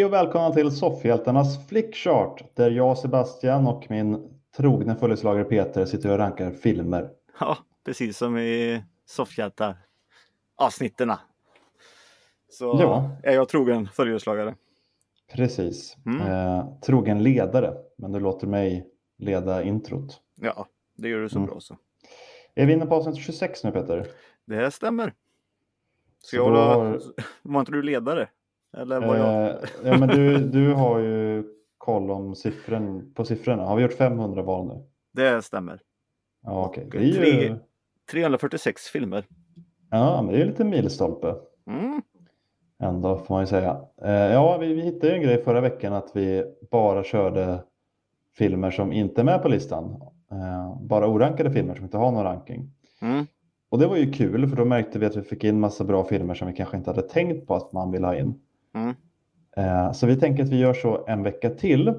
Hej 0.00 0.04
och 0.06 0.12
välkomna 0.12 0.50
till 0.54 0.70
Soffhjältarnas 0.70 1.68
Flickchart 1.68 2.44
där 2.56 2.70
jag, 2.70 2.98
Sebastian 2.98 3.66
och 3.66 3.86
min 3.90 4.38
trogne 4.56 4.96
följeslagare 4.96 5.44
Peter 5.44 5.84
sitter 5.84 6.10
och 6.10 6.18
rankar 6.18 6.50
filmer. 6.50 7.10
Ja, 7.40 7.58
precis 7.84 8.16
som 8.18 8.38
i 8.38 8.82
Soffhjältar 9.06 9.76
avsnitterna. 10.56 11.20
Så 12.50 12.64
Ja. 12.64 13.10
är 13.22 13.34
jag 13.34 13.48
trogen 13.48 13.88
följeslagare. 13.88 14.54
Precis. 15.32 15.96
Mm. 16.06 16.26
Eh, 16.26 16.64
trogen 16.80 17.22
ledare, 17.22 17.74
men 17.98 18.12
du 18.12 18.20
låter 18.20 18.46
mig 18.46 18.86
leda 19.18 19.62
introt. 19.62 20.20
Ja, 20.40 20.66
det 20.96 21.08
gör 21.08 21.20
du 21.20 21.28
så 21.28 21.36
Mm. 21.38 21.50
bra 21.50 21.60
så. 21.60 21.76
Är 22.54 22.66
vi 22.66 22.72
inne 22.72 22.86
på 22.86 22.94
avsnitt 22.94 23.16
26 23.16 23.64
nu 23.64 23.70
Peter? 23.70 24.06
Det 24.44 24.70
stämmer. 24.70 25.14
Så 26.20 26.26
Ska 26.26 26.36
jag 26.36 26.52
då 26.54 26.60
hålla... 26.60 26.98
Var 27.42 27.60
inte 27.60 27.72
du 27.72 27.82
ledare? 27.82 28.28
Eller 28.76 29.00
var 29.00 29.16
jag? 29.16 29.50
Eh, 29.50 29.56
ja, 29.84 29.98
men 29.98 30.08
du, 30.08 30.38
du 30.38 30.72
har 30.74 30.98
ju 30.98 31.44
koll 31.78 32.10
om 32.10 32.34
siffran, 32.34 33.12
på 33.14 33.24
siffrorna. 33.24 33.64
Har 33.64 33.76
vi 33.76 33.82
gjort 33.82 33.92
500 33.92 34.42
val 34.42 34.66
nu? 34.66 34.82
Det 35.12 35.42
stämmer. 35.42 35.80
Ja. 36.42 36.64
Och 36.66 36.78
Det 36.90 36.98
är 36.98 37.02
ju, 37.02 37.12
tre- 37.14 37.56
346 38.10 38.82
filmer. 38.82 39.24
ja, 39.90 40.22
men 40.22 40.32
det 40.32 40.38
är 40.38 40.44
ju 40.44 40.50
lite 40.50 40.64
milstolpe. 40.64 41.34
Mm. 41.66 42.02
Ändå 42.82 43.18
får 43.18 43.34
man 43.34 43.42
ju 43.42 43.46
säga. 43.46 43.80
Eh, 44.02 44.10
ja, 44.12 44.58
vi, 44.58 44.74
vi 44.74 44.80
hittade 44.82 45.08
ju 45.08 45.14
en 45.14 45.22
grej 45.22 45.42
förra 45.44 45.60
veckan 45.60 45.92
att 45.92 46.10
vi 46.16 46.44
bara 46.70 47.04
körde 47.04 47.64
filmer 48.38 48.70
som 48.70 48.92
inte 48.92 49.20
är 49.20 49.24
med 49.24 49.42
på 49.42 49.48
listan. 49.48 50.02
Eh, 50.30 50.76
bara 50.82 51.06
orankade 51.08 51.50
filmer 51.52 51.74
som 51.74 51.84
inte 51.84 51.96
har 51.96 52.12
någon 52.12 52.24
ranking. 52.24 52.70
Mm. 53.02 53.26
Och 53.68 53.78
det 53.78 53.86
var 53.86 53.96
ju 53.96 54.12
kul 54.12 54.48
för 54.48 54.56
då 54.56 54.64
märkte 54.64 54.98
vi 54.98 55.06
att 55.06 55.16
vi 55.16 55.22
fick 55.22 55.44
in 55.44 55.60
massa 55.60 55.84
bra 55.84 56.04
filmer 56.04 56.34
som 56.34 56.48
vi 56.48 56.54
kanske 56.54 56.76
inte 56.76 56.90
hade 56.90 57.02
tänkt 57.02 57.46
på 57.46 57.54
att 57.54 57.72
man 57.72 57.90
vill 57.92 58.04
ha 58.04 58.16
in. 58.16 58.34
Mm. 58.74 58.94
Eh, 59.56 59.92
så 59.92 60.06
vi 60.06 60.16
tänker 60.16 60.42
att 60.42 60.48
vi 60.48 60.58
gör 60.58 60.74
så 60.74 61.04
en 61.06 61.22
vecka 61.22 61.50
till. 61.50 61.94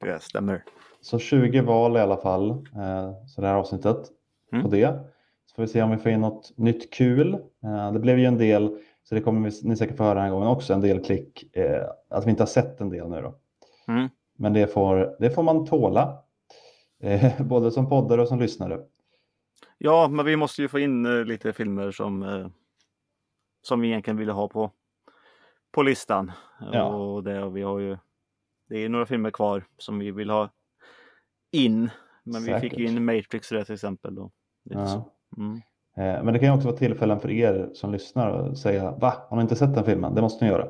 Det 0.00 0.22
stämmer. 0.22 0.64
Så 1.00 1.18
20 1.18 1.60
val 1.62 1.96
i 1.96 2.00
alla 2.00 2.16
fall, 2.16 2.50
eh, 2.50 3.12
så 3.26 3.40
det 3.40 3.46
här 3.46 3.54
avsnittet 3.54 3.96
Mm. 4.52 4.64
på 4.64 4.70
det. 4.70 4.98
Så 5.46 5.54
får 5.54 5.62
vi 5.62 5.68
se 5.68 5.82
om 5.82 5.90
vi 5.90 5.96
får 5.96 6.12
in 6.12 6.20
något 6.20 6.52
nytt 6.58 6.92
kul. 6.92 7.34
Eh, 7.64 7.92
det 7.92 7.98
blev 7.98 8.18
ju 8.18 8.24
en 8.24 8.38
del, 8.38 8.78
så 9.02 9.14
det 9.14 9.20
kommer 9.20 9.50
vi- 9.50 9.68
ni 9.68 9.76
säkert 9.76 9.96
få 9.96 10.02
höra 10.04 10.14
den 10.14 10.22
här 10.24 10.30
gången 10.30 10.48
också, 10.48 10.74
en 10.74 10.80
del 10.80 11.04
klick, 11.04 11.44
att 12.08 12.26
vi 12.26 12.30
inte 12.30 12.42
har 12.42 12.46
sett 12.48 12.80
en 12.80 12.88
del 12.90 13.08
nu 13.08 13.22
då. 13.22 13.34
Mm. 13.92 14.08
Men 14.36 14.52
det 14.52 14.66
får, 14.66 15.16
det 15.20 15.30
får 15.30 15.42
man 15.42 15.66
tåla, 15.66 16.18
både 17.40 17.70
som 17.70 17.88
poddare 17.88 18.22
och 18.22 18.28
som 18.28 18.38
lyssnare. 18.40 18.80
Ja, 19.78 20.08
men 20.08 20.26
vi 20.26 20.36
måste 20.36 20.62
ju 20.62 20.68
få 20.68 20.78
in 20.78 21.24
lite 21.24 21.52
filmer 21.52 21.90
som, 21.90 22.50
som 23.62 23.80
vi 23.80 23.88
egentligen 23.88 24.16
ville 24.16 24.32
ha 24.32 24.48
på, 24.48 24.70
på 25.74 25.82
listan. 25.82 26.32
Ja. 26.72 26.84
Och 26.84 27.24
det, 27.24 27.42
och 27.42 27.56
vi 27.56 27.62
har 27.62 27.78
ju, 27.78 27.96
det 28.68 28.78
är 28.78 28.88
några 28.88 29.06
filmer 29.06 29.30
kvar 29.30 29.64
som 29.78 29.98
vi 29.98 30.10
vill 30.10 30.30
ha 30.30 30.50
in. 31.50 31.90
Men 32.24 32.42
vi 32.42 32.52
fick 32.52 32.60
Säkert. 32.60 32.78
ju 32.78 32.86
in 32.86 33.04
Matrix 33.04 33.48
där 33.48 33.64
till 33.64 33.74
exempel. 33.74 34.14
Lite 34.64 34.80
Ja. 34.80 35.10
Mm. 35.36 35.56
Eh, 35.96 36.24
men 36.24 36.32
det 36.32 36.38
kan 36.38 36.48
ju 36.48 36.54
också 36.54 36.68
vara 36.68 36.76
tillfällen 36.76 37.20
för 37.20 37.30
er 37.30 37.70
som 37.74 37.92
lyssnar 37.92 38.30
och 38.30 38.58
säga, 38.58 38.90
va, 38.90 39.14
har 39.28 39.36
ni 39.36 39.42
inte 39.42 39.56
sett 39.56 39.74
den 39.74 39.84
filmen? 39.84 40.14
Det 40.14 40.22
måste 40.22 40.44
ni 40.44 40.50
göra. 40.50 40.68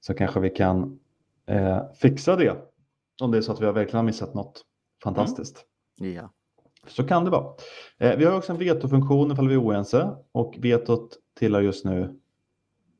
Så 0.00 0.14
kanske 0.14 0.40
vi 0.40 0.50
kan 0.50 0.98
eh, 1.46 1.92
fixa 1.94 2.36
det. 2.36 2.56
Om 3.22 3.30
det 3.30 3.38
är 3.38 3.42
så 3.42 3.52
att 3.52 3.60
vi 3.60 3.66
har 3.66 3.72
verkligen 3.72 3.96
har 3.96 4.04
missat 4.04 4.34
något 4.34 4.64
fantastiskt. 5.02 5.64
Ja. 5.96 6.30
Så 6.86 7.06
kan 7.06 7.24
det 7.24 7.30
vara. 7.30 7.54
Eh, 7.98 8.16
vi 8.16 8.24
har 8.24 8.36
också 8.36 8.52
en 8.52 8.58
vetofunktion 8.58 9.32
ifall 9.32 9.48
vi 9.48 9.54
är 9.54 9.62
oense 9.62 10.16
och 10.32 10.54
vetot 10.58 11.18
tillhör 11.38 11.60
just 11.60 11.84
nu, 11.84 12.20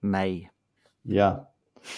Mig. 0.01 0.51
Ja, 1.05 1.51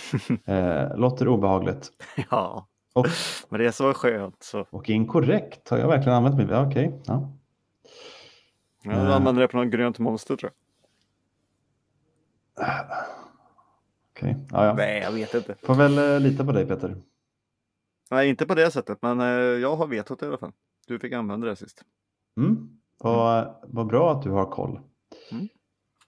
eh, 0.45 0.97
låter 0.97 1.29
obehagligt. 1.29 1.91
Ja, 2.31 2.67
Och, 2.95 3.07
men 3.49 3.61
det 3.61 3.67
är 3.67 3.71
så 3.71 3.95
skönt 3.95 4.43
så. 4.43 4.67
och 4.71 4.91
inkorrekt, 4.91 5.69
har 5.69 5.79
jag 5.79 5.89
verkligen 5.89 6.17
använt 6.17 6.37
mig? 6.37 6.47
Ja, 6.51 6.67
Okej, 6.67 7.01
ja. 7.07 7.33
Jag 8.83 8.95
Eh. 8.95 9.15
använder 9.17 9.43
det 9.43 9.49
på 9.49 9.57
något 9.57 9.69
grönt 9.73 9.99
monster 9.99 10.37
tror 10.37 10.53
jag. 10.53 10.57
Okej, 14.17 14.37
ja, 14.51 14.65
ja. 14.67 14.75
Nej, 14.75 15.01
jag 15.01 15.13
vet 15.13 15.35
inte. 15.35 15.55
Får 15.63 15.75
väl 15.75 15.99
eh, 15.99 16.21
lita 16.21 16.45
på 16.45 16.53
dig 16.53 16.67
Peter. 16.67 16.97
Nej, 18.11 18.29
inte 18.29 18.47
på 18.47 18.55
det 18.55 18.71
sättet, 18.71 18.99
men 19.03 19.21
eh, 19.21 19.27
jag 19.37 19.77
har 19.77 19.87
vetot 19.87 20.23
i 20.23 20.27
alla 20.27 20.39
fall. 20.39 20.53
Du 20.87 20.99
fick 20.99 21.13
använda 21.13 21.47
det 21.47 21.57
sist. 21.57 21.83
Mm. 22.37 22.69
Vad, 22.99 23.55
vad 23.63 23.87
bra 23.87 24.13
att 24.13 24.23
du 24.23 24.31
har 24.31 24.47
koll. 24.51 24.81
Mm. 25.33 25.49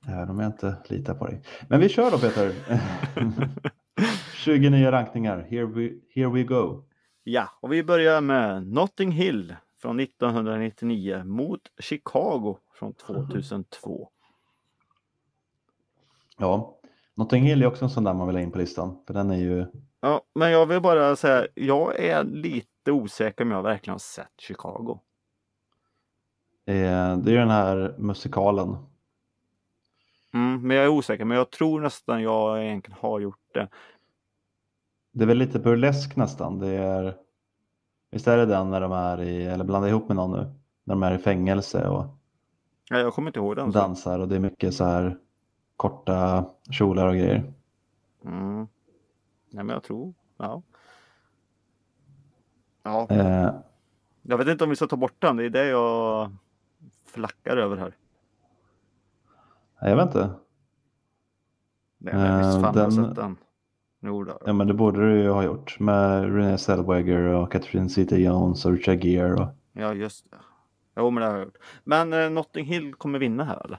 Även 0.06 0.31
om 0.31 0.38
jag 0.38 0.48
inte 0.48 0.76
litar 0.88 1.14
på 1.14 1.26
dig. 1.26 1.42
Men 1.69 1.81
vi 1.81 1.88
kör 1.88 2.10
då 2.10 2.19
Peter. 2.19 2.53
20 4.34 4.70
nya 4.70 4.92
rankningar. 4.92 5.47
Here 5.50 5.66
we, 5.66 5.91
here 6.14 6.31
we 6.31 6.42
go. 6.42 6.84
Ja, 7.25 7.48
och 7.60 7.72
vi 7.72 7.84
börjar 7.84 8.20
med 8.20 8.66
Notting 8.66 9.12
Hill 9.12 9.56
från 9.82 10.00
1999 10.00 11.25
mot 11.25 11.60
Chicago 11.78 12.58
från 12.75 12.94
2002. 12.94 14.08
Ja, 16.38 16.78
Notting 17.14 17.44
Hill 17.44 17.62
är 17.62 17.66
också 17.66 17.84
en 17.84 17.91
sån 17.91 18.04
där 18.04 18.14
man 18.14 18.26
vill 18.26 18.37
ha 18.37 18.42
in 18.42 18.53
på 18.53 18.58
listan. 18.58 18.98
För 19.06 19.14
den 19.14 19.31
är 19.31 19.37
ju... 19.37 19.66
Ja, 20.00 20.22
men 20.34 20.50
jag 20.50 20.66
vill 20.66 20.81
bara 20.81 21.16
säga, 21.16 21.47
jag 21.54 21.98
är 21.98 22.25
lite 22.25 22.92
osäker 22.92 23.44
om 23.44 23.50
jag 23.50 23.62
verkligen 23.62 23.94
har 23.94 23.98
sett 23.98 24.32
Chicago. 24.38 25.00
Eh, 26.66 27.16
det 27.16 27.32
är 27.32 27.38
den 27.38 27.50
här 27.50 27.94
musikalen. 27.98 28.76
Mm, 30.34 30.62
men 30.69 30.77
jag 30.77 30.84
är 30.84 30.89
osäker, 30.89 31.25
men 31.25 31.37
jag 31.37 31.50
tror 31.50 31.81
nästan 31.81 32.22
jag 32.22 32.65
egentligen 32.65 32.99
har 33.00 33.21
gjort 33.21 33.55
det. 33.55 33.69
Det 35.12 35.25
är 35.25 35.27
väl 35.27 35.39
lite 35.39 35.59
burlesk 35.59 36.16
nästan. 36.16 36.59
Det 36.59 36.69
är... 36.69 37.16
Visst 38.11 38.28
är 38.28 38.37
det 38.37 38.47
den 38.47 38.71
när 38.71 38.81
de 38.81 38.93
är 38.93 39.21
i, 39.22 39.44
eller 39.47 39.65
blandar 39.65 39.88
ihop 39.88 40.09
med 40.09 40.17
någon 40.17 40.31
nu, 40.31 40.44
när 40.84 40.94
de 40.94 41.03
är 41.03 41.15
i 41.15 41.19
fängelse 41.19 41.88
och 41.88 42.05
Ja, 42.91 42.99
jag 42.99 43.15
kommer 43.15 43.28
inte 43.28 43.38
ihåg 43.38 43.56
den. 43.56 43.72
så. 43.72 43.78
dansar 43.78 44.19
och 44.19 44.28
det 44.28 44.37
är 44.37 44.41
mycket 44.41 44.75
så 44.75 44.84
här 44.84 45.19
korta 45.77 46.44
kjolar 46.71 47.06
och 47.06 47.15
grejer. 47.15 47.53
Mm. 48.25 48.56
Nej, 49.50 49.65
men 49.65 49.69
jag 49.69 49.83
tror, 49.83 50.15
ja. 50.37 50.62
Ja, 52.83 53.06
Eh, 53.11 53.50
jag 54.22 54.38
vet 54.38 54.49
inte 54.49 54.65
om 54.65 54.71
vi 54.71 54.77
ska 54.77 54.87
ta 54.87 54.97
bort 54.97 55.15
den. 55.19 55.37
Det 55.37 55.44
är 55.44 55.50
det 55.50 55.67
jag 55.69 56.31
flackar 57.06 57.56
över 57.56 57.77
här. 57.77 57.97
Jag 59.81 59.97
vet 59.97 60.06
inte. 60.06 60.31
Nej, 61.99 62.15
men 62.15 62.39
visst 62.39 62.56
Eh, 62.56 62.62
fan 62.62 62.75
har 62.75 62.83
jag 62.83 62.91
den- 62.93 63.06
sett 63.06 63.16
den. 63.16 63.37
Då. 64.00 64.39
Ja 64.47 64.53
men 64.53 64.66
det 64.66 64.75
borde 64.75 65.00
du 65.15 65.21
ju 65.22 65.28
ha 65.31 65.43
gjort 65.44 65.81
med 65.81 66.22
Renée 66.34 66.59
Zellweger 66.59 67.19
och 67.22 67.53
Catherine 67.53 67.88
Zeta-Jones 67.88 68.67
och 68.67 68.72
Richard 68.72 69.05
Gere. 69.05 69.34
Och... 69.34 69.49
Ja, 69.72 69.94
just 69.94 70.31
det. 70.31 70.37
Jo, 70.97 71.11
men 71.11 71.21
det 71.22 71.28
har 71.28 71.37
jag 71.37 71.44
gjort. 71.44 71.56
Men 71.84 72.12
eh, 72.12 72.31
Notting 72.31 72.65
Hill 72.67 72.94
kommer 72.94 73.19
vinna 73.19 73.44
här 73.44 73.65
eller? 73.65 73.78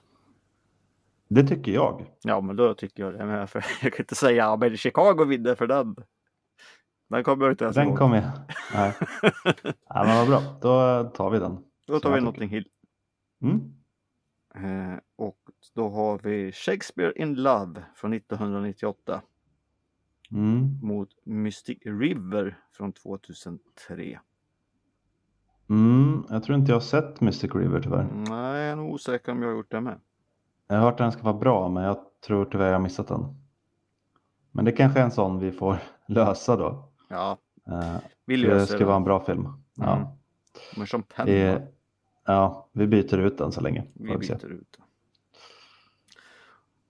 Det 1.28 1.44
tycker 1.48 1.72
jag. 1.72 2.06
Ja, 2.24 2.42
men 2.42 2.56
då 2.56 2.74
tycker 2.74 3.04
jag 3.04 3.14
det. 3.14 3.26
Men 3.26 3.48
för, 3.48 3.66
jag 3.82 3.94
kan 3.94 4.04
inte 4.04 4.16
säga 4.16 4.46
ja, 4.46 4.58
men 4.58 4.78
Chicago 4.78 5.26
vinner 5.26 5.56
för 5.56 5.68
den. 5.68 5.96
Den 7.10 7.24
kommer 7.24 7.46
jag 7.46 7.54
inte 7.54 7.64
ens 7.64 7.76
Den 7.76 7.96
kommer 7.96 8.16
jag. 8.16 8.32
Nej. 8.74 8.94
ja, 9.90 10.04
men 10.04 10.18
vad 10.18 10.28
bra, 10.28 10.42
då 10.62 11.04
tar 11.10 11.30
vi 11.30 11.40
den. 11.40 11.58
Då 11.88 12.00
tar 12.00 12.10
vi 12.10 12.16
jag 12.16 12.24
Notting 12.24 12.50
Hill. 12.50 12.68
Mm. 13.42 13.60
Eh, 14.56 15.00
och 15.16 15.38
då 15.76 15.90
har 15.90 16.20
vi 16.24 16.52
Shakespeare 16.52 17.14
in 17.16 17.34
Love 17.36 17.84
från 17.96 18.14
1998 18.14 19.22
Mm. 20.32 20.80
mot 20.82 21.10
Mystic 21.24 21.78
River 21.86 22.58
från 22.72 22.94
2003. 22.94 24.20
Mm. 25.70 26.24
Jag 26.30 26.44
tror 26.44 26.58
inte 26.58 26.72
jag 26.72 26.76
har 26.76 26.82
sett 26.82 27.22
Mystic 27.22 27.52
River 27.56 27.82
tyvärr. 27.82 28.08
Nej, 28.14 28.62
jag 28.62 28.72
är 28.72 28.76
nog 28.76 28.94
osäker 28.94 29.32
om 29.32 29.42
jag 29.42 29.50
har 29.50 29.56
gjort 29.56 29.72
det 29.72 29.82
med. 29.82 30.00
Jag 30.68 30.76
har 30.76 30.82
hört 30.84 30.94
att 30.94 30.98
den 30.98 31.12
ska 31.12 31.22
vara 31.24 31.38
bra 31.38 31.70
men 31.70 31.84
jag 31.84 31.98
tror 32.28 32.46
tyvärr 32.46 32.66
jag 32.66 32.74
har 32.74 32.80
missat 32.80 33.08
den. 33.08 33.26
Men 34.52 34.66
det 34.66 34.72
kanske 34.72 35.00
är 35.00 35.04
en 35.04 35.12
sån 35.12 35.40
vi 35.40 35.52
får 35.52 35.78
lösa 36.08 36.56
då. 36.56 36.90
Ja, 37.10 37.38
Eh, 37.68 37.96
vi 38.26 38.36
det 38.38 38.48
löser 38.48 38.66
ska 38.66 38.78
det. 38.78 38.86
vara 38.86 38.96
en 38.96 39.04
bra 39.04 39.26
film. 39.26 39.40
Mm. 39.46 39.58
Ja. 39.76 40.18
Men 40.78 40.88
som 40.88 41.04
penna. 41.04 41.32
Det, 41.32 41.68
ja, 42.34 42.70
vi 42.72 42.88
byter 42.88 43.18
ut 43.18 43.38
den 43.38 43.52
så 43.52 43.62
länge. 43.62 43.84
Vi 43.94 44.18
byter 44.18 44.46
ut 44.52 44.78
det. 44.78 44.84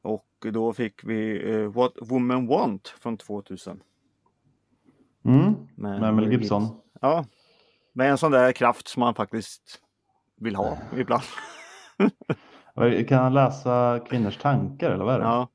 Och 0.02 0.46
då 0.54 0.74
fick 0.74 1.04
vi 1.04 1.52
eh, 1.52 1.72
What 1.72 1.94
Women 2.02 2.48
Want 2.48 2.88
från 2.88 3.18
2000. 3.18 3.84
Mm. 5.26 5.54
Med, 5.76 6.02
Med 6.02 6.14
Mel 6.14 6.32
Gibson. 6.32 6.68
Ja, 7.02 7.26
med 7.94 8.12
en 8.12 8.18
sån 8.18 8.32
där 8.32 8.52
kraft 8.52 8.88
som 8.88 9.00
man 9.00 9.16
faktiskt 9.16 9.82
vill 10.36 10.56
ha 10.56 10.78
ibland. 10.98 11.24
Kan 13.08 13.20
han 13.20 13.34
läsa 13.34 14.00
kvinnors 14.10 14.38
tankar 14.38 14.92
eller 14.92 15.06
vad 15.06 15.16
är 15.16 15.20
det? 15.20 15.26
Ja, 15.26 15.48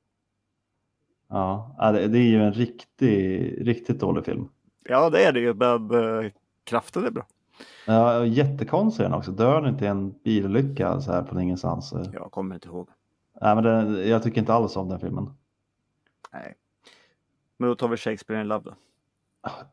Ja, 1.28 1.92
det, 1.92 2.18
är 2.18 2.30
ju 2.30 2.42
en 2.42 2.52
riktig, 2.52 3.54
riktigt 3.68 4.00
dålig 4.00 4.24
film. 4.24 4.48
ja 4.88 5.10
det 5.10 5.24
är 5.24 5.32
det 5.32 5.40
ju, 5.40 5.54
men 5.54 5.90
eh, 5.90 6.30
kraften 6.64 7.04
är 7.04 7.10
bra. 7.10 7.26
Ja, 7.86 8.26
jättekonstig 8.26 9.06
den 9.06 9.14
också. 9.14 9.32
Dör 9.32 9.60
den 9.60 9.70
inte 9.70 9.84
i 9.84 9.88
en 9.88 10.10
bilolycka 10.10 11.00
så 11.00 11.12
här 11.12 11.22
på 11.22 11.40
ingenstans? 11.40 11.94
Jag 12.12 12.30
kommer 12.30 12.54
inte 12.54 12.68
ihåg. 12.68 12.88
Nej, 13.40 13.54
men 13.54 13.64
den, 13.64 14.08
jag 14.08 14.22
tycker 14.22 14.40
inte 14.40 14.54
alls 14.54 14.76
om 14.76 14.88
den 14.88 15.00
filmen. 15.00 15.30
Nej. 16.32 16.54
Men 17.56 17.68
då 17.68 17.74
tar 17.74 17.88
vi 17.88 17.96
Shakespeare 17.96 18.40
in 18.40 18.48
Love 18.48 18.64
då. 18.64 18.74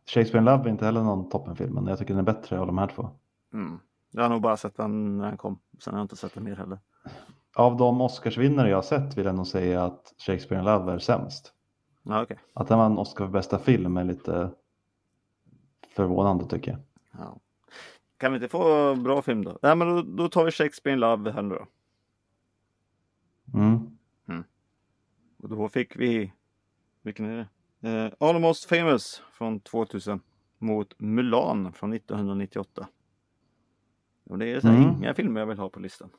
Shakespeare 0.05 0.39
in 0.39 0.45
Love 0.45 0.63
är 0.63 0.69
inte 0.69 0.85
heller 0.85 1.03
någon 1.03 1.29
toppenfilm, 1.29 1.73
men 1.73 1.87
jag 1.87 1.99
tycker 1.99 2.13
den 2.13 2.27
är 2.27 2.33
bättre 2.33 2.59
av 2.59 2.67
de 2.67 2.77
här 2.77 2.87
två. 2.87 3.09
Mm. 3.53 3.79
Jag 4.11 4.21
har 4.21 4.29
nog 4.29 4.41
bara 4.41 4.57
sett 4.57 4.77
den 4.77 5.17
när 5.17 5.27
den 5.27 5.37
kom. 5.37 5.59
Sen 5.79 5.93
har 5.93 5.99
jag 5.99 6.05
inte 6.05 6.15
sett 6.15 6.33
den 6.33 6.43
mer 6.43 6.55
heller. 6.55 6.79
Av 7.55 7.77
de 7.77 8.01
Oscarsvinnare 8.01 8.69
jag 8.69 8.77
har 8.77 8.81
sett 8.81 9.17
vill 9.17 9.25
jag 9.25 9.35
nog 9.35 9.47
säga 9.47 9.83
att 9.83 10.13
Shakespeare 10.17 10.59
in 10.59 10.65
Love 10.65 10.93
är 10.93 10.99
sämst. 10.99 11.53
Ja, 12.03 12.21
okej. 12.23 12.37
Att 12.53 12.67
den 12.67 12.77
vann 12.77 12.97
Oscar 12.97 13.25
för 13.25 13.31
bästa 13.31 13.59
film 13.59 13.97
är 13.97 14.03
lite 14.03 14.49
förvånande 15.95 16.45
tycker 16.45 16.71
jag. 16.71 16.79
Ja. 17.11 17.39
Kan 18.21 18.31
vi 18.31 18.35
inte 18.35 18.47
få 18.49 18.95
bra 18.95 19.21
film 19.21 19.43
då? 19.43 19.59
Nej, 19.61 19.75
men 19.75 19.87
då, 19.95 20.01
då 20.01 20.29
tar 20.29 20.45
vi 20.45 20.51
Shakespeare 20.51 20.93
in 20.93 20.99
Love 20.99 21.31
här 21.31 21.41
nu 21.41 21.55
då. 21.55 21.67
Mm. 23.53 23.97
Och 25.43 25.49
då 25.49 25.69
fick 25.69 25.95
vi, 25.95 26.33
vilken 27.01 27.25
är 27.25 27.47
det? 27.79 27.89
Eh, 27.89 28.11
Almost 28.29 28.65
famous 28.65 29.21
från 29.31 29.59
2000 29.59 30.19
mot 30.57 30.99
Mulan 30.99 31.73
från 31.73 31.93
1998. 31.93 32.87
Och 34.23 34.37
det 34.37 34.51
är 34.51 34.59
så 34.59 34.67
här 34.67 34.77
Mm. 34.77 34.95
inga 34.97 35.13
filmer 35.13 35.39
jag 35.39 35.47
vill 35.47 35.59
ha 35.59 35.69
på 35.69 35.79
listan. 35.79 36.09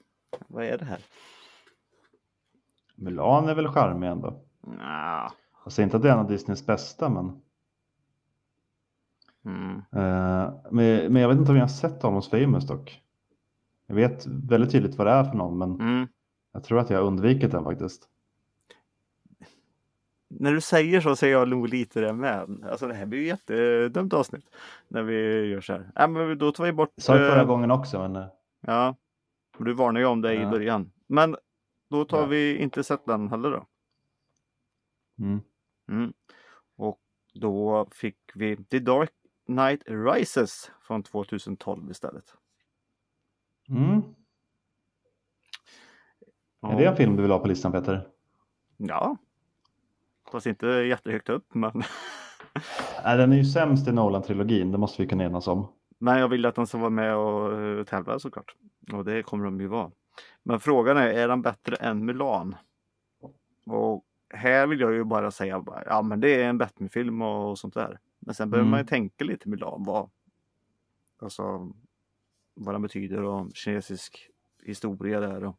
Vad 0.49 0.65
är 0.65 0.79
det 0.79 0.85
här? 0.85 1.01
Mulan 2.95 3.49
är 3.49 3.55
väl 3.55 3.69
charmig 3.69 4.09
ändå. 4.09 4.45
Nja. 4.61 5.33
Jag 5.65 5.73
säger 5.73 5.85
inte 5.87 5.97
att 5.97 6.03
det 6.03 6.09
är 6.09 6.13
en 6.13 6.19
av 6.19 6.29
Disneys 6.29 6.67
bästa, 6.67 7.09
men, 7.09 7.43
Mm. 9.45 9.77
eh, 9.77 10.55
men, 10.71 11.13
men 11.13 11.17
jag 11.23 11.29
vet 11.29 11.39
inte 11.39 11.51
om 11.51 11.57
jag 11.57 11.63
har 11.65 11.69
sett 11.69 12.05
Almost 12.05 12.31
famous 12.31 12.67
dock. 12.67 13.03
Jag 13.87 13.95
vet 13.95 14.27
väldigt 14.27 14.73
tydligt 14.73 14.95
vad 14.97 15.07
det 15.07 15.11
är 15.11 15.25
för 15.25 15.35
någon, 15.37 15.59
men 15.59 15.81
Mm. 15.81 16.09
jag 16.53 16.65
tror 16.65 16.79
att 16.79 16.91
jag 16.91 16.99
har 16.99 17.07
undvikit 17.07 17.51
den 17.51 17.65
faktiskt. 17.65 18.09
När 20.29 20.53
du 20.53 20.61
säger 20.61 21.01
så 21.01 21.17
säger 21.17 21.35
jag 21.35 21.49
nog 21.49 21.69
lite 21.69 22.01
det 22.01 22.13
med. 22.13 22.65
Alltså 22.71 22.87
det 22.87 22.95
här 22.95 23.07
blir 23.07 23.21
ju 23.21 23.27
jättedumt 23.27 24.13
avsnitt. 24.13 24.45
När 24.89 25.03
vi 25.03 25.45
gör 25.47 25.61
så 25.61 25.73
här. 25.73 25.91
Ja, 25.95 26.07
men 26.07 26.39
då 26.39 26.53
tar 26.53 26.65
vi 26.65 26.73
bort. 26.73 26.93
Sa 26.97 27.17
jag 27.17 27.31
förra 27.31 27.41
eh, 27.41 27.47
gången 27.47 27.71
också, 27.71 27.99
men 27.99 28.17
eh, 28.17 28.27
Ja. 28.61 28.97
Du 29.59 29.73
varnade 29.73 30.01
ju 30.01 30.07
om 30.07 30.21
det 30.21 30.35
i 30.35 30.41
Ja. 30.41 30.51
början. 30.51 30.93
Men 31.07 31.37
då 31.91 32.05
tar 32.05 32.21
Ja. 32.21 32.27
vi 32.27 32.57
inte 32.57 32.85
sett 32.85 33.07
den 33.07 33.29
heller 33.29 33.51
då. 33.51 33.67
mm. 35.25 35.41
Mm. 35.89 36.13
Och 36.77 37.01
då 37.35 37.87
fick 37.93 38.17
vi 38.35 38.57
The 38.57 38.79
Dark 38.79 39.13
Knight 39.57 39.83
Rises 39.87 40.71
från 40.81 41.03
2012 41.03 41.91
istället. 41.91 42.25
Mm. 43.69 44.03
Är 46.63 46.77
det 46.79 46.87
en 46.87 46.97
film 46.97 47.17
du 47.17 47.23
vill 47.23 47.31
ha 47.31 47.39
på 47.39 47.49
listan 47.49 47.73
Peter? 47.73 48.09
Ja. 48.77 49.17
Fast 50.33 50.47
inte 50.47 50.67
jättehögt 50.67 51.29
upp 51.29 51.55
men, 51.55 51.83
Nej, 53.05 53.17
den 53.19 53.33
är 53.33 53.37
ju 53.37 53.45
sämst 53.45 53.89
i 53.89 53.93
Nolan-trilogin, 53.93 54.73
det 54.73 54.79
måste 54.79 55.03
vi 55.03 55.09
kunna 55.09 55.25
enas 55.25 55.49
om. 55.49 55.67
men 55.99 56.19
jag 56.19 56.29
vill 56.29 56.47
att 56.47 56.55
de 56.55 56.67
ska 56.67 56.79
vara 56.79 56.91
med 56.91 57.17
och 57.17 57.61
eh, 57.61 57.85
tävla 57.85 58.19
såklart. 58.19 58.55
Och 58.93 59.05
det 59.05 59.23
kommer 59.23 59.45
de 59.45 59.61
ju 59.61 59.67
vara. 59.67 59.91
Men 60.43 60.61
frågan 60.61 60.97
är, 60.97 61.07
är 61.09 61.29
den 61.29 61.43
bättre 61.43 61.77
än 61.77 62.05
Mulan? 62.05 62.57
Och 63.67 64.05
här 64.35 64.67
vill 64.67 64.81
jag 64.81 64.93
ju 64.93 65.05
bara 65.05 65.31
säga, 65.31 65.65
ja 65.87 66.03
men 66.03 66.21
det 66.21 66.43
är 66.43 66.49
en 66.49 66.59
Batman-film 66.59 67.23
och 67.23 67.59
sånt 67.59 67.75
där. 67.75 67.99
Men 68.27 68.35
sen 68.35 68.51
behöver 68.51 68.63
Mm. 68.65 68.71
man 68.71 68.81
ju 68.81 68.87
tänka 68.87 69.25
lite 69.25 69.49
Mulan, 69.49 69.85
vad, 69.85 70.11
alltså, 71.23 71.73
vad 72.55 72.75
den 72.75 72.83
betyder 72.83 73.23
och 73.23 73.51
kinesisk 73.55 74.29
historia 74.65 75.21
där. 75.21 75.45
Och, 75.45 75.57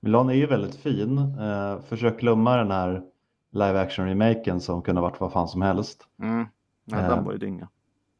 Milan 0.00 0.28
är 0.28 0.34
ju 0.34 0.46
väldigt 0.46 0.74
fin. 0.76 1.18
Eh, 1.18 1.80
försök 1.80 2.20
glömma 2.20 2.56
den 2.56 2.70
här 2.70 3.02
live 3.50 3.80
action 3.80 4.06
remaken 4.06 4.60
som 4.60 4.82
kunde 4.82 5.00
varit 5.00 5.20
vad 5.20 5.32
fan 5.32 5.48
som 5.48 5.62
helst. 5.62 6.08
mm. 6.18 6.46
Nej, 6.84 7.00
Eh. 7.02 7.08
den 7.08 7.24
var 7.24 7.32
ju 7.32 7.38
dynga. 7.38 7.68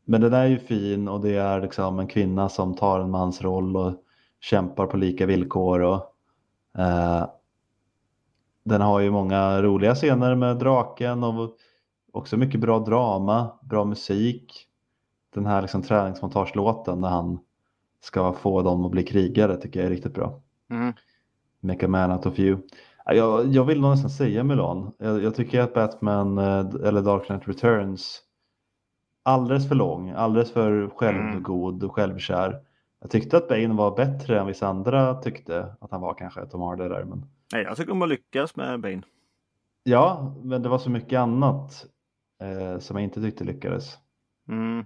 Men 0.04 0.20
den 0.20 0.32
är 0.32 0.46
ju 0.46 0.58
fin 0.58 1.08
och 1.08 1.20
det 1.20 1.36
är 1.36 1.60
liksom 1.60 1.98
en 1.98 2.06
kvinna 2.06 2.48
som 2.48 2.74
tar 2.74 3.00
en 3.00 3.10
mans 3.10 3.42
roll 3.42 3.76
och 3.76 3.92
kämpar 4.40 4.86
på 4.86 4.96
lika 4.96 5.26
villkor. 5.26 5.80
Och, 5.80 6.14
eh, 6.80 7.26
den 8.64 8.80
har 8.80 9.00
ju 9.00 9.10
många 9.10 9.62
roliga 9.62 9.94
scener 9.94 10.34
med 10.34 10.56
draken 10.58 11.24
och 11.24 11.56
också 12.14 12.36
mycket 12.36 12.60
bra 12.60 12.78
drama, 12.78 13.58
bra 13.62 13.84
musik. 13.84 14.66
Den 15.34 15.46
här 15.46 15.62
liksom 15.62 15.82
träningsmontagelåten 15.82 17.00
när 17.00 17.08
han 17.08 17.38
ska 18.00 18.32
få 18.32 18.62
dem 18.62 18.84
att 18.84 18.90
bli 18.90 19.02
krigare 19.02 19.56
tycker 19.56 19.80
jag 19.80 19.86
är 19.86 19.90
riktigt 19.90 20.14
bra. 20.14 20.40
Mm. 20.70 20.92
Make 21.60 21.86
a 21.86 21.88
man 21.88 22.12
out 22.12 22.26
of 22.26 22.38
you. 22.38 22.58
Ja, 23.04 23.14
Jag, 23.14 23.46
jag 23.46 23.64
vill 23.64 23.80
nog 23.80 23.90
nästan 23.90 24.10
säga 24.10 24.44
Milan. 24.44 24.92
Jag, 24.98 25.22
jag 25.22 25.34
tycker 25.34 25.60
att 25.60 25.74
Batman 25.74 26.38
eh, 26.38 26.66
eller 26.84 27.02
Dark 27.02 27.26
Knight 27.26 27.48
Returns 27.48 28.22
alldeles 29.22 29.68
för 29.68 29.74
lång, 29.74 30.10
alldeles 30.10 30.52
för 30.52 30.88
självgod 30.88 31.84
och 31.84 31.94
självkär. 31.94 32.60
Jag 33.00 33.10
tyckte 33.10 33.36
att 33.36 33.48
Bane 33.48 33.74
var 33.74 33.96
bättre 33.96 34.40
än 34.40 34.46
vissa 34.46 34.68
andra 34.68 35.14
tyckte 35.14 35.74
att 35.80 35.90
han 35.90 36.00
var 36.00 36.14
kanske, 36.14 36.40
att 36.40 36.50
de 36.50 36.60
har 36.60 36.76
det 36.76 36.88
där. 36.88 37.04
Men... 37.04 37.26
Nej, 37.52 37.62
jag 37.62 37.76
tycker 37.76 37.88
de 37.88 38.00
har 38.00 38.08
lyckats 38.08 38.56
med 38.56 38.80
Bane. 38.80 39.02
Ja, 39.82 40.34
men 40.42 40.62
det 40.62 40.68
var 40.68 40.78
så 40.78 40.90
mycket 40.90 41.18
annat 41.18 41.86
eh, 42.44 42.78
som 42.78 42.96
jag 42.96 43.04
inte 43.04 43.20
tyckte 43.20 43.44
lyckades. 43.44 43.98
Mm. 44.48 44.84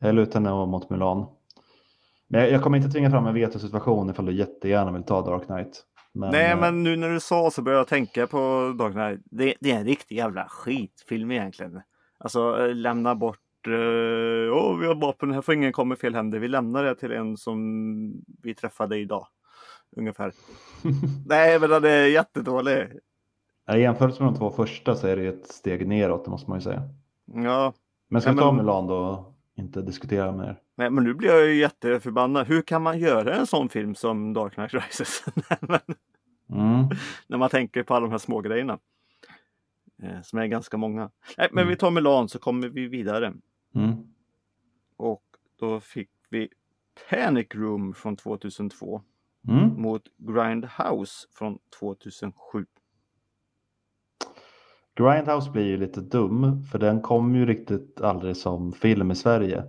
Jag 0.00 0.14
lutar 0.14 0.40
nog 0.40 0.68
mot 0.68 0.90
Milan. 0.90 1.26
Men 2.28 2.40
jag, 2.40 2.50
jag 2.50 2.62
kommer 2.62 2.76
inte 2.76 2.90
tvinga 2.90 3.10
fram 3.10 3.26
en 3.26 3.34
vetosituation 3.34 4.10
ifall 4.10 4.26
du 4.26 4.32
jättegärna 4.32 4.92
vill 4.92 5.02
ta 5.02 5.22
Dark 5.22 5.46
Knight. 5.46 5.84
Men, 6.12 6.30
Nej, 6.30 6.50
eh, 6.50 6.60
men 6.60 6.82
nu 6.82 6.96
när 6.96 7.10
du 7.10 7.20
sa 7.20 7.50
så 7.50 7.62
började 7.62 7.80
jag 7.80 7.88
tänka 7.88 8.26
på 8.26 8.74
Dark 8.78 8.92
Knight. 8.92 9.20
Det, 9.24 9.54
det 9.60 9.70
är 9.70 9.78
en 9.78 9.84
riktig 9.84 10.16
jävla 10.16 10.48
skitfilm 10.48 11.30
egentligen. 11.30 11.80
Alltså 12.18 12.66
eh, 12.66 12.74
lämna 12.74 13.14
bort 13.14 13.38
eh, 13.66 14.56
Åh, 14.56 14.78
vi 14.78 14.86
har 14.86 15.00
vapen, 15.00 15.32
här 15.32 15.42
får 15.42 15.54
ingen 15.54 15.72
komma 15.72 15.94
i 15.94 15.98
fel 15.98 16.14
händer. 16.14 16.38
Vi 16.38 16.48
lämnar 16.48 16.84
det 16.84 16.94
till 16.94 17.12
en 17.12 17.36
som 17.36 17.58
vi 18.42 18.54
träffade 18.54 18.98
idag. 18.98 19.26
Ungefär. 19.96 20.32
Nej, 21.26 21.60
men 21.60 21.70
den 21.70 21.84
är 21.84 22.06
jättedålig. 22.06 22.88
I 23.76 23.80
jämförelse 23.80 24.22
med 24.22 24.32
de 24.32 24.38
två 24.38 24.50
första 24.50 24.94
så 24.94 25.06
är 25.06 25.16
det 25.16 25.22
ju 25.22 25.28
ett 25.28 25.46
steg 25.48 25.88
neråt, 25.88 26.24
det 26.24 26.30
måste 26.30 26.50
man 26.50 26.58
ju 26.58 26.62
säga. 26.62 26.82
Ja, 27.34 27.72
Men 28.08 28.22
ska 28.22 28.32
vi 28.32 28.38
ta 28.38 28.52
men- 28.52 28.64
Milan 28.64 28.86
då 28.86 28.96
och 28.96 29.34
inte 29.54 29.82
diskutera 29.82 30.32
mer? 30.32 30.60
nej, 30.76 30.90
men 30.90 31.04
nu 31.04 31.14
blir 31.14 31.28
jag 31.28 31.46
ju 31.46 31.54
jätteförbannad. 31.54 32.46
Hur 32.46 32.62
kan 32.62 32.82
man 32.82 32.98
göra 32.98 33.34
en 33.34 33.46
sån 33.46 33.68
film 33.68 33.94
som 33.94 34.32
Dark 34.32 34.54
Knight 34.54 34.74
Rises? 34.74 35.24
Mm. 36.52 36.88
när 37.26 37.38
man 37.38 37.50
tänker 37.50 37.82
på 37.82 37.94
alla 37.94 38.06
de 38.06 38.10
här 38.10 38.18
små 38.18 38.40
grejerna. 38.40 38.78
Eh, 40.02 40.20
som 40.22 40.38
är 40.38 40.46
ganska 40.46 40.76
många. 40.76 41.10
Nej, 41.38 41.48
men 41.52 41.58
Mm. 41.62 41.68
vi 41.68 41.76
tar 41.76 41.90
Milan 41.90 42.28
så 42.28 42.38
kommer 42.38 42.68
vi 42.68 42.86
vidare. 42.88 43.34
Mm. 43.74 43.94
Och 44.96 45.22
då 45.60 45.80
fick 45.80 46.10
vi 46.30 46.48
Panic 47.10 47.46
Room 47.54 47.94
från 47.94 48.16
2002 48.16 49.02
Mm. 49.48 49.82
mot 49.82 50.02
Grindhouse 50.18 51.28
från 51.34 51.58
2007. 51.80 52.66
Grindhouse 54.96 55.50
blir 55.50 55.64
ju 55.64 55.76
lite 55.76 56.00
dum 56.00 56.62
för 56.62 56.78
den 56.78 57.00
kom 57.00 57.34
ju 57.34 57.46
riktigt 57.46 58.00
aldrig 58.00 58.36
som 58.36 58.72
film 58.72 59.10
i 59.10 59.14
Sverige. 59.14 59.64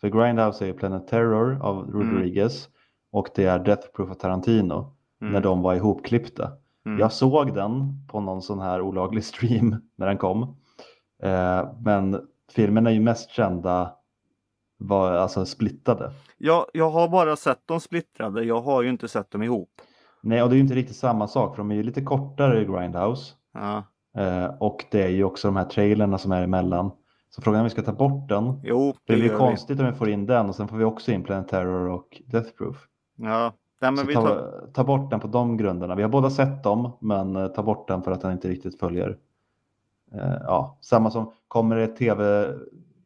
För 0.00 0.08
Grindhouse 0.08 0.64
är 0.64 0.66
ju 0.66 0.74
Planet 0.74 1.08
Terror 1.08 1.58
av 1.62 1.90
Rodriguez 1.90 2.68
och 3.12 3.28
det 3.34 3.44
är 3.44 3.58
Death 3.58 3.88
Proof 3.96 4.10
av 4.10 4.14
Tarantino 4.14 4.90
Mm. 5.20 5.32
när 5.32 5.40
de 5.40 5.62
var 5.62 5.74
ihopklippta. 5.74 6.50
Mm. 6.86 6.98
Jag 6.98 7.12
såg 7.12 7.54
den 7.54 8.06
på 8.08 8.20
någon 8.20 8.42
sån 8.42 8.60
här 8.60 8.80
olaglig 8.80 9.24
stream 9.34 9.76
när 9.96 10.06
den 10.06 10.18
kom. 10.18 10.42
Eh, 11.22 11.68
men 11.80 12.20
filmerna 12.52 12.90
är 12.90 12.94
ju 12.94 13.00
mest 13.00 13.30
kända 13.30 13.92
var 14.78 15.12
alltså 15.12 15.44
splittade. 15.46 16.12
Jag, 16.38 16.66
jag 16.72 16.90
har 16.90 17.08
bara 17.08 17.36
sett 17.36 17.66
dem 17.66 17.80
splittrade. 17.80 18.44
Jag 18.44 18.60
har 18.60 18.82
ju 18.82 18.88
inte 18.88 19.08
sett 19.08 19.30
dem 19.30 19.42
ihop. 19.42 19.70
Nej, 20.22 20.42
och 20.42 20.48
det 20.48 20.54
är 20.54 20.56
ju 20.56 20.62
inte 20.62 20.74
riktigt 20.74 20.96
samma 20.96 21.28
sak 21.28 21.56
för 21.56 21.62
de 21.62 21.70
är 21.70 21.74
ju 21.74 21.82
lite 21.82 22.02
kortare 22.02 22.62
i 22.62 22.64
Grindhouse. 22.64 23.34
Ja. 23.52 23.82
Eh, 24.16 24.44
och 24.60 24.84
det 24.90 25.02
är 25.02 25.08
ju 25.08 25.24
också 25.24 25.48
de 25.48 25.56
här 25.56 25.64
trailerna 25.64 26.18
som 26.18 26.32
är 26.32 26.42
emellan. 26.42 26.90
Så 27.30 27.42
frågan 27.42 27.56
är 27.56 27.60
om 27.60 27.64
vi 27.64 27.70
ska 27.70 27.82
ta 27.82 27.92
bort 27.92 28.28
den. 28.28 28.60
Jo, 28.64 28.94
Det 29.06 29.12
det 29.14 29.20
blir 29.20 29.36
konstigt 29.36 29.80
om 29.80 29.86
vi 29.86 29.92
får 29.92 30.08
in 30.08 30.26
den 30.26 30.48
och 30.48 30.54
sen 30.54 30.68
får 30.68 30.76
vi 30.76 30.84
också 30.84 31.12
in 31.12 31.22
Planet 31.22 31.48
Terror 31.48 31.88
och 31.88 32.22
Death 32.26 32.50
Proof. 32.50 32.88
Ja. 33.16 33.52
Nej, 33.80 33.90
men 33.90 33.96
Så 33.98 34.06
vi 34.06 34.14
ta, 34.14 34.22
tar... 34.22 34.66
ta 34.74 34.84
bort 34.84 35.10
den 35.10 35.20
på 35.20 35.26
de 35.26 35.56
grunderna. 35.56 35.94
Vi 35.94 36.02
har 36.02 36.08
båda 36.10 36.30
sett 36.30 36.62
dem 36.62 36.92
men 37.00 37.36
eh, 37.36 37.46
ta 37.46 37.62
bort 37.62 37.88
den 37.88 38.02
för 38.02 38.12
att 38.12 38.20
den 38.20 38.32
inte 38.32 38.48
riktigt 38.48 38.80
följer. 38.80 39.18
Eh, 40.14 40.32
ja, 40.46 40.78
samma 40.80 41.10
som 41.10 41.32
kommer 41.48 41.76
det 41.76 41.82
ett 41.82 41.96
tv 41.96 42.54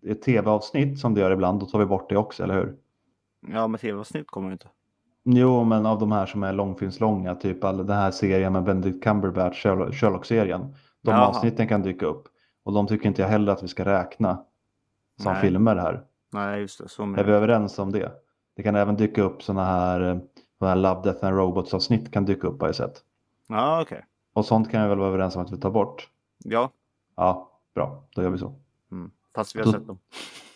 ett 0.07 0.23
tv-avsnitt 0.23 0.99
som 0.99 1.15
det 1.15 1.21
gör 1.21 1.31
ibland, 1.31 1.61
då 1.61 1.67
tar 1.67 1.79
vi 1.79 1.87
bort 1.87 2.09
det 2.09 2.17
också, 2.17 2.43
eller 2.43 2.55
hur? 2.55 2.77
Ja, 3.53 3.67
med 3.67 3.81
tv-avsnitt 3.81 4.27
kommer 4.27 4.49
det 4.49 4.53
inte. 4.53 4.69
Jo, 5.25 5.65
men 5.65 5.87
av 5.87 5.99
de 5.99 6.13
här 6.13 6.27
som 6.27 6.43
är 6.43 6.53
långfilmslånga, 6.53 7.35
typ 7.35 7.65
all, 7.65 7.77
den 7.77 7.97
här 7.97 8.11
serien 8.11 8.53
med 8.53 8.65
Benedict 8.65 9.05
Cumberbatch, 9.05 9.67
Sherlock- 9.67 9.93
Sherlock-serien. 9.93 10.75
De 11.03 11.11
Jaha. 11.11 11.27
avsnitten 11.27 11.69
kan 11.69 11.83
dyka 11.83 12.07
upp. 12.07 12.29
Och 12.63 12.73
de 12.73 12.87
tycker 12.87 13.07
inte 13.09 13.23
jag 13.23 13.29
heller 13.29 13.53
att 13.53 13.63
vi 13.63 13.69
ska 13.69 13.85
räkna 13.85 14.45
som 15.23 15.33
Nej. 15.33 15.41
filmer 15.43 15.77
här. 15.77 16.05
Nej, 16.33 16.61
just 16.61 16.79
det. 16.83 16.89
Så 16.89 17.03
Är 17.03 17.25
vi 17.25 17.33
överens 17.33 17.79
om 17.79 17.93
det? 17.93 18.13
Det 18.57 18.63
kan 18.63 18.77
även 18.77 18.97
dyka 18.97 19.23
upp 19.23 19.43
sådana 19.43 19.65
här, 19.65 20.01
eh, 20.01 20.19
såna 20.59 20.69
här 20.71 20.77
Love, 20.77 21.01
Death 21.05 21.25
and 21.27 21.37
Robots 21.37 21.75
avsnitt 21.75 22.13
kan 22.13 22.25
dyka 22.25 22.47
upp 22.49 22.61
har 22.61 22.69
jag 22.69 22.75
sett. 22.77 23.03
Ja, 23.49 23.83
okej. 23.83 24.05
Och 24.33 24.45
sånt 24.45 24.71
kan 24.71 24.81
jag 24.81 24.89
väl 24.89 24.99
vara 24.99 25.09
överens 25.09 25.37
om 25.37 25.43
att 25.43 25.53
vi 25.53 25.57
tar 25.61 25.71
bort. 25.71 26.09
Ja. 26.45 26.71
Ja, 27.17 27.51
Bra, 27.75 28.03
då 28.15 28.23
gör 28.23 28.31
vi 28.31 28.39
så. 28.39 28.55
Mm. 28.93 29.11
Fast 29.35 29.57
vi 29.57 29.61
har 29.61 29.67
Då- 29.67 29.73
sett 29.73 29.87
dem. 29.87 29.99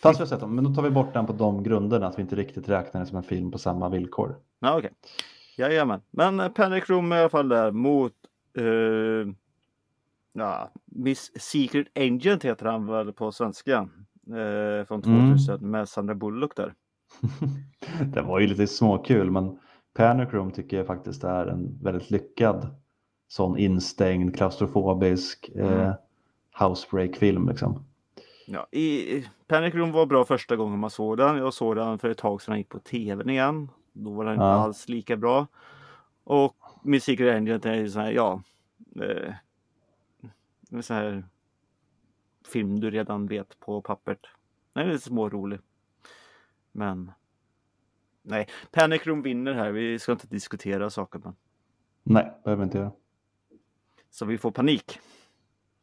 Fast 0.01 0.19
vi 0.19 0.21
har 0.21 0.27
sett 0.27 0.39
dem, 0.39 0.55
men 0.55 0.63
då 0.63 0.73
tar 0.73 0.81
vi 0.81 0.89
bort 0.89 1.13
den 1.13 1.25
på 1.25 1.33
de 1.33 1.63
grunderna 1.63 2.07
att 2.07 2.17
vi 2.17 2.21
inte 2.21 2.35
riktigt 2.35 2.69
räknar 2.69 3.01
det 3.01 3.07
som 3.07 3.17
en 3.17 3.23
film 3.23 3.51
på 3.51 3.57
samma 3.57 3.89
villkor. 3.89 4.35
Ja, 4.59 4.77
okej. 4.77 4.91
Jajamän. 5.57 6.01
Men 6.11 6.39
eh, 6.39 6.49
Panic 6.49 6.89
Room 6.89 7.11
är 7.11 7.15
i 7.17 7.19
alla 7.19 7.29
fall 7.29 7.49
där 7.49 7.71
mot 7.71 8.13
eh, 8.57 8.63
ja, 10.33 10.69
Miss 10.85 11.31
Secret 11.41 11.87
Agent 11.97 12.45
heter 12.45 12.65
han 12.65 12.85
väl 12.87 13.13
på 13.13 13.31
svenska. 13.31 13.89
Eh, 14.27 14.85
från 14.87 15.03
Mm. 15.03 15.29
2000 15.37 15.71
med 15.71 15.89
Sandra 15.89 16.15
Bullock 16.15 16.55
där. 16.55 16.73
det 18.13 18.21
var 18.21 18.39
ju 18.39 18.47
lite 18.47 18.67
småkul, 18.67 19.31
men 19.31 19.59
Panic 19.93 20.29
Room 20.33 20.51
tycker 20.51 20.77
jag 20.77 20.87
faktiskt 20.87 21.23
är 21.23 21.45
en 21.47 21.79
väldigt 21.83 22.11
lyckad 22.11 22.75
sån 23.27 23.57
instängd, 23.57 24.35
klaustrofobisk 24.35 25.49
Mm. 25.55 25.79
eh, 25.79 25.93
housebreak-film. 26.59 27.47
Liksom. 27.49 27.85
Ja, 28.47 28.67
i, 28.71 29.25
Panic 29.47 29.73
Room 29.73 29.91
var 29.91 30.05
bra 30.05 30.25
första 30.25 30.55
gången 30.55 30.79
man 30.79 30.89
såg 30.89 31.17
den. 31.17 31.37
Jag 31.37 31.53
såg 31.53 31.75
den 31.75 31.99
för 31.99 32.09
ett 32.09 32.17
tag 32.17 32.41
sedan 32.41 32.57
gick 32.57 32.69
på 32.69 32.79
tvn 32.79 33.29
igen. 33.29 33.69
Då 33.93 34.11
var 34.11 34.25
den 34.25 34.33
inte 34.33 34.43
Ja. 34.45 34.51
alls 34.51 34.89
lika 34.89 35.17
bra. 35.17 35.47
Och 36.23 36.55
Miss 36.83 37.03
Secret 37.03 37.35
Agent 37.35 37.65
är 37.65 37.73
ju 37.75 37.89
så 37.89 37.99
här, 37.99 38.11
ja. 38.11 38.41
Eh, 39.01 39.33
sån 40.81 40.95
här 40.95 41.25
film 42.47 42.79
du 42.79 42.91
redan 42.91 43.27
vet 43.27 43.59
på 43.59 43.81
pappret. 43.81 44.19
Den 44.73 44.87
är 44.87 44.91
lite 44.91 45.03
smårolig. 45.05 45.59
Men 46.71 47.11
nej, 48.21 48.47
Panic 48.71 49.07
Room 49.07 49.21
vinner 49.21 49.53
här. 49.53 49.71
Vi 49.71 49.99
ska 49.99 50.11
inte 50.11 50.27
diskutera 50.27 50.89
saker. 50.89 51.19
Men, 51.19 51.35
Nej, 52.03 52.33
behöver 52.43 52.63
inte 52.63 52.77
göra. 52.77 52.91
så 54.09 54.25
vi 54.25 54.37
får 54.37 54.51
panik. 54.51 54.99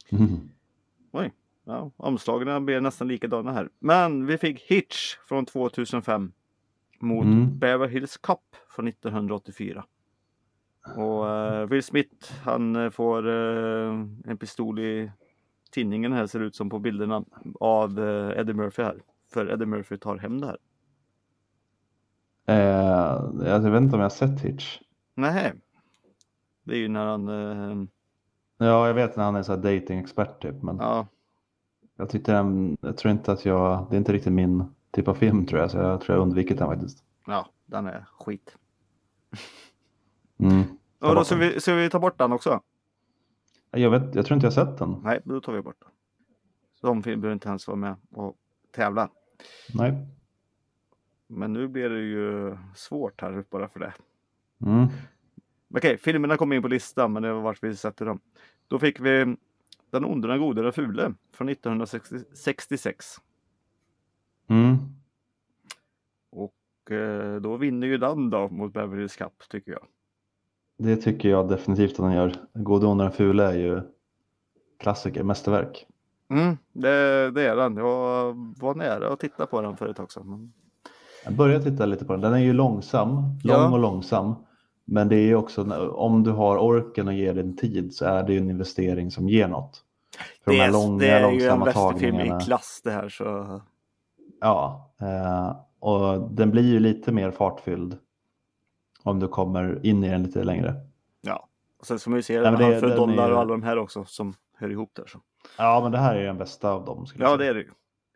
Mm. 0.08 0.48
Oj, 1.12 1.32
ja, 1.64 1.90
omslagen 1.96 2.64
blir 2.66 2.80
nästan 2.80 3.08
likadana 3.08 3.52
här. 3.52 3.68
Men 3.78 4.26
vi 4.26 4.38
fick 4.38 4.60
Hitch 4.60 5.16
från 5.28 5.46
2005 5.46 6.32
mot 6.98 7.24
Mm. 7.24 7.58
Beverly 7.58 7.92
Hills 7.92 8.16
Cop 8.16 8.56
från 8.68 8.88
1984. 8.88 9.84
Och 10.96 11.28
eh, 11.28 11.66
Will 11.66 11.82
Smith 11.82 12.32
han 12.44 12.76
eh, 12.76 12.90
får 12.90 13.28
eh, 13.28 13.90
en 14.24 14.36
pistol 14.40 14.78
i 14.78 15.10
tinningen 15.70 16.12
här 16.12 16.26
ser 16.26 16.40
ut 16.40 16.56
som 16.56 16.70
på 16.70 16.78
bilderna 16.78 17.24
av 17.60 17.98
eh, 17.98 18.38
Eddie 18.40 18.54
Murphy 18.54 18.82
här. 18.82 19.02
För 19.32 19.50
Eddie 19.52 19.66
Murphy 19.66 19.96
tar 19.98 20.16
hem 20.18 20.40
det 20.40 20.46
här. 20.46 20.58
Eh, 22.46 23.46
jag 23.46 23.60
vet 23.60 23.82
inte 23.82 23.94
om 23.96 24.00
jag 24.00 24.04
har 24.04 24.08
sett 24.10 24.40
Hitch. 24.40 24.78
Nej. 25.14 25.52
Det 26.64 26.74
är 26.74 26.78
ju 26.78 26.88
när 26.88 27.06
han, 27.06 27.28
eh, 27.28 27.86
Ja, 28.58 28.86
jag 28.86 28.94
vet 28.94 29.16
när 29.16 29.24
han 29.24 29.36
är 29.36 29.42
så 29.42 29.56
dating-expert 29.56 30.40
typ, 30.42 30.62
men 30.62 30.76
ja, 30.76 31.06
jag 31.96 32.08
tyckte 32.10 32.32
den, 32.32 32.76
jag 32.80 32.96
tror 32.96 33.12
inte 33.12 33.32
att 33.32 33.44
jag, 33.44 33.86
det 33.90 33.96
är 33.96 33.98
inte 33.98 34.12
riktigt 34.12 34.32
min 34.32 34.64
typ 34.90 35.08
av 35.08 35.14
film 35.14 35.46
tror 35.46 35.60
jag, 35.60 35.70
så 35.70 35.78
jag 35.78 36.00
tror 36.00 36.16
jag 36.18 36.22
undvikit 36.22 36.58
den 36.58 36.66
faktiskt. 36.68 37.04
ja, 37.26 37.46
den 37.66 37.86
är 37.86 38.04
skit. 38.18 38.56
Mm. 40.40 40.62
Och 40.98 41.14
då 41.14 41.24
ska 41.24 41.36
vi, 41.36 41.60
ska 41.60 41.74
vi 41.74 41.90
ta 41.90 41.98
bort 41.98 42.18
den 42.18 42.32
också? 42.32 42.60
Jag, 43.70 43.90
vet, 43.90 44.14
jag 44.14 44.26
tror 44.26 44.34
inte 44.34 44.46
jag 44.46 44.52
sett 44.52 44.78
den. 44.78 45.00
Nej, 45.04 45.20
då 45.24 45.40
tar 45.40 45.52
vi 45.52 45.62
bort 45.62 45.80
den. 45.80 45.90
De 46.80 47.00
behöver 47.00 47.32
inte 47.32 47.48
ens 47.48 47.66
vara 47.66 47.76
med 47.76 47.96
och 48.10 48.36
tävla. 48.70 49.10
Nej. 49.74 50.06
Men 51.26 51.52
nu 51.52 51.68
blir 51.68 51.88
det 51.88 52.00
ju 52.00 52.56
svårt 52.74 53.20
här 53.20 53.44
bara 53.50 53.68
för 53.68 53.80
det. 53.80 53.92
Mm. 54.66 54.86
Okej, 55.74 55.98
filmerna 55.98 56.36
kommer 56.36 56.56
in 56.56 56.62
på 56.62 56.68
listan, 56.68 57.12
men 57.12 57.22
det 57.22 57.32
var 57.32 57.40
vart 57.40 57.62
vi 57.62 57.76
sätter 57.76 58.06
dem. 58.06 58.20
Då 58.68 58.78
fick 58.78 59.00
vi 59.00 59.36
Den 59.90 60.04
onde, 60.04 60.28
den 60.28 60.40
gode, 60.40 60.62
den 60.62 60.72
fule 60.72 61.14
från 61.32 61.48
1966. 61.48 63.16
Mm. 64.48 64.76
Och 66.30 66.90
eh, 66.90 67.40
då 67.40 67.56
vinner 67.56 67.86
ju 67.86 67.98
den 67.98 68.30
då 68.30 68.48
mot 68.48 68.72
Beverly 68.72 69.08
Cup 69.08 69.48
tycker 69.48 69.72
jag. 69.72 69.86
Det 70.82 70.96
tycker 70.96 71.28
jag 71.28 71.48
definitivt 71.48 71.90
att 71.90 71.96
den 72.06 72.12
gör. 72.12 72.34
Gode, 72.54 72.86
onda, 72.86 73.04
den 73.04 73.12
fula 73.12 73.52
är 73.52 73.58
ju 73.58 73.80
klassiker, 74.78 75.22
mästerverk. 75.22 75.86
Mm, 76.30 76.56
det, 76.72 77.30
det 77.30 77.46
är 77.46 77.56
den. 77.56 77.76
Jag 77.76 78.34
var 78.60 78.74
nära 78.74 79.12
att 79.12 79.20
titta 79.20 79.46
på 79.46 79.60
den 79.60 79.76
för 79.76 79.88
ett 79.88 79.96
tag 79.96 80.12
sedan. 80.12 80.52
Jag 81.24 81.34
börjar 81.34 81.60
titta 81.60 81.86
lite 81.86 82.04
på 82.04 82.12
den. 82.12 82.20
Den 82.20 82.32
är 82.34 82.38
ju 82.38 82.52
långsam, 82.52 83.14
lång 83.44 83.56
Ja. 83.56 83.70
och 83.72 83.78
långsam. 83.78 84.34
Men 84.84 85.08
det 85.08 85.16
är 85.16 85.26
ju 85.26 85.34
också, 85.36 85.90
om 85.90 86.22
du 86.22 86.30
har 86.30 86.58
orken 86.58 87.08
och 87.08 87.14
ger 87.14 87.34
din 87.34 87.56
tid 87.56 87.94
så 87.94 88.04
är 88.04 88.22
det 88.22 88.32
ju 88.32 88.38
en 88.38 88.50
investering 88.50 89.10
som 89.10 89.28
ger 89.28 89.48
något. 89.48 89.84
För 90.44 90.50
Det 90.50 90.56
de 90.56 90.60
här 90.62 90.68
är, 90.68 90.72
långa, 90.72 90.98
det 90.98 91.08
är 91.08 91.18
ju 91.20 91.24
en 91.26 91.32
långsamma 91.32 91.64
westernfilm 91.64 92.16
tagningarna. 92.16 92.40
i 92.40 92.44
klass 92.44 92.80
det 92.84 92.90
här 92.90 93.08
så. 93.08 93.60
Ja, 94.40 94.90
eh, 95.00 95.56
och 95.80 96.30
den 96.30 96.50
blir 96.50 96.62
ju 96.72 96.80
lite 96.80 97.12
mer 97.12 97.30
fartfylld 97.30 97.96
om 99.02 99.20
du 99.20 99.28
kommer 99.28 99.86
in 99.86 100.04
i 100.04 100.08
den 100.08 100.22
lite 100.22 100.44
längre. 100.44 100.74
Ja. 101.20 101.48
Och 101.80 101.86
sen 101.86 101.98
får 101.98 102.10
man 102.10 102.18
ju 102.18 102.22
se 102.22 102.40
Nej, 102.40 102.52
det- 102.56 102.64
här 102.64 102.80
för 102.80 102.96
dollar 102.96 103.28
är- 103.28 103.32
och 103.32 103.38
alla 103.40 103.50
de 103.52 103.62
här 103.62 103.78
också 103.78 104.04
som 104.04 104.34
hör 104.56 104.70
ihop 104.70 104.90
där. 104.94 105.06
Så. 105.06 105.20
Ja, 105.58 105.80
men 105.82 105.92
det 105.92 105.98
här 105.98 106.16
är 106.16 106.24
den 106.26 106.38
bästa 106.38 106.70
av 106.70 106.84
dem. 106.84 107.06
Ja, 107.16 107.30
det 107.30 107.38
säga. 107.38 107.50
är 107.50 107.54
det 107.54 107.60
ju. 107.60 107.70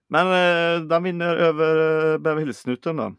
Men 0.09 0.27
eh, 0.27 0.87
den 0.89 1.03
vinner 1.03 1.37
över 1.37 1.77
eh, 2.13 2.19
Beverly 2.19 2.41
Hills-snuten 2.45 2.97
då. 2.97 3.15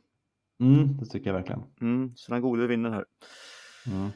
Mm, 0.60 0.98
det 0.98 1.05
tycker 1.05 1.27
jag 1.29 1.34
verkligen. 1.38 1.63
Mm, 1.81 2.12
så 2.15 2.31
den 2.31 2.41
gode 2.41 2.67
vinner 2.67 2.89
här. 2.89 3.05
Mm. 3.88 4.10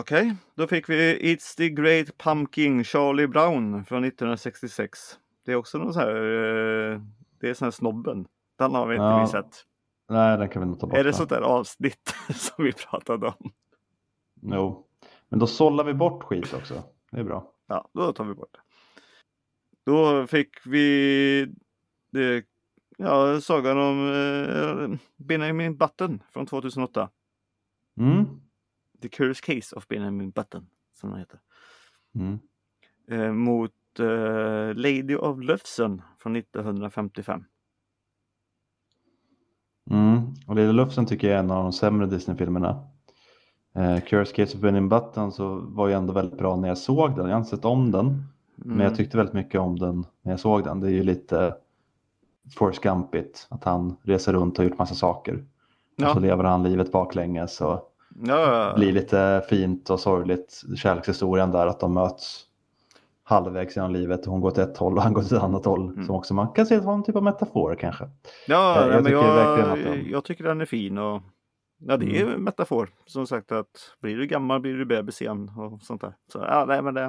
Okej, 0.00 0.36
då 0.54 0.66
fick 0.66 0.88
vi 0.88 1.18
It's 1.34 1.56
the 1.56 1.68
Great 1.68 2.18
Pumpkin 2.18 2.84
Charlie 2.84 3.26
Brown 3.26 3.84
från 3.84 4.04
1966. 4.04 4.98
Det 5.44 5.52
är 5.52 5.56
också 5.56 5.78
någon 5.78 5.94
så 5.94 6.00
här, 6.00 6.14
eh, 6.14 7.00
det 7.40 7.48
är 7.50 7.54
sån 7.54 7.66
här 7.66 7.70
snobben. 7.70 8.26
Den 8.58 8.74
har 8.74 8.86
vi 8.86 8.94
inte 8.94 9.04
Ja, 9.04 9.26
sett. 9.26 9.64
Nej, 10.08 10.38
den 10.38 10.48
kan 10.48 10.62
vi 10.62 10.68
nog 10.68 10.80
ta 10.80 10.86
bort. 10.86 10.98
Är 10.98 11.04
det 11.04 11.12
sånt 11.12 11.30
där 11.30 11.40
avsnitt 11.40 12.14
som 12.34 12.64
vi 12.64 12.72
pratade 12.72 13.26
om? 13.26 13.52
Jo, 14.42 14.86
men 15.28 15.38
då 15.38 15.46
sållar 15.46 15.84
vi 15.84 15.94
bort 15.94 16.22
skit 16.22 16.54
också. 16.54 16.82
Det 17.10 17.20
är 17.20 17.24
bra. 17.24 17.52
Ja, 17.66 17.90
då 17.94 18.12
tar 18.12 18.24
vi 18.24 18.34
bort 18.34 18.52
det. 18.52 18.60
Då 19.84 20.26
fick 20.26 20.66
vi 20.66 21.46
det, 22.10 22.44
ja, 22.96 23.40
sagan 23.40 23.78
om 23.78 24.12
eh, 24.12 24.98
Benjamin 25.16 25.76
Button 25.76 26.22
från 26.30 26.46
2008. 26.46 27.10
Mm. 28.00 28.24
The 29.02 29.08
Curious 29.08 29.40
Case 29.40 29.76
of 29.76 29.88
Benjamin 29.88 30.30
Button, 30.30 30.66
som 30.94 31.10
den 31.10 31.18
heter. 31.18 31.40
Mm. 32.14 32.38
Eh, 33.08 33.32
mot 33.32 33.72
eh, 33.98 34.74
Lady 34.74 35.16
of 35.16 35.38
Lufsen 35.42 36.02
från 36.18 36.36
1955. 36.36 37.44
Mm. 39.90 40.34
Och 40.46 40.56
Lilla 40.56 40.72
Lufsen 40.72 41.06
tycker 41.06 41.28
jag 41.28 41.34
är 41.36 41.40
en 41.42 41.50
av 41.50 41.62
de 41.62 41.72
sämre 41.72 42.06
Disney-filmerna. 42.06 42.84
Eh, 43.76 44.00
Curious 44.00 44.32
Case 44.32 44.56
of 44.56 44.62
Benjamin 44.62 44.88
Button 44.88 45.32
så 45.32 45.54
var 45.54 45.88
ju 45.88 45.94
ändå 45.94 46.12
väldigt 46.12 46.38
bra 46.38 46.56
när 46.56 46.68
jag 46.68 46.78
såg 46.78 47.16
den. 47.16 47.26
Jag 47.26 47.32
har 47.32 47.38
inte 47.38 47.50
sett 47.56 47.64
om 47.64 47.90
den, 47.90 48.22
men 48.56 48.72
Mm. 48.72 48.84
jag 48.84 48.94
tyckte 48.96 49.16
väldigt 49.16 49.34
mycket 49.34 49.60
om 49.60 49.78
den 49.78 50.06
när 50.22 50.32
jag 50.32 50.40
såg 50.40 50.64
den. 50.64 50.80
Det 50.80 50.86
är 50.86 50.90
ju 50.92 51.02
lite 51.02 51.54
Forrest 52.56 52.80
Gumpigt, 52.82 53.46
att 53.50 53.64
han 53.64 53.96
reser 54.02 54.32
runt 54.32 54.58
och 54.58 54.64
har 54.64 54.70
gjort 54.70 54.78
massa 54.78 54.94
saker. 54.94 55.34
Och 55.34 56.02
så 56.02 56.16
Ja, 56.16 56.18
lever 56.18 56.44
han 56.44 56.62
livet 56.62 56.92
baklänges 56.92 57.60
och 57.60 57.92
ja, 58.26 58.72
blir 58.76 58.92
lite 58.92 59.42
fint 59.50 59.90
och 59.90 60.00
sorgligt. 60.00 60.62
Kärlekshistorien 60.76 61.50
där 61.50 61.66
att 61.66 61.80
de 61.80 61.94
möts 61.94 62.44
halvvägs 63.28 63.76
genom 63.76 63.92
livet 63.92 64.26
och 64.26 64.32
hon 64.32 64.40
går 64.40 64.50
till 64.50 64.62
ett 64.62 64.76
håll 64.76 64.96
och 64.96 65.02
han 65.02 65.12
går 65.12 65.22
till 65.22 65.36
ett 65.36 65.42
annat 65.42 65.64
håll. 65.64 65.88
Mm. 65.92 66.04
Som 66.06 66.14
också 66.14 66.34
man 66.34 66.48
kan 66.52 66.66
se 66.66 66.80
som 66.80 66.90
en 66.94 67.02
typ 67.02 67.16
av 67.16 67.22
metafor 67.22 67.74
kanske. 67.80 68.04
ja 68.48 68.80
jag 68.80 68.90
nej, 68.90 69.02
men 69.02 69.12
jag, 69.12 69.78
den- 69.78 70.10
jag 70.10 70.24
tycker 70.24 70.44
den 70.44 70.60
är 70.60 70.64
fin. 70.64 70.98
Och, 70.98 71.22
ja, 71.78 71.96
det 71.96 72.20
är 72.20 72.26
en 72.26 72.40
metafor. 72.42 72.88
Som 73.06 73.26
sagt 73.26 73.52
att 73.52 73.94
blir 74.00 74.16
du 74.16 74.26
gammal 74.26 74.60
blir 74.60 74.74
du 74.74 74.84
bebis 74.84 75.22
igen 75.22 75.50
och 75.56 75.82
sånt 75.82 76.00
där. 76.00 76.14
Så 76.32 76.38
ja, 76.38 76.64
nej 76.68 76.82
men 76.82 76.94
det. 76.94 77.02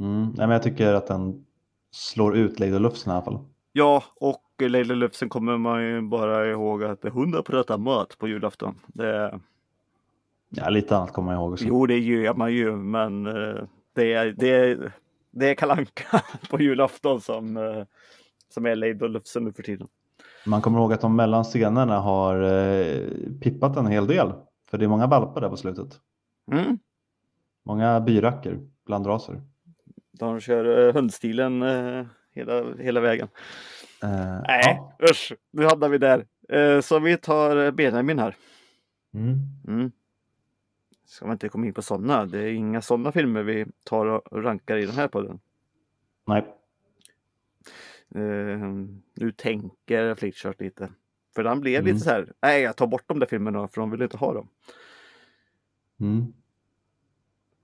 Mm. 0.00 0.22
Nej, 0.22 0.32
men 0.36 0.50
jag 0.50 0.62
tycker 0.62 0.94
att 0.94 1.06
den 1.06 1.44
slår 1.90 2.36
ut 2.36 2.60
Lady 2.60 2.78
Lufsen 2.78 3.12
i 3.12 3.14
alla 3.16 3.24
fall. 3.24 3.38
Ja, 3.72 4.02
och 4.20 4.42
Leila 4.60 4.94
Lufsen 4.94 5.28
kommer 5.28 5.58
man 5.58 5.82
ju 5.84 6.00
bara 6.02 6.46
ihåg 6.46 6.84
att 6.84 7.04
hon 7.12 7.34
har 7.34 7.42
pratat 7.42 7.80
mat 7.80 8.18
på 8.18 8.28
julafton. 8.28 8.74
Det, 8.86 9.40
Ja, 10.54 10.68
lite 10.68 10.96
annat 10.96 11.12
kommer 11.12 11.32
jag 11.32 11.40
ihåg 11.40 11.52
också. 11.52 11.64
jo, 11.68 11.86
det 11.86 11.98
gör 11.98 12.34
man 12.34 12.52
ju, 12.52 12.76
men 12.76 13.26
eh, 13.26 13.62
det 13.94 14.12
är, 14.12 14.34
det 14.38 14.48
är, 14.48 14.92
det 15.30 15.50
är 15.50 15.54
Kalle 15.54 15.72
Anka 15.72 16.22
på 16.50 16.60
julafton 16.60 17.20
som, 17.20 17.56
eh, 17.56 17.84
som 18.48 18.66
är 18.66 18.76
Leila 18.76 19.06
Lufsen 19.06 19.44
nu 19.44 19.52
för 19.52 19.62
tiden. 19.62 19.88
Man 20.46 20.62
kommer 20.62 20.78
ihåg 20.78 20.92
att 20.92 21.00
de 21.00 21.16
mellan 21.16 21.44
scenerna 21.44 21.98
har 21.98 22.42
eh, 22.42 23.08
pippat 23.40 23.76
en 23.76 23.86
hel 23.86 24.06
del. 24.06 24.32
För 24.70 24.78
det 24.78 24.84
är 24.84 24.88
många 24.88 25.06
valpar 25.06 25.40
där 25.40 25.48
på 25.48 25.56
slutet. 25.56 26.00
Mm. 26.52 26.78
Många 27.62 28.00
byracker, 28.00 28.60
blandraser. 28.86 29.42
De 30.12 30.40
kör 30.40 30.88
eh, 30.88 30.94
hundstilen 30.94 31.62
hela, 32.34 32.74
hela 32.78 33.00
vägen. 33.00 33.28
Eh, 34.02 34.40
Nej, 34.48 34.62
ja. 34.98 35.06
usch, 35.10 35.32
nu 35.50 35.64
hamnar 35.64 35.88
vi 35.88 35.98
där. 35.98 36.26
Så 36.82 36.98
vi 36.98 37.16
tar 37.16 37.70
Benjamin 37.70 38.18
här. 38.18 38.36
Mm. 39.14 39.38
Mm. 39.68 39.92
Ska 41.12 41.26
man 41.26 41.32
inte 41.32 41.48
komma 41.48 41.66
in 41.66 41.74
på 41.74 41.82
sådana? 41.82 42.26
Det 42.26 42.38
är 42.38 42.52
inga 42.52 42.82
sådana 42.82 43.12
filmer 43.12 43.42
vi 43.42 43.66
tar 43.84 44.06
och 44.06 44.42
rankar 44.44 44.76
i 44.76 44.86
den 44.86 44.94
här 44.94 45.08
podden. 45.08 45.40
Nej. 46.26 46.44
Eh, 48.14 48.58
nu 49.14 49.32
tänker 49.36 50.14
Flickchart 50.14 50.60
lite. 50.60 50.92
För 51.34 51.44
han 51.44 51.60
blev 51.60 51.80
Mm. 51.80 51.86
lite 51.94 52.04
så 52.04 52.10
här, 52.10 52.32
nej 52.42 52.62
jag 52.62 52.76
tar 52.76 52.86
bort 52.86 53.04
de 53.06 53.18
där 53.18 53.26
filmerna 53.26 53.68
för 53.68 53.80
de 53.80 53.90
vill 53.90 54.02
inte 54.02 54.16
ha 54.16 54.34
dem. 54.34 54.48
Mm. 56.00 56.32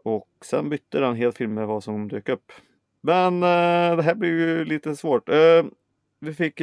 Och 0.05 0.28
sen 0.45 0.69
bytte 0.69 1.00
han 1.05 1.17
helt 1.17 1.37
film 1.37 1.55
med 1.55 1.67
vad 1.67 1.85
som 1.85 2.09
dök 2.09 2.28
upp. 2.28 2.52
Men 3.00 3.35
eh, 3.35 3.97
det 3.97 4.02
här 4.02 4.14
blir 4.14 4.31
ju 4.31 4.64
lite 4.64 4.97
svårt. 4.97 5.28
Eh, 5.28 5.64
vi 6.21 6.35
fick 6.35 6.61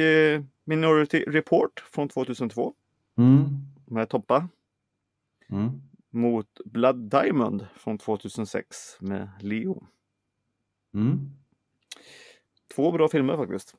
Minority 0.64 1.24
Report 1.26 1.80
från 1.80 2.08
2002 2.08 2.74
Mm. 3.18 3.44
med 3.86 4.08
Toppa. 4.08 4.48
Mm. 5.48 5.70
Mot 6.10 6.60
Blood 6.64 6.96
Diamond 7.10 7.66
från 7.74 7.98
2006 7.98 8.96
med 9.00 9.30
Leo. 9.40 9.86
Mm. 10.94 11.30
Två 12.74 12.92
bra 12.92 13.08
filmer 13.08 13.36
faktiskt. 13.36 13.76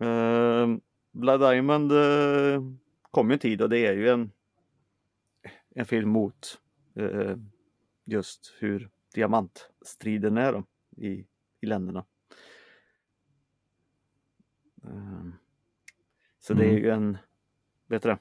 Eh, 0.00 0.66
Blood 1.12 1.40
Diamond 1.40 1.92
eh, 1.92 2.62
kom 3.10 3.28
ju 3.30 3.32
en 3.32 3.38
tid 3.38 3.62
och 3.62 3.68
det 3.68 3.86
är 3.86 3.92
ju 3.92 4.08
en, 4.08 4.32
en 5.70 5.86
film 5.86 6.08
mot 6.08 6.60
eh, 6.94 7.36
just 8.04 8.54
hur 8.58 8.90
diamantstriden 9.14 10.36
är 10.38 10.52
då, 10.52 10.64
i, 10.96 11.26
i 11.60 11.66
länderna. 11.66 12.04
Eh, 14.84 15.28
så 16.38 16.54
det 16.54 16.64
är 16.64 16.68
Mm. 16.70 16.82
ju 16.82 16.90
en, 16.90 17.18
vet 17.86 18.02
du 18.02 18.08
det? 18.08 18.18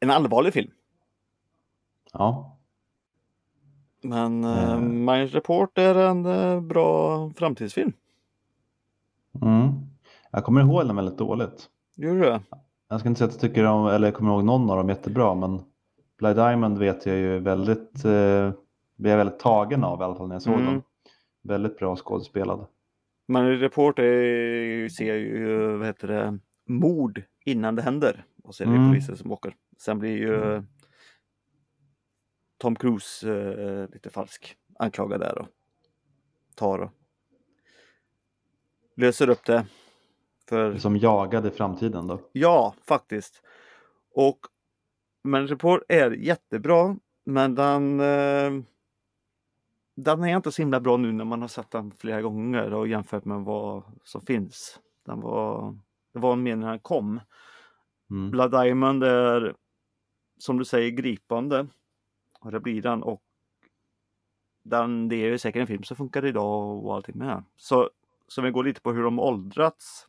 En 0.00 0.10
allvarlig 0.10 0.52
film. 0.52 0.70
Ja. 2.12 2.56
Men 4.02 4.44
eh, 4.44 4.72
Eh. 4.72 4.80
Minds 4.80 5.34
Report 5.34 5.78
är 5.78 5.94
en 5.94 6.26
eh, 6.26 6.60
bra 6.60 7.30
framtidsfilm. 7.36 7.92
Mm. 9.42 9.68
Jag 10.30 10.44
kommer 10.44 10.60
ihåg 10.60 10.86
den 10.86 10.96
väldigt 10.96 11.18
dåligt. 11.18 11.68
Gör 11.96 12.14
du 12.14 12.20
det? 12.20 12.40
Jag 12.88 13.00
ska 13.00 13.08
inte 13.08 13.18
säga 13.18 13.28
att 13.28 13.34
jag 13.34 13.40
tycker 13.40 13.64
om, 13.64 13.86
eller 13.86 14.06
jag 14.06 14.14
kommer 14.14 14.30
ihåg 14.30 14.44
någon 14.44 14.70
av 14.70 14.76
dem 14.76 14.88
jättebra, 14.88 15.34
men 15.34 15.62
Blood 16.18 16.36
Diamond 16.36 16.78
vet 16.78 17.06
jag 17.06 17.16
ju 17.16 17.38
väldigt, 17.38 18.04
eh, 18.04 18.50
blev 18.96 19.16
väldigt 19.18 19.38
tagen 19.38 19.84
av 19.84 20.00
i 20.00 20.04
alla 20.04 20.14
fall 20.14 20.28
när 20.28 20.34
jag 20.34 20.42
såg 20.42 20.54
Mm. 20.54 20.66
dem. 20.66 20.82
Väldigt 21.42 21.78
bra 21.78 21.96
skådespelad. 21.96 22.66
Men 23.28 23.58
Report 23.58 23.98
är, 23.98 24.88
ser 24.88 25.14
ju, 25.14 25.76
vad 25.76 25.86
heter 25.86 26.08
det, 26.08 26.38
mord 26.68 27.22
innan 27.44 27.74
det 27.74 27.82
händer. 27.82 28.24
Och 28.44 28.54
så 28.54 28.62
är 28.62 28.66
det 28.66 28.74
Mm. 28.74 28.88
poliser 28.88 29.14
som 29.14 29.32
åker. 29.32 29.54
Sen 29.78 29.98
blir 29.98 30.16
ju 30.16 30.42
Mm. 30.44 30.66
Tom 32.60 32.76
Cruise 32.76 33.32
eh, 33.32 33.88
lite 33.92 34.10
falsk 34.10 34.56
anklagad 34.78 35.20
där 35.20 35.38
och 35.38 35.48
tar 36.54 36.78
och 36.78 36.90
löser 38.96 39.30
upp 39.30 39.44
det. 39.44 39.66
För 40.48 40.76
Som 40.76 40.96
jagade 40.96 41.50
framtiden 41.50 42.06
då. 42.06 42.20
Ja, 42.32 42.74
faktiskt. 42.86 43.42
Och 44.14 44.38
men 45.22 45.46
Report 45.46 45.82
är 45.88 46.10
jättebra, 46.10 46.96
men 47.24 47.54
den 47.54 48.00
eh, 48.00 48.62
den 49.96 50.24
är 50.24 50.36
inte 50.36 50.52
så 50.52 50.62
himla 50.62 50.80
bra 50.80 50.96
nu 50.96 51.12
när 51.12 51.24
man 51.24 51.40
har 51.40 51.48
sett 51.48 51.70
den 51.70 51.90
flera 51.90 52.22
gånger 52.22 52.74
och 52.74 52.88
jämfört 52.88 53.24
med 53.24 53.40
vad 53.40 53.82
som 54.04 54.20
finns. 54.20 54.80
Den 55.06 55.20
var, 55.20 55.78
det 56.12 56.18
var 56.18 56.36
mer 56.36 56.56
när 56.56 56.68
den 56.68 56.78
kom. 56.78 57.20
Mm. 58.10 58.30
Blood 58.30 58.50
Diamond 58.50 59.04
är 59.04 59.54
som 60.38 60.58
du 60.58 60.64
säger 60.64 60.90
gripande. 60.90 61.66
Och 62.40 62.50
det 62.50 62.60
blir 62.60 62.82
den 62.82 63.02
och 63.02 63.22
den, 64.62 65.08
det 65.08 65.16
är 65.16 65.26
ju 65.28 65.38
säkert 65.38 65.60
en 65.60 65.66
film 65.66 65.82
som 65.82 65.96
funkar 65.96 66.24
idag 66.24 66.84
och 66.84 66.94
allting 66.94 67.18
med. 67.18 67.44
Så, 67.56 67.90
så 68.28 68.42
vi 68.42 68.50
går 68.50 68.64
lite 68.64 68.80
på 68.80 68.92
hur 68.92 69.02
de 69.02 69.18
åldrats 69.18 70.06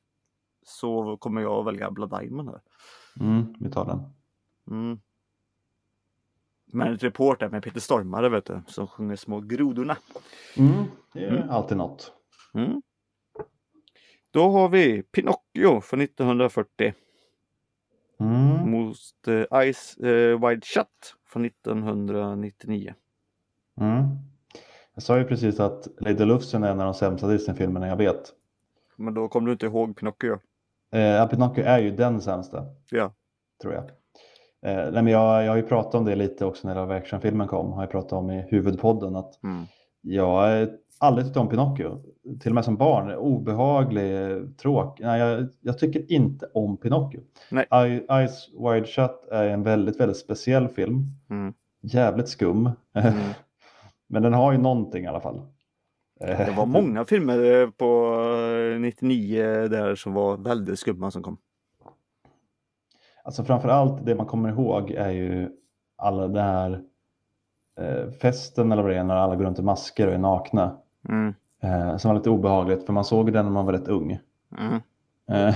så 0.64 1.18
kommer 1.18 1.42
jag 1.42 1.60
att 1.60 1.66
välja 1.66 1.92
Blood 1.92 2.10
Diamond 2.20 2.50
här. 2.50 2.62
Mm, 3.20 3.56
vi 3.60 3.72
tar 3.72 3.86
den. 3.86 4.00
Mm. 4.78 5.00
Men 6.74 6.94
ett 6.94 7.04
reporter 7.04 7.50
med 7.50 7.64
Peter 7.64 7.80
Stormare 7.80 8.30
vet 8.30 8.46
du, 8.46 8.62
som 8.68 8.88
sjunger 8.88 9.16
Små 9.16 9.40
grodorna. 9.40 9.98
Mm, 10.58 10.84
det 11.14 11.26
är 11.26 11.36
Mm. 11.38 11.50
alltid 11.50 11.78
något. 11.78 12.14
Mm. 12.54 12.82
Då 14.32 14.50
har 14.50 14.70
vi 14.70 15.04
Pinocchio 15.04 15.82
från 15.82 16.02
1940 16.02 16.94
Mm. 18.20 18.72
mot 18.72 18.98
eh, 19.28 19.72
Ice 19.74 19.98
eh, 19.98 20.48
Wide 20.48 20.62
Shut 20.66 21.16
från 21.32 21.46
1999. 21.46 22.94
Mm. 23.82 24.08
Jag 24.94 25.04
sa 25.04 25.18
ju 25.18 25.24
precis 25.24 25.60
att 25.60 25.88
Lady 26.00 26.26
Lufsen 26.26 26.64
är 26.64 26.72
en 26.72 26.80
av 26.80 26.86
de 26.86 26.94
sämsta 26.94 27.28
Disney-filmerna 27.28 27.88
jag 27.88 27.96
vet. 27.98 28.34
Men 28.96 29.14
då 29.14 29.28
kommer 29.28 29.46
du 29.48 29.52
inte 29.54 29.66
ihåg 29.66 29.98
Pinocchio. 29.98 30.40
Eh, 30.92 31.28
Pinocchio 31.28 31.64
är 31.64 31.80
ju 31.80 31.92
den 31.92 32.22
sämsta, 32.22 32.66
Ja. 32.92 33.12
tror 33.62 33.74
jag. 33.74 33.84
Eh, 34.64 34.92
nej, 34.92 35.04
men 35.04 35.08
jag, 35.08 35.44
jag 35.44 35.52
har 35.52 35.58
ju 35.58 35.64
pratat 35.64 35.96
om 35.96 36.06
det 36.06 36.16
lite 36.16 36.46
också 36.46 36.68
när 36.68 36.82
live 36.82 36.96
action-filmen 36.98 37.48
kom. 37.48 37.72
Har 37.72 37.84
jag 37.84 37.92
pratat 37.92 38.14
om 38.14 38.32
i 38.32 38.42
huvudpodden 38.50 39.16
att 39.16 39.44
Mm. 39.44 39.66
Jag 40.02 40.26
har 40.26 40.70
aldrig 41.00 41.26
tyckt 41.28 41.38
om 41.38 41.50
Pinocchio. 41.50 42.02
Till 42.40 42.52
och 42.52 42.56
med 42.56 42.66
som 42.66 42.78
barn. 42.78 43.12
Obehaglig, 43.16 44.12
tråkig. 44.58 45.06
Nej, 45.06 45.20
jag, 45.20 45.48
jag 45.62 45.78
tycker 45.78 46.12
inte 46.12 46.50
om 46.54 46.78
Pinocchio. 46.78 47.20
Nej. 47.52 47.66
Eyes 48.10 48.50
Wide 48.54 48.88
Shut 48.88 49.28
är 49.32 49.48
en 49.48 49.64
väldigt, 49.64 50.00
väldigt 50.00 50.18
speciell 50.18 50.68
film. 50.68 51.06
Mm. 51.30 51.54
Jävligt 51.82 52.28
skum. 52.30 52.70
Mm. 52.94 53.14
Men 54.08 54.24
den 54.24 54.34
har 54.34 54.52
ju 54.52 54.58
någonting 54.58 55.04
i 55.04 55.08
alla 55.08 55.22
fall. 55.22 55.42
Eh, 56.22 56.46
Det 56.46 56.54
var 56.58 56.66
många 56.82 57.06
filmer 57.06 57.62
eh, 57.62 57.70
på 57.70 58.14
eh, 58.76 58.80
99 58.80 59.44
där 59.68 59.96
som 59.96 60.14
var 60.14 60.38
väldigt 60.38 60.80
skumma 60.80 61.12
som 61.12 61.24
kom. 61.24 61.38
Alltså 63.24 63.44
framför 63.44 63.70
allt 63.70 64.06
det 64.06 64.16
man 64.16 64.26
kommer 64.26 64.50
ihåg 64.50 64.92
är 64.92 65.10
ju 65.12 65.50
alla 65.98 66.28
det 66.28 66.42
här 66.42 66.84
eh, 67.80 68.10
festen 68.12 68.72
eller 68.72 68.82
vad 68.84 68.92
det 68.92 68.98
är 68.98 69.04
när 69.04 69.16
alla 69.16 69.36
går 69.36 69.46
runt 69.46 69.60
i 69.60 69.62
masker 69.62 70.08
och 70.08 70.14
är 70.14 70.18
nakna. 70.18 70.78
Mm. 71.10 71.34
Eh, 71.64 71.98
som 71.98 72.10
var 72.10 72.16
lite 72.18 72.30
obehagligt 72.30 72.86
för 72.86 72.94
man 72.94 73.06
såg 73.06 73.34
den 73.34 73.46
när 73.46 73.52
man 73.52 73.66
var 73.66 73.74
rätt 73.74 73.88
ung. 73.88 74.20
Mm. 74.58 74.74
Eh, 75.32 75.56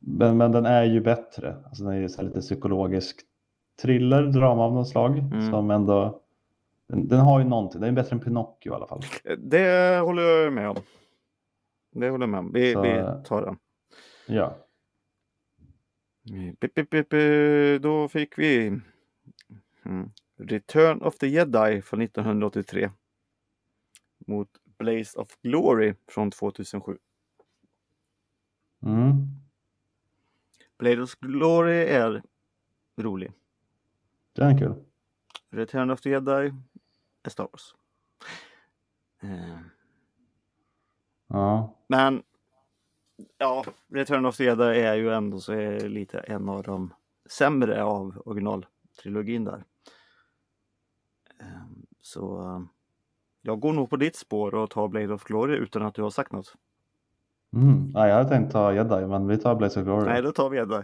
men, 0.00 0.36
men 0.36 0.52
den 0.52 0.66
är 0.66 0.84
ju 0.84 1.00
bättre. 1.00 1.56
Alltså 1.64 1.84
den 1.84 1.92
är 1.92 1.96
ju 1.96 2.08
lite 2.22 2.40
psykologisk 2.40 3.20
thriller, 3.82 4.22
drama 4.22 4.64
av 4.64 4.74
något 4.74 4.88
slag. 4.88 5.18
Mm. 5.18 5.50
Som 5.50 5.70
ändå, 5.70 6.20
den, 6.88 7.08
den 7.08 7.20
har 7.20 7.38
ju 7.38 7.44
någonting, 7.44 7.80
den 7.80 7.88
är 7.90 7.92
bättre 7.92 8.14
än 8.16 8.20
Pinocchio 8.20 8.70
i 8.72 8.74
alla 8.74 8.86
fall. 8.86 9.00
Det 9.38 9.98
håller 9.98 10.22
jag 10.22 10.52
med 10.52 10.70
om. 10.70 10.76
Det 11.92 12.10
håller 12.10 12.22
jag 12.22 12.30
med 12.30 12.40
om. 12.40 12.52
Vi, 12.52 12.72
Så- 12.72 12.82
vi 12.82 13.04
tar 13.24 13.42
den. 13.42 13.56
Ja. 14.26 14.56
Eh, 16.30 17.80
Då 17.80 18.08
fick 18.08 18.38
vi 18.38 18.66
mm, 19.84 20.10
Return 20.38 21.02
of 21.02 21.18
the 21.18 21.28
Jedi 21.28 21.82
från 21.82 22.02
1983 22.02 22.90
mot 24.18 24.48
Blaze 24.78 25.18
of 25.18 25.28
Glory 25.42 25.94
från 26.06 26.30
2007. 26.30 26.98
Mm. 28.82 29.26
Blaze 30.78 31.02
of 31.02 31.14
Glory 31.20 31.84
är 31.84 32.22
rolig. 32.96 33.32
Den 34.32 34.48
är 34.48 34.58
kul. 34.58 34.74
Return 35.50 35.90
of 35.90 36.00
the 36.00 36.10
Jedi 36.10 36.52
är 37.22 37.30
Star 37.30 37.48
Wars. 37.52 37.74
Eh, 39.22 39.58
Ja. 41.28 41.74
Men 41.86 42.22
ja, 43.38 43.64
Return 43.88 44.26
of 44.26 44.36
the 44.36 44.44
Jedi 44.44 44.80
är 44.80 44.94
ju 44.94 45.14
ändå 45.14 45.40
så 45.40 45.52
är 45.52 45.88
lite 45.88 46.18
en 46.18 46.48
av 46.48 46.62
de 46.62 46.94
sämre 47.30 47.82
av 47.82 48.22
originaltrilogin 48.24 49.44
där. 49.44 49.64
Ehm, 51.40 51.86
Så 52.00 52.40
eh, 52.40 52.60
jag 53.42 53.60
går 53.60 53.72
nog 53.72 53.90
på 53.90 53.96
ditt 53.96 54.16
spår 54.16 54.54
och 54.54 54.70
tar 54.70 54.88
Blade 54.88 55.14
of 55.14 55.24
Glory 55.24 55.56
utan 55.56 55.82
att 55.82 55.94
du 55.94 56.02
har 56.02 56.10
sagt 56.10 56.32
något. 56.32 56.54
Mm. 57.56 57.90
Ja, 57.94 58.08
jag 58.08 58.14
hade 58.16 58.28
tänkt 58.28 58.52
ta 58.52 58.72
Jedi, 58.72 59.06
men 59.06 59.26
vi 59.28 59.38
tar 59.38 59.54
Blaze 59.54 59.80
of 59.80 59.86
Glory. 59.86 60.04
Nej, 60.04 60.22
då 60.22 60.32
tar 60.32 60.48
vi 60.50 60.56
Jedi. 60.56 60.74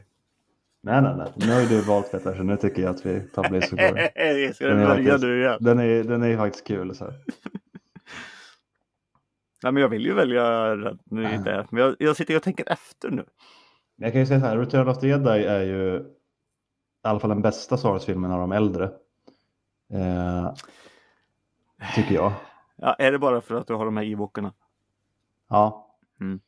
nej, 0.82 1.02
nej, 1.02 1.14
nej. 1.16 1.32
Nu 1.36 1.52
har 1.52 1.60
ju 1.60 1.66
du 1.66 1.80
valt 1.82 2.10
Peter, 2.12 2.34
så 2.34 2.42
nu 2.42 2.56
tycker 2.56 2.82
jag 2.82 2.90
att 2.94 3.06
vi 3.06 3.20
tar 3.20 3.48
Blaze 3.48 3.66
of 3.66 3.80
Glory. 3.80 4.52
Ska 4.54 4.66
Den 4.68 4.76
välja 4.78 4.94
faktiskt- 5.12 5.22
nu 5.22 5.40
igen? 5.40 5.58
Den 5.60 5.78
är, 5.78 6.04
den 6.04 6.22
är 6.22 6.36
faktiskt 6.36 6.66
kul. 6.66 6.94
Så. 6.94 7.04
Nej, 9.62 9.72
men 9.72 9.76
jag 9.82 9.88
vill 9.88 10.04
ju 10.06 10.14
välja 10.14 10.74
nu 11.04 11.34
inte. 11.34 11.66
Men 11.70 11.82
jag, 11.82 11.96
jag 11.98 12.16
sitter 12.16 12.36
och 12.36 12.42
tänker 12.42 12.72
efter 12.72 13.10
nu. 13.10 13.24
Men 13.96 14.04
Jag 14.06 14.12
kan 14.12 14.20
ju 14.20 14.26
säga 14.26 14.40
så 14.40 14.46
här, 14.46 14.58
Return 14.58 14.88
of 14.88 14.98
the 14.98 15.08
Jedi 15.08 15.44
är 15.44 15.62
ju 15.62 15.96
i 15.98 16.02
alla 17.08 17.20
fall 17.20 17.30
den 17.30 17.42
bästa 17.42 17.76
Star 17.76 17.90
Wars-filmen 17.90 18.30
av 18.30 18.40
de 18.40 18.52
äldre. 18.52 18.90
Eh, 19.94 20.54
tycker 21.94 22.14
jag. 22.14 22.32
Ja, 22.76 22.94
är 22.94 23.12
det 23.12 23.18
bara 23.18 23.40
för 23.40 23.54
att 23.54 23.66
du 23.66 23.74
har 23.74 23.84
de 23.84 23.96
här 23.96 24.04
e-böckerna? 24.04 24.52
Ja. 25.48 25.96
Mm. 26.20 26.40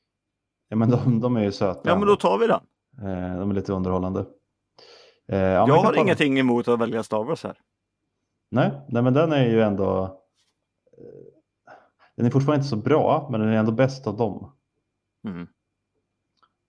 ja 0.69 0.77
men 0.77 0.91
de, 0.91 1.21
de 1.21 1.37
är 1.37 1.43
ju 1.45 1.53
söta. 1.53 1.81
Ja, 1.89 1.99
men 1.99 2.09
då 2.09 2.17
tar 2.17 2.39
vi 2.39 2.47
den. 2.47 2.61
eh, 2.99 3.39
de 3.39 3.51
är 3.51 3.55
lite 3.55 3.73
underhållande. 3.73 4.21
Eh, 5.29 5.39
ja, 5.39 5.69
jag 5.69 5.75
har 5.75 5.93
ta 5.93 6.01
ingenting 6.01 6.39
emot 6.39 6.69
att 6.69 6.81
välja 6.81 7.03
Star 7.03 7.25
Wars 7.25 7.45
här. 7.45 7.61
Nej, 8.51 8.71
nej, 8.89 9.03
men 9.03 9.15
den 9.15 9.33
är 9.33 9.47
ju 9.47 9.61
ändå... 9.63 10.05
eh, 10.99 11.73
Den 12.17 12.27
är 12.27 12.31
fortfarande 12.31 12.57
inte 12.61 12.69
så 12.69 12.77
bra, 12.77 13.29
men 13.31 13.41
den 13.41 13.49
är 13.49 13.57
ändå 13.59 13.73
bäst 13.73 14.07
av 14.07 14.17
dem. 14.17 14.53
Mm. 15.29 15.47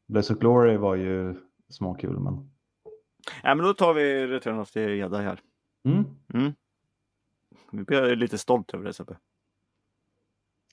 Blaze 0.08 0.34
of 0.34 0.40
Glory 0.40 0.78
var 0.78 0.96
ju 0.96 1.36
småkul, 1.70 2.20
men... 2.20 2.52
Ja, 3.44 3.56
men 3.56 3.66
då 3.66 3.74
tar 3.74 3.94
vi 3.94 4.28
Return 4.28 4.60
of 4.60 4.72
the 4.72 4.96
Jedi 4.96 5.18
här. 5.18 5.40
Mm. 5.86 6.06
Mm. 6.34 6.54
Nu 7.72 7.84
blir 7.84 8.04
jag 8.04 8.18
lite 8.18 8.38
stolt 8.38 8.74
över 8.74 8.86
det 8.86 8.94
Sebbe. 8.94 9.18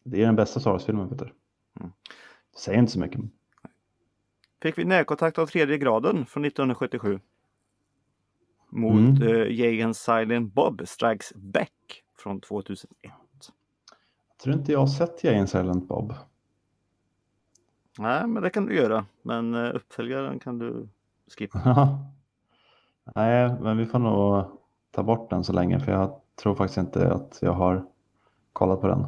Det 0.04 0.22
är 0.22 0.26
den 0.26 0.36
bästa 0.36 0.60
Star 0.60 0.70
Wars-filmen, 0.70 1.08
Peter. 1.08 1.32
Mm. 1.80 1.92
Säg 2.56 2.76
inte 2.76 2.92
så 2.92 2.98
mycket. 2.98 3.20
Fick 4.62 4.78
vi 4.78 4.84
närkontakt 4.84 5.38
av 5.38 5.46
tredje 5.46 5.78
graden 5.78 6.26
från 6.26 6.44
1977. 6.44 7.20
Mot 8.68 8.92
Mm. 8.92 9.22
mm. 9.22 9.54
Jay 9.54 9.82
and 9.82 9.96
Silent 9.96 10.52
Bob 10.54 10.82
Strikes 10.88 11.32
Back 11.34 12.02
från 12.18 12.40
2001. 12.40 12.88
Jag 14.28 14.38
tror 14.38 14.54
inte 14.54 14.72
jag 14.72 14.78
har 14.78 14.86
sett 14.86 15.24
Jay 15.24 15.38
and 15.38 15.50
Silent 15.50 15.88
Bob. 15.88 16.14
Nej, 17.98 18.26
men 18.26 18.42
det 18.42 18.50
kan 18.50 18.66
du 18.66 18.74
göra. 18.76 19.06
Men 19.22 19.54
eh, 19.54 19.74
uppföljaren 19.74 20.38
kan 20.38 20.58
du 20.58 20.88
skippa. 21.38 21.58
Nej, 23.14 23.56
men 23.60 23.76
vi 23.76 23.86
får 23.86 23.98
nog 23.98 24.44
ta 24.90 25.02
bort 25.02 25.30
den 25.30 25.44
så 25.44 25.52
länge, 25.52 25.80
för 25.80 25.92
jag 25.92 26.20
tror 26.36 26.54
faktiskt 26.54 26.78
inte 26.78 27.12
att 27.12 27.38
jag 27.42 27.52
har 27.52 27.86
kollat 28.52 28.80
på 28.80 28.86
den. 28.86 29.06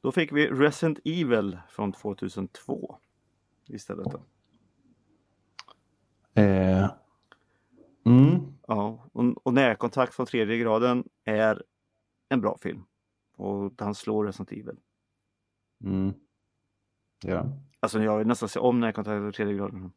Då 0.00 0.12
fick 0.12 0.32
vi 0.32 0.46
Resident 0.46 0.98
Evil 1.04 1.58
från 1.68 1.92
2002 1.92 2.98
istället. 3.66 4.14
Eh. 6.34 6.90
Mm. 8.06 8.52
Ja, 8.66 9.08
och, 9.12 9.46
och 9.46 9.54
närkontakt 9.54 10.14
från 10.14 10.26
tredje 10.26 10.58
graden 10.58 11.04
är 11.24 11.62
en 12.28 12.40
bra 12.40 12.58
film. 12.58 12.84
Och 13.36 13.72
han 13.78 13.94
slår 13.94 14.24
Resident 14.24 14.52
Evil. 14.52 14.76
Mm. 15.84 16.12
Den. 17.22 17.52
Alltså 17.80 18.02
jag 18.02 18.18
vill 18.18 18.26
nästan 18.26 18.48
se 18.48 18.60
om 18.60 18.80
närkontakt 18.80 19.20
från 19.20 19.32
tredje 19.32 19.54
graden. 19.54 19.92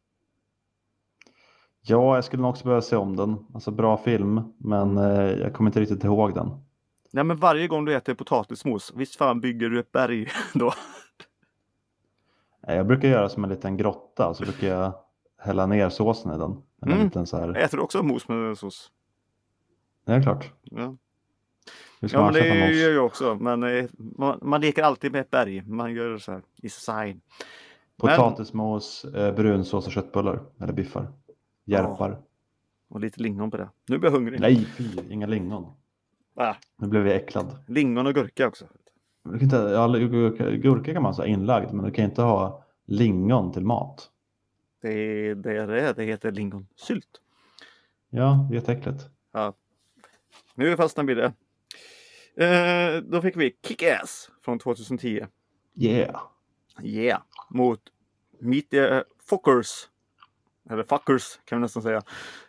Ja, 1.84 2.14
jag 2.14 2.24
skulle 2.24 2.42
nog 2.42 2.50
också 2.50 2.64
behöva 2.64 2.82
se 2.82 2.96
om 2.96 3.16
den. 3.16 3.46
Alltså 3.54 3.70
bra 3.70 3.96
film, 3.96 4.40
men 4.58 4.96
eh, 4.98 5.30
jag 5.30 5.52
kommer 5.54 5.70
inte 5.70 5.80
riktigt 5.80 6.04
ihåg 6.04 6.34
den. 6.34 6.50
Nej 7.12 7.24
men 7.24 7.36
varje 7.36 7.68
gång 7.68 7.84
du 7.84 7.94
äter 7.94 8.14
potatismos, 8.14 8.92
visst 8.96 9.16
fan 9.16 9.40
bygger 9.40 9.68
du 9.70 9.80
ett 9.80 9.92
berg 9.92 10.28
då? 10.54 10.72
Jag 12.66 12.86
brukar 12.86 13.08
göra 13.08 13.28
som 13.28 13.44
en 13.44 13.50
liten 13.50 13.76
grotta, 13.76 14.34
så 14.34 14.42
brukar 14.44 14.66
jag 14.68 14.94
hälla 15.38 15.66
ner 15.66 15.88
såsen 15.88 16.34
i 16.34 16.38
den. 16.38 16.62
En 16.82 16.92
Mm. 16.92 17.04
liten 17.04 17.26
så 17.26 17.36
här. 17.36 17.56
Äter 17.56 17.76
du 17.78 17.82
också 17.84 18.02
mos 18.02 18.28
med 18.28 18.58
sås? 18.58 18.90
Det 20.06 20.12
är 20.12 20.22
klart. 20.22 20.52
Ja, 20.62 20.96
ja 22.00 22.24
men 22.24 22.32
det 22.32 22.68
mos? 22.68 22.76
gör 22.78 22.90
jag 22.94 23.04
också. 23.06 23.34
Men 23.40 23.62
eh, 23.62 23.84
man, 23.98 24.38
man 24.42 24.60
leker 24.60 24.82
alltid 24.82 25.12
med 25.12 25.20
ett 25.20 25.30
berg. 25.30 25.62
Man 25.66 25.92
gör 25.92 26.18
så 26.18 26.32
här 26.32 26.42
i 26.62 26.68
sign. 26.68 27.20
Men- 28.02 28.16
Potatismos, 28.16 29.04
eh, 29.04 29.34
brunsås 29.34 29.86
och 29.86 29.92
köttbullar. 29.92 30.40
Eller 30.60 30.72
biffar. 30.72 31.12
Järpar. 31.64 32.20
Och 32.88 33.00
lite 33.00 33.20
lingon 33.22 33.50
på 33.50 33.56
det. 33.56 33.68
Nu 33.88 33.98
blir 33.98 34.10
jag 34.10 34.16
hungrig. 34.16 34.40
Nej, 34.40 34.64
fy, 34.76 34.84
inga 35.10 35.26
lingon. 35.26 35.72
Ah, 36.34 36.54
Nu 36.76 36.88
blev 36.88 37.06
jag 37.06 37.16
äcklad. 37.16 37.64
lingon 37.68 38.06
och 38.06 38.14
gurka 38.14 38.48
också. 38.48 38.66
Du 39.24 39.30
kan 39.30 39.42
inte, 39.42 39.56
ja, 39.56 39.88
gurka, 39.88 40.50
gurka 40.50 40.92
kan 40.92 41.02
man 41.02 41.14
ha 41.14 41.26
inlagd, 41.26 41.72
men 41.72 41.84
du 41.84 41.90
kan 41.90 42.04
inte 42.04 42.22
ha 42.22 42.64
lingon 42.84 43.52
till 43.52 43.64
mat. 43.64 44.10
Det 44.82 44.88
är 44.92 45.34
det 45.34 45.56
är 45.56 45.66
det, 45.66 45.92
det 45.92 46.04
heter 46.04 46.32
lingonsylt. 46.32 47.20
Ja, 48.10 48.46
det 48.50 48.54
jätteäckligt. 48.56 49.08
Ja. 49.32 49.54
Nu 50.54 50.76
fastnar 50.76 51.04
vi 51.04 51.14
det. 51.14 51.32
Eh, 52.46 53.02
då 53.02 53.22
fick 53.22 53.36
vi 53.36 53.56
Kick-Ass 53.62 54.30
från 54.44 54.58
2010. 54.58 55.26
Yeah. 55.74 56.20
Yeah. 56.82 57.22
Mot 57.50 57.80
Meet 58.40 58.70
the 58.70 59.02
Fuckers. 59.28 59.88
Eller 60.70 60.82
Fuckers 60.82 61.40
kan 61.44 61.58
vi 61.58 61.62
nästan 61.62 61.82
säga. 61.82 62.02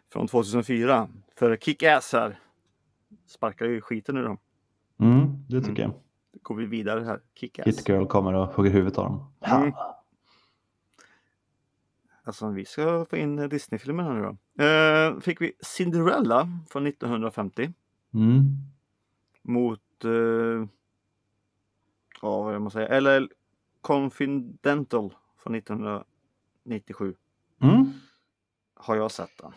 Från 0.10 0.28
2004. 0.28 1.08
För 1.36 1.56
Kick-Ass 1.56 2.14
här 2.14 2.40
sparkar 3.28 3.66
ju 3.66 3.82
skiten 3.82 4.18
ur 4.18 4.24
dem. 4.24 4.38
Mm, 5.00 5.46
det 5.50 5.62
tycker 5.62 5.82
jag. 5.82 5.92
Då 6.32 6.40
går 6.42 6.56
vi 6.56 6.66
vidare 6.66 7.04
här. 7.04 7.20
Kick-Ass. 7.36 7.68
Hit 7.68 7.90
Girl 7.90 8.06
kommer 8.06 8.34
och 8.34 8.48
hugger 8.48 8.72
huvudet 8.72 8.98
av 8.98 9.06
dem. 9.06 9.34
Mm. 9.42 9.74
Alltså 12.24 12.50
vi 12.50 12.66
ska 12.66 13.06
få 13.10 13.18
in 13.18 13.50
Disney-filmer 13.50 14.04
här 14.04 14.14
nu 14.14 14.22
då. 14.22 14.64
Eh, 14.64 15.20
fick 15.20 15.42
vi 15.42 15.54
Cinderella 15.62 16.50
från 16.70 16.88
1950. 16.88 17.74
Mm. 18.14 18.58
Mot 19.42 20.06
eh, 20.06 20.68
ja, 22.22 22.44
vad 22.44 22.62
måste 22.62 22.78
säga. 22.78 22.88
Eller 22.88 23.30
Confidential 23.82 25.14
från 25.38 25.56
1997. 25.56 27.16
Mm. 27.64 27.94
Har 28.76 28.96
jag 28.96 29.12
sett 29.12 29.38
den. 29.42 29.52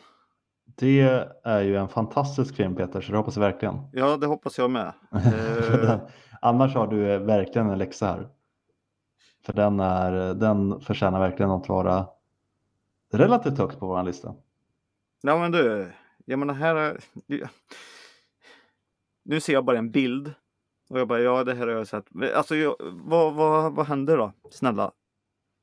Det 0.64 1.01
är 1.45 1.61
ju 1.62 1.77
en 1.77 1.88
fantastisk 1.88 2.57
film 2.57 2.77
Peter, 2.77 3.01
så 3.01 3.12
det 3.12 3.19
hoppas 3.19 3.37
jag 3.37 3.40
verkligen. 3.40 3.79
Ja, 3.92 4.16
det 4.16 4.27
hoppas 4.27 4.59
jag 4.59 4.71
med. 4.71 4.92
Annars 6.40 6.75
har 6.75 6.87
du 6.87 7.12
eh, 7.12 7.21
verkligen 7.21 7.71
en 7.71 7.79
läxa 7.79 8.07
här. 8.07 8.29
För 9.45 9.53
den, 9.53 9.81
är, 9.81 10.35
den 10.35 10.81
förtjänar 10.81 11.21
verkligen 11.21 11.51
att 11.51 11.69
vara 11.69 12.07
relativt 13.12 13.59
högt 13.59 13.79
på 13.79 13.87
vår 13.87 14.03
lista. 14.03 14.35
ja 15.23 15.38
men 15.38 15.53
du, 15.53 15.92
jag 16.25 16.38
menar 16.38 16.55
här. 16.55 16.75
är- 16.77 17.01
Nu 19.25 19.40
ser 19.40 19.53
jag 19.53 19.64
bara 19.64 19.79
en 19.79 19.90
bild. 19.90 20.35
Och 20.88 20.99
jag 21.01 21.09
bara, 21.09 21.21
ja 21.21 21.45
det 21.45 21.55
här 21.55 21.66
har 21.66 21.75
jag 21.75 21.87
sett. 21.88 22.07
Alltså 22.35 22.57
jag, 22.57 22.77
vad, 22.81 23.35
vad, 23.35 23.73
vad 23.75 23.87
händer 23.87 24.16
då? 24.16 24.33
Snälla, 24.51 24.92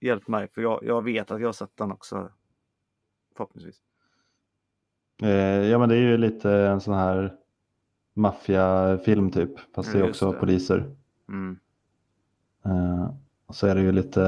hjälp 0.03 0.27
mig. 0.27 0.47
För 0.47 0.61
jag, 0.61 0.79
jag 0.83 1.01
vet 1.01 1.31
att 1.31 1.39
jag 1.39 1.47
har 1.47 1.53
sett 1.53 1.77
den 1.77 1.91
också. 1.91 2.29
Förhoppningsvis. 3.35 3.81
Eh, 5.21 5.29
ja 5.69 5.79
men 5.79 5.89
det 5.89 5.95
är 5.95 5.99
ju 5.99 6.17
lite 6.17 6.51
en 6.51 6.81
sån 6.81 6.93
här 6.93 7.33
maffiafilm 8.13 9.31
typ. 9.31 9.59
Fast 9.75 9.91
det 9.91 9.97
är 9.97 10.07
just 10.07 10.09
också 10.09 10.31
det. 10.31 10.39
poliser. 10.39 10.95
Mm. 11.29 11.59
Eh, 12.65 13.13
och 13.45 13.55
så 13.55 13.67
är 13.67 13.75
det 13.75 13.81
ju 13.81 13.91
lite, 13.91 14.21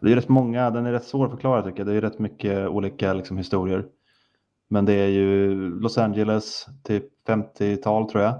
det 0.00 0.06
är 0.06 0.10
ju 0.10 0.16
rätt 0.16 0.28
många, 0.28 0.70
den 0.70 0.86
är 0.86 0.92
rätt 0.92 1.04
svår 1.04 1.24
att 1.24 1.30
förklara 1.30 1.62
tycker 1.62 1.78
jag. 1.78 1.86
Det 1.86 1.92
är 1.92 1.94
ju 1.94 2.00
rätt 2.00 2.18
mycket 2.18 2.68
olika 2.68 3.12
liksom, 3.12 3.36
historier. 3.36 3.86
Men 4.68 4.84
det 4.84 4.92
är 4.92 5.08
ju 5.08 5.54
Los 5.80 5.98
Angeles, 5.98 6.66
typ 6.82 7.28
50-tal 7.28 8.10
tror 8.10 8.24
jag. 8.24 8.34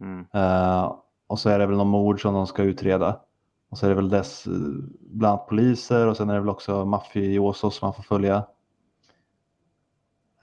Mm. 0.00 0.26
Eh, 0.32 0.96
och 1.26 1.38
så 1.38 1.48
är 1.48 1.58
det 1.58 1.66
väl 1.66 1.76
någon 1.76 1.88
mord 1.88 2.22
som 2.22 2.34
de 2.34 2.46
ska 2.46 2.62
utreda. 2.62 3.20
Och 3.76 3.80
så 3.80 3.86
är 3.86 3.90
det 3.90 3.96
väl 3.96 4.08
dess, 4.08 4.46
eh, 4.46 4.52
bland 5.00 5.34
annat 5.34 5.46
poliser 5.48 6.06
och 6.06 6.16
sen 6.16 6.30
är 6.30 6.34
det 6.34 6.40
väl 6.40 6.48
också 6.48 6.84
mafiosos 6.84 7.76
som 7.76 7.86
man 7.86 7.94
får 7.94 8.02
följa. 8.02 8.36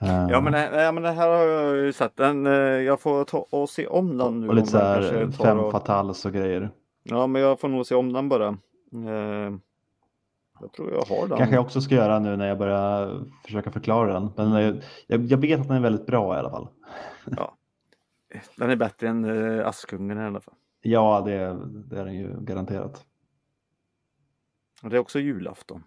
Eh, 0.02 0.28
Ja 0.30 0.42
men, 0.42 0.54
det, 0.54 0.84
ja 0.84 0.92
men 0.92 1.04
det 1.04 1.12
här 1.12 1.30
har 1.30 1.38
jag 1.46 1.76
ju 1.78 1.94
sett. 1.94 2.16
Den, 2.16 2.46
eh, 2.46 2.54
jag 2.54 3.00
får 3.00 3.24
ta 3.26 3.38
och 3.50 3.70
se 3.70 3.88
om 3.88 4.18
den 4.18 4.42
nu. 4.42 4.48
och 4.48 4.56
lite 4.56 4.64
om 4.64 4.68
så 4.68 4.78
den 4.78 4.86
här 4.88 5.02
kanske 5.22 5.38
tar 5.38 5.46
fem 5.46 5.60
och- 5.60 5.72
fatals 5.72 6.26
och 6.26 6.34
grejer. 6.34 6.72
Ja 7.04 7.28
men 7.28 7.42
jag 7.42 7.60
får 7.60 7.68
nog 7.68 7.86
se 7.86 7.96
om 7.96 8.14
den 8.14 8.30
bara. 8.30 8.48
Eh, 8.94 9.54
jag 10.62 10.72
tror 10.76 10.92
jag 10.92 11.16
har 11.18 11.28
den. 11.28 11.38
Kanske 11.38 11.56
jag 11.56 11.64
också 11.66 11.82
ska 11.82 11.96
göra 11.96 12.20
nu 12.20 12.38
när 12.38 12.48
jag 12.48 12.58
börjar 12.58 13.22
försöka 13.46 13.72
förklara 13.72 14.14
den. 14.14 14.30
Men 14.36 14.54
eh, 14.54 14.76
jag, 15.08 15.22
jag 15.26 15.38
vet 15.38 15.60
att 15.62 15.68
den 15.68 15.78
är 15.78 15.82
väldigt 15.82 16.06
bra 16.06 16.36
i 16.36 16.40
alla 16.40 16.50
fall. 16.50 16.68
Den 18.58 18.70
är 18.70 18.76
bättre 18.76 19.08
än 19.08 19.26
Askungen 19.66 20.18
i 20.18 20.24
alla 20.26 20.40
fall. 20.40 20.54
Ja, 20.82 21.22
det, 21.26 21.58
det 21.90 22.00
är 22.00 22.06
den 22.06 22.14
ju 22.16 22.36
garanterat. 22.40 23.06
Och 24.84 24.90
det 24.90 24.96
är 24.96 25.00
också 25.00 25.20
julafton. 25.20 25.84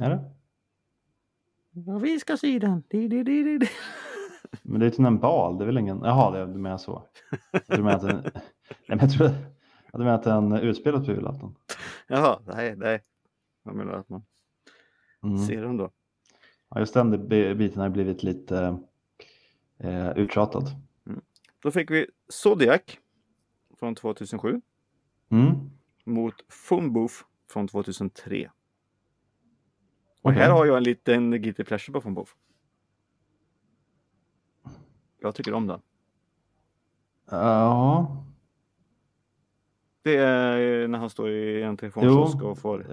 Är 0.00 0.10
det? 0.10 0.30
Ja, 1.70 1.98
vi 1.98 2.20
ska 2.20 2.36
se 2.36 2.58
den. 2.58 2.82
Di, 2.88 3.08
di, 3.08 3.22
di, 3.22 3.58
di. 3.58 3.66
Men 4.62 4.80
det 4.80 4.86
är 4.86 4.90
till 4.90 5.04
en 5.04 5.18
bal, 5.18 5.58
det 5.58 5.64
är 5.64 5.66
väl 5.66 5.78
ingen... 5.78 6.00
Jaha, 6.04 6.30
det, 6.30 6.52
du 6.52 6.58
menar 6.58 6.78
så. 6.78 7.02
Jag 7.52 7.66
tror 7.66 7.90
att 7.90 8.00
den... 8.02 8.16
Nej, 8.22 8.32
men 8.88 8.98
jag 8.98 9.12
tror 9.12 9.26
att 9.26 9.34
du 9.92 9.98
menar 9.98 10.14
att 10.14 10.22
den 10.22 10.52
utspelas 10.52 11.06
på 11.06 11.12
julafton. 11.12 11.54
Jaha, 12.06 12.40
nej, 12.46 12.76
nej. 12.76 13.02
Jag 13.62 13.74
menar 13.74 13.92
att 13.92 14.08
man 14.08 14.22
Mm. 15.22 15.38
ser 15.38 15.62
den 15.62 15.76
då. 15.76 15.90
Ja, 16.68 16.80
just 16.80 16.94
den 16.94 17.28
bi- 17.28 17.54
biten 17.54 17.80
har 17.82 17.88
blivit 17.88 18.22
lite 18.22 18.78
eh, 19.78 20.10
uttjatad. 20.18 20.64
Då 21.62 21.70
fick 21.70 21.90
vi 21.90 22.06
Zodiac 22.28 22.80
från 23.78 23.94
2007 23.94 24.60
Mm. 25.30 25.70
mot 26.04 26.34
Fumboof 26.48 27.24
från 27.54 27.68
2003. 27.68 28.50
Och 30.22 30.30
Okej. 30.30 30.42
här 30.42 30.50
har 30.50 30.66
jag 30.66 30.76
en 30.76 30.82
liten 30.82 31.30
guilty 31.30 31.64
pleasure 31.64 31.92
på 31.92 32.00
Fumboof. 32.00 32.36
Jag 35.20 35.34
tycker 35.34 35.54
om 35.54 35.66
den. 35.66 35.80
Ja, 37.30 38.24
Det 40.02 40.16
är 40.16 40.88
när 40.88 40.98
han 40.98 41.10
står 41.10 41.30
i 41.30 41.62
en 41.62 41.76
telefonkiosk 41.76 42.42
och 42.42 42.58
får 42.58 42.86
jag, 42.90 42.92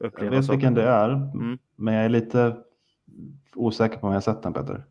jag 0.00 0.06
uppleva 0.06 0.30
vet 0.36 0.44
saker. 0.44 0.56
vilken 0.56 0.74
det 0.74 0.82
är. 0.88 1.10
Mm. 1.10 1.58
Men 1.76 1.94
jag 1.94 2.04
är 2.04 2.08
lite 2.08 2.56
osäker 3.54 3.98
på 3.98 4.06
om 4.06 4.12
jag 4.12 4.22
sett 4.22 4.42
den 4.42 4.52
Peter. 4.52 4.84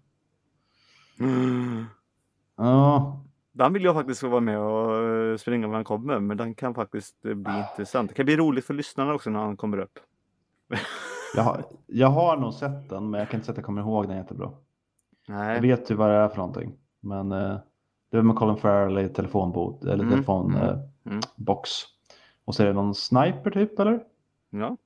Mm. 1.19 1.85
Ja, 2.57 3.25
Den 3.59 3.73
vill 3.73 3.83
jag 3.83 3.95
faktiskt 3.95 4.21
få 4.21 4.27
vara 4.29 4.41
med 4.41 4.59
och 4.59 4.95
eh, 5.07 5.37
springa 5.37 5.67
när 5.67 5.75
han 5.75 5.83
kommer, 5.83 6.19
men 6.19 6.37
den 6.37 6.55
kan 6.55 6.73
faktiskt 6.73 7.25
eh, 7.25 7.33
bli 7.33 7.53
intressant. 7.71 8.09
Det 8.09 8.15
kan 8.15 8.25
bli 8.25 8.37
roligt 8.37 8.65
för 8.65 8.73
lyssnarna 8.73 9.13
också 9.13 9.29
när 9.29 9.39
han 9.39 9.57
kommer 9.57 9.77
upp. 9.77 9.99
Jag 11.35 11.43
har, 11.43 11.63
jag 11.87 12.07
har 12.07 12.37
nog 12.37 12.53
sett 12.53 12.89
den, 12.89 13.09
men 13.09 13.19
jag 13.19 13.29
kan 13.29 13.37
inte 13.37 13.45
säga 13.45 13.53
att 13.53 13.57
jag 13.57 13.65
kommer 13.65 13.81
ihåg 13.81 14.07
den 14.07 14.17
jättebra. 14.17 14.51
Jag 15.27 15.35
Nej. 15.37 15.61
vet 15.61 15.91
ju 15.91 15.95
vad 15.95 16.09
det 16.09 16.15
är 16.15 16.27
för 16.27 16.37
någonting. 16.37 16.73
Men 16.99 17.31
eh, 17.31 17.57
det 18.11 18.17
är 18.17 18.21
med 18.21 18.35
Colin 18.35 18.57
Farrell 18.57 18.97
i 18.97 19.09
telefonbot, 19.09 19.83
eller 19.83 19.93
Mm, 20.03 20.09
telefonbox. 20.09 20.55
mm, 20.63 20.69
Eh, 20.69 21.11
mm. 21.11 21.21
Och 22.45 22.55
så 22.55 22.63
är 22.63 22.67
det 22.67 22.73
någon 22.73 22.95
sniper 22.95 23.51
typ, 23.51 23.79
eller? 23.79 24.03
Ja, 24.49 24.77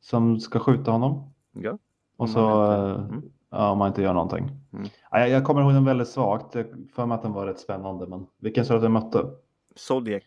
Som 0.00 0.40
ska 0.40 0.58
skjuta 0.58 0.90
honom. 0.90 1.32
ja. 1.52 1.78
Och 2.16 2.28
så, 2.30 2.72
eh, 2.72 3.00
mm. 3.04 3.22
Ja, 3.54 3.70
om 3.70 3.78
man 3.78 3.88
inte 3.88 4.02
gör 4.02 4.12
någonting. 4.14 4.50
Mm. 4.72 4.88
Ja, 5.10 5.20
jag, 5.20 5.28
jag 5.28 5.44
kommer 5.44 5.60
ihåg 5.62 5.72
den 5.72 5.84
väldigt 5.84 6.08
svagt. 6.08 6.54
Jag 6.54 6.66
för 6.94 7.06
mig 7.06 7.14
att 7.14 7.22
den 7.22 7.32
var 7.32 7.46
rätt 7.46 7.60
spännande. 7.60 8.06
Men 8.06 8.26
vilken 8.38 8.64
sa 8.64 8.72
du 8.72 8.76
att 8.76 8.82
den 8.82 8.92
mötte? 8.92 9.30
Zodiac. 9.76 10.22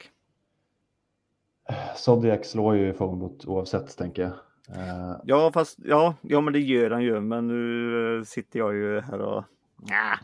Zodiac 1.96 2.46
slår 2.50 2.76
ju 2.76 2.94
Phonebot 2.94 3.46
oavsett, 3.46 3.98
tänker 3.98 4.22
jag. 4.22 4.32
Eh, 4.78 5.16
Ja, 5.24 5.52
fast 5.54 5.80
ja, 5.84 6.16
ja, 6.22 6.42
men 6.42 6.54
det 6.54 6.60
gör 6.60 6.92
han 6.92 7.04
ju. 7.04 7.20
Men 7.20 7.48
nu 7.48 8.18
eh, 8.18 8.24
sitter 8.24 8.60
jag 8.60 8.76
ju 8.76 9.00
här 9.00 9.20
och 9.20 9.44
ja, 9.88 10.18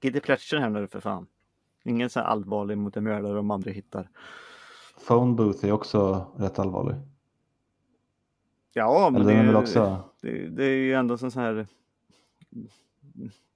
Giddy 0.00 0.20
Pletcher 0.20 0.56
här 0.56 0.70
nu 0.70 0.86
för 0.86 1.00
fan. 1.00 1.26
Ingen 1.84 2.10
så 2.10 2.20
här 2.20 2.26
allvarlig 2.26 2.78
mot 2.78 2.96
en 2.96 3.04
mördare 3.04 3.34
de 3.34 3.50
andra 3.50 3.70
hittar. 3.70 4.08
Phone 5.06 5.34
Booth 5.34 5.66
är 5.66 5.72
också 5.72 6.26
rätt 6.36 6.58
allvarlig. 6.58 6.96
Ja, 8.72 9.08
men 9.12 9.22
Eller 9.22 9.34
det, 9.34 9.50
är 9.50 9.56
också... 9.56 9.98
det, 10.20 10.48
det 10.48 10.64
är 10.64 10.76
ju 10.76 10.94
ändå 10.94 11.18
sån 11.18 11.30
här 11.30 11.66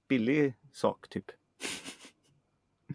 billig 0.07 0.53
sak 0.71 1.09
typ. 1.09 1.31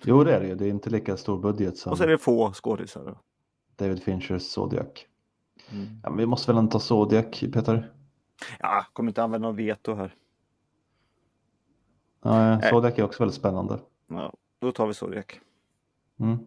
Jo, 0.04 0.24
det 0.24 0.34
är 0.34 0.40
det 0.40 0.46
ju. 0.48 0.54
Det 0.54 0.66
är 0.66 0.70
inte 0.70 0.90
lika 0.90 1.16
stor 1.16 1.38
budget 1.38 1.78
som 1.78 1.92
Och 1.92 1.98
så 1.98 2.04
är 2.04 2.08
det 2.08 2.18
få 2.18 2.52
skådisar. 2.52 3.18
David 3.76 4.02
Finchers 4.02 4.42
Zodiac. 4.42 5.06
Mm. 5.72 5.86
Ja, 6.02 6.10
vi 6.10 6.26
måste 6.26 6.52
väl 6.52 6.58
ändå 6.58 6.70
ta 6.70 6.80
Zodiac, 6.80 7.40
Peter? 7.40 7.92
Ja, 8.58 8.86
kommer 8.92 9.10
inte 9.10 9.22
använda 9.22 9.48
någon 9.48 9.56
veto 9.56 9.94
här. 9.94 10.14
Ja, 12.22 12.56
Nej. 12.56 12.70
Zodiac 12.70 12.98
är 12.98 13.02
också 13.02 13.22
väldigt 13.22 13.36
spännande. 13.36 13.80
Ja, 14.06 14.32
då 14.58 14.72
tar 14.72 14.86
vi 14.86 14.94
Zodiac. 14.94 15.26
Mm. 16.18 16.38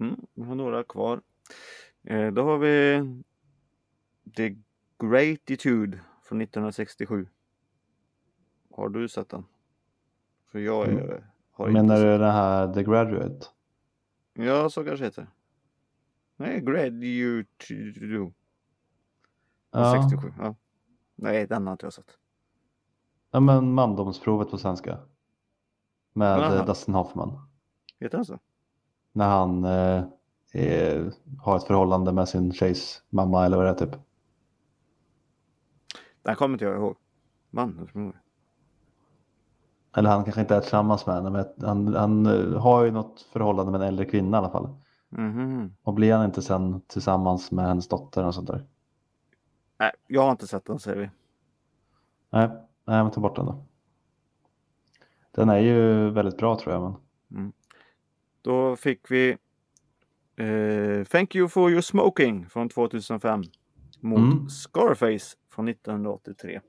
Mm, 0.00 0.20
vi 0.34 0.42
har 0.42 0.54
några 0.54 0.84
kvar. 0.84 1.20
Eh, 2.02 2.30
då 2.30 2.42
har 2.42 2.58
vi 2.58 3.02
The 4.36 4.56
Gratitude 4.98 6.00
från 6.22 6.40
1967. 6.40 7.28
Har 8.80 8.88
du 8.88 9.08
sett 9.08 9.28
den? 9.28 9.44
För 10.46 10.58
jag 10.58 10.86
är, 10.88 10.92
Mm. 10.92 11.22
har 11.52 11.68
inte 11.68 11.82
Menar 11.82 11.96
sett 11.96 12.04
du 12.04 12.18
den 12.18 12.32
här 12.32 12.74
The 12.74 12.82
Graduate? 12.82 13.46
Ja, 14.32 14.70
så 14.70 14.84
kanske 14.84 15.04
heter. 15.04 15.26
Nej, 16.36 16.60
Gratitude 16.60 18.32
Ja, 19.70 20.02
67. 20.10 20.32
Ja. 20.38 20.54
Nej, 21.16 21.46
den 21.46 21.66
har 21.66 21.72
inte 21.72 21.86
jag 21.86 21.92
sett. 21.92 22.18
ja 23.30 23.40
men 23.40 23.72
mandomsprovet 23.72 24.50
på 24.50 24.58
svenska. 24.58 24.98
Med 26.12 26.38
Jaha. 26.38 26.56
eh, 26.58 26.66
Dustin 26.66 26.94
Hoffman. 26.94 27.48
Heter 27.98 28.18
den 28.18 28.24
så? 28.24 28.38
När 29.12 29.28
han 29.28 29.64
eh, 29.64 30.04
är, 30.52 31.12
har 31.40 31.56
ett 31.56 31.64
förhållande 31.64 32.12
med 32.12 32.28
sin 32.28 32.52
tjejs 32.52 33.02
mamma 33.10 33.46
eller 33.46 33.56
vad 33.56 33.66
det 33.66 33.70
är 33.70 33.86
typ. 33.86 34.00
Den 36.22 36.36
kommer 36.36 36.52
inte 36.54 36.64
jag 36.64 36.76
ihåg. 36.76 36.96
Man, 37.50 37.88
Eller 39.96 40.10
han 40.10 40.24
kanske 40.24 40.40
inte 40.40 40.56
är 40.56 40.60
tillsammans 40.60 41.06
med 41.06 41.14
henne, 41.14 41.30
men 41.30 41.44
han, 41.68 41.94
han 41.94 42.26
eh, 42.26 42.60
har 42.60 42.84
ju 42.84 42.90
något 42.90 43.20
förhållande 43.32 43.72
med 43.72 43.80
en 43.80 43.88
äldre 43.88 44.04
kvinna 44.04 44.36
i 44.36 44.38
alla 44.38 44.50
fall. 44.50 44.68
Mhm. 45.08 45.74
Och 45.82 45.94
blir 45.94 46.14
han 46.14 46.24
inte 46.24 46.42
sen 46.42 46.80
tillsammans 46.80 47.50
med 47.50 47.66
hennes 47.66 47.88
dotter 47.88 48.24
och 48.24 48.34
sånt 48.34 48.46
där? 48.46 48.64
Nej, 49.78 49.92
jag 50.06 50.22
har 50.22 50.30
inte 50.30 50.46
sett 50.46 50.64
den 50.64 50.78
säger 50.78 50.96
vi. 50.98 51.10
Nej, 52.30 52.48
nej 52.84 53.02
men 53.02 53.10
ta 53.10 53.20
bort 53.20 53.36
den 53.36 53.46
då. 53.46 53.64
Den 55.30 55.48
är 55.48 55.58
ju 55.58 56.10
väldigt 56.10 56.36
bra 56.36 56.58
tror 56.58 56.74
jag. 56.74 56.94
Men... 57.28 57.52
Då 58.42 58.76
fick 58.76 59.10
vi 59.10 59.36
eh, 60.36 61.04
Thank 61.04 61.34
you 61.34 61.48
for 61.48 61.70
your 61.70 61.80
smoking 61.80 62.48
från 62.48 62.68
2005 62.68 63.42
mot 64.00 64.18
Mm. 64.18 64.48
Scarface 64.48 65.36
från 65.50 65.68
1983. 65.68 66.60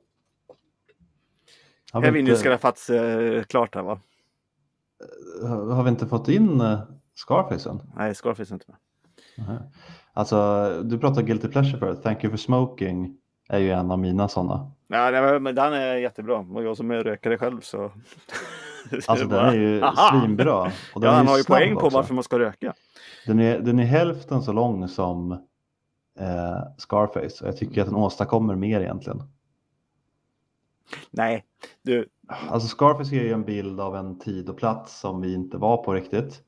Har, 1.92 2.02
Här 2.02 2.12
vi 2.12 2.18
vinner 2.18 2.32
inte, 2.32 2.42
Scarface 2.42 2.90
eh, 3.38 3.44
klart 3.44 3.76
här 3.76 3.82
va? 3.84 4.00
har 5.76 5.84
vi 5.84 5.90
inte 5.90 6.08
fått 6.08 6.28
in 6.28 6.62
eh, 6.62 6.80
Scarface 7.16 7.70
än? 7.70 7.82
Nej, 7.96 8.16
Scarface 8.16 8.52
är 8.52 8.54
inte 8.54 8.66
med. 8.68 8.78
Nej. 9.48 9.58
Alltså, 10.14 10.70
du 10.84 11.00
pratar 11.00 11.22
Guilty 11.22 11.48
Pleasure 11.48 11.80
förut. 11.80 12.04
Thank 12.04 12.24
you 12.24 12.32
for 12.32 12.38
smoking 12.38 13.18
är 13.50 13.60
ju 13.60 13.72
en 13.72 13.92
av 13.92 14.00
mina 14.00 14.28
sådana. 14.28 14.72
Ja, 14.88 15.12
nej, 15.12 15.40
men 15.40 15.56
den 15.56 15.74
är 15.74 15.96
jättebra 15.96 16.38
och 16.38 16.64
jag 16.64 16.78
som 16.78 16.92
är 16.92 17.04
rökare 17.04 17.38
själv 17.38 17.62
så. 17.62 17.92
Alltså 19.08 19.26
den 19.28 19.46
är 19.46 19.54
ju 19.54 19.84
Aha! 19.84 20.10
svinbra. 20.22 20.72
Och 20.94 21.02
den 21.02 21.10
Ja, 21.10 21.12
han 21.12 21.28
har 21.28 21.38
ju 21.38 21.44
poäng 21.44 21.76
på 21.76 21.82
också. 21.86 21.98
varför 21.98 22.14
man 22.14 22.24
ska 22.24 22.40
röka. 22.40 22.74
Den 23.26 23.40
är, 23.40 23.60
den 23.60 23.80
är 23.80 23.84
hälften 23.84 24.42
så 24.42 24.54
lång 24.54 24.88
som 24.88 25.32
eh, 26.20 26.58
Scarface 26.78 27.42
och 27.44 27.48
jag 27.48 27.58
tycker 27.58 27.82
att 27.82 27.88
den 27.88 27.96
åstadkommer 27.96 28.56
mer 28.56 28.82
egentligen. 28.82 29.24
Nej, 31.12 31.46
du. 31.82 32.08
Alltså 32.50 32.68
Scarface 32.68 33.16
ger 33.16 33.24
ju 33.24 33.34
en 33.34 33.44
bild 33.44 33.80
av 33.80 33.96
en 33.96 34.20
tid 34.20 34.50
och 34.50 34.58
plats 34.58 35.00
som 35.00 35.22
vi 35.22 35.34
inte 35.34 35.58
var 35.58 35.78
på 35.78 35.94
riktigt. 35.94 36.42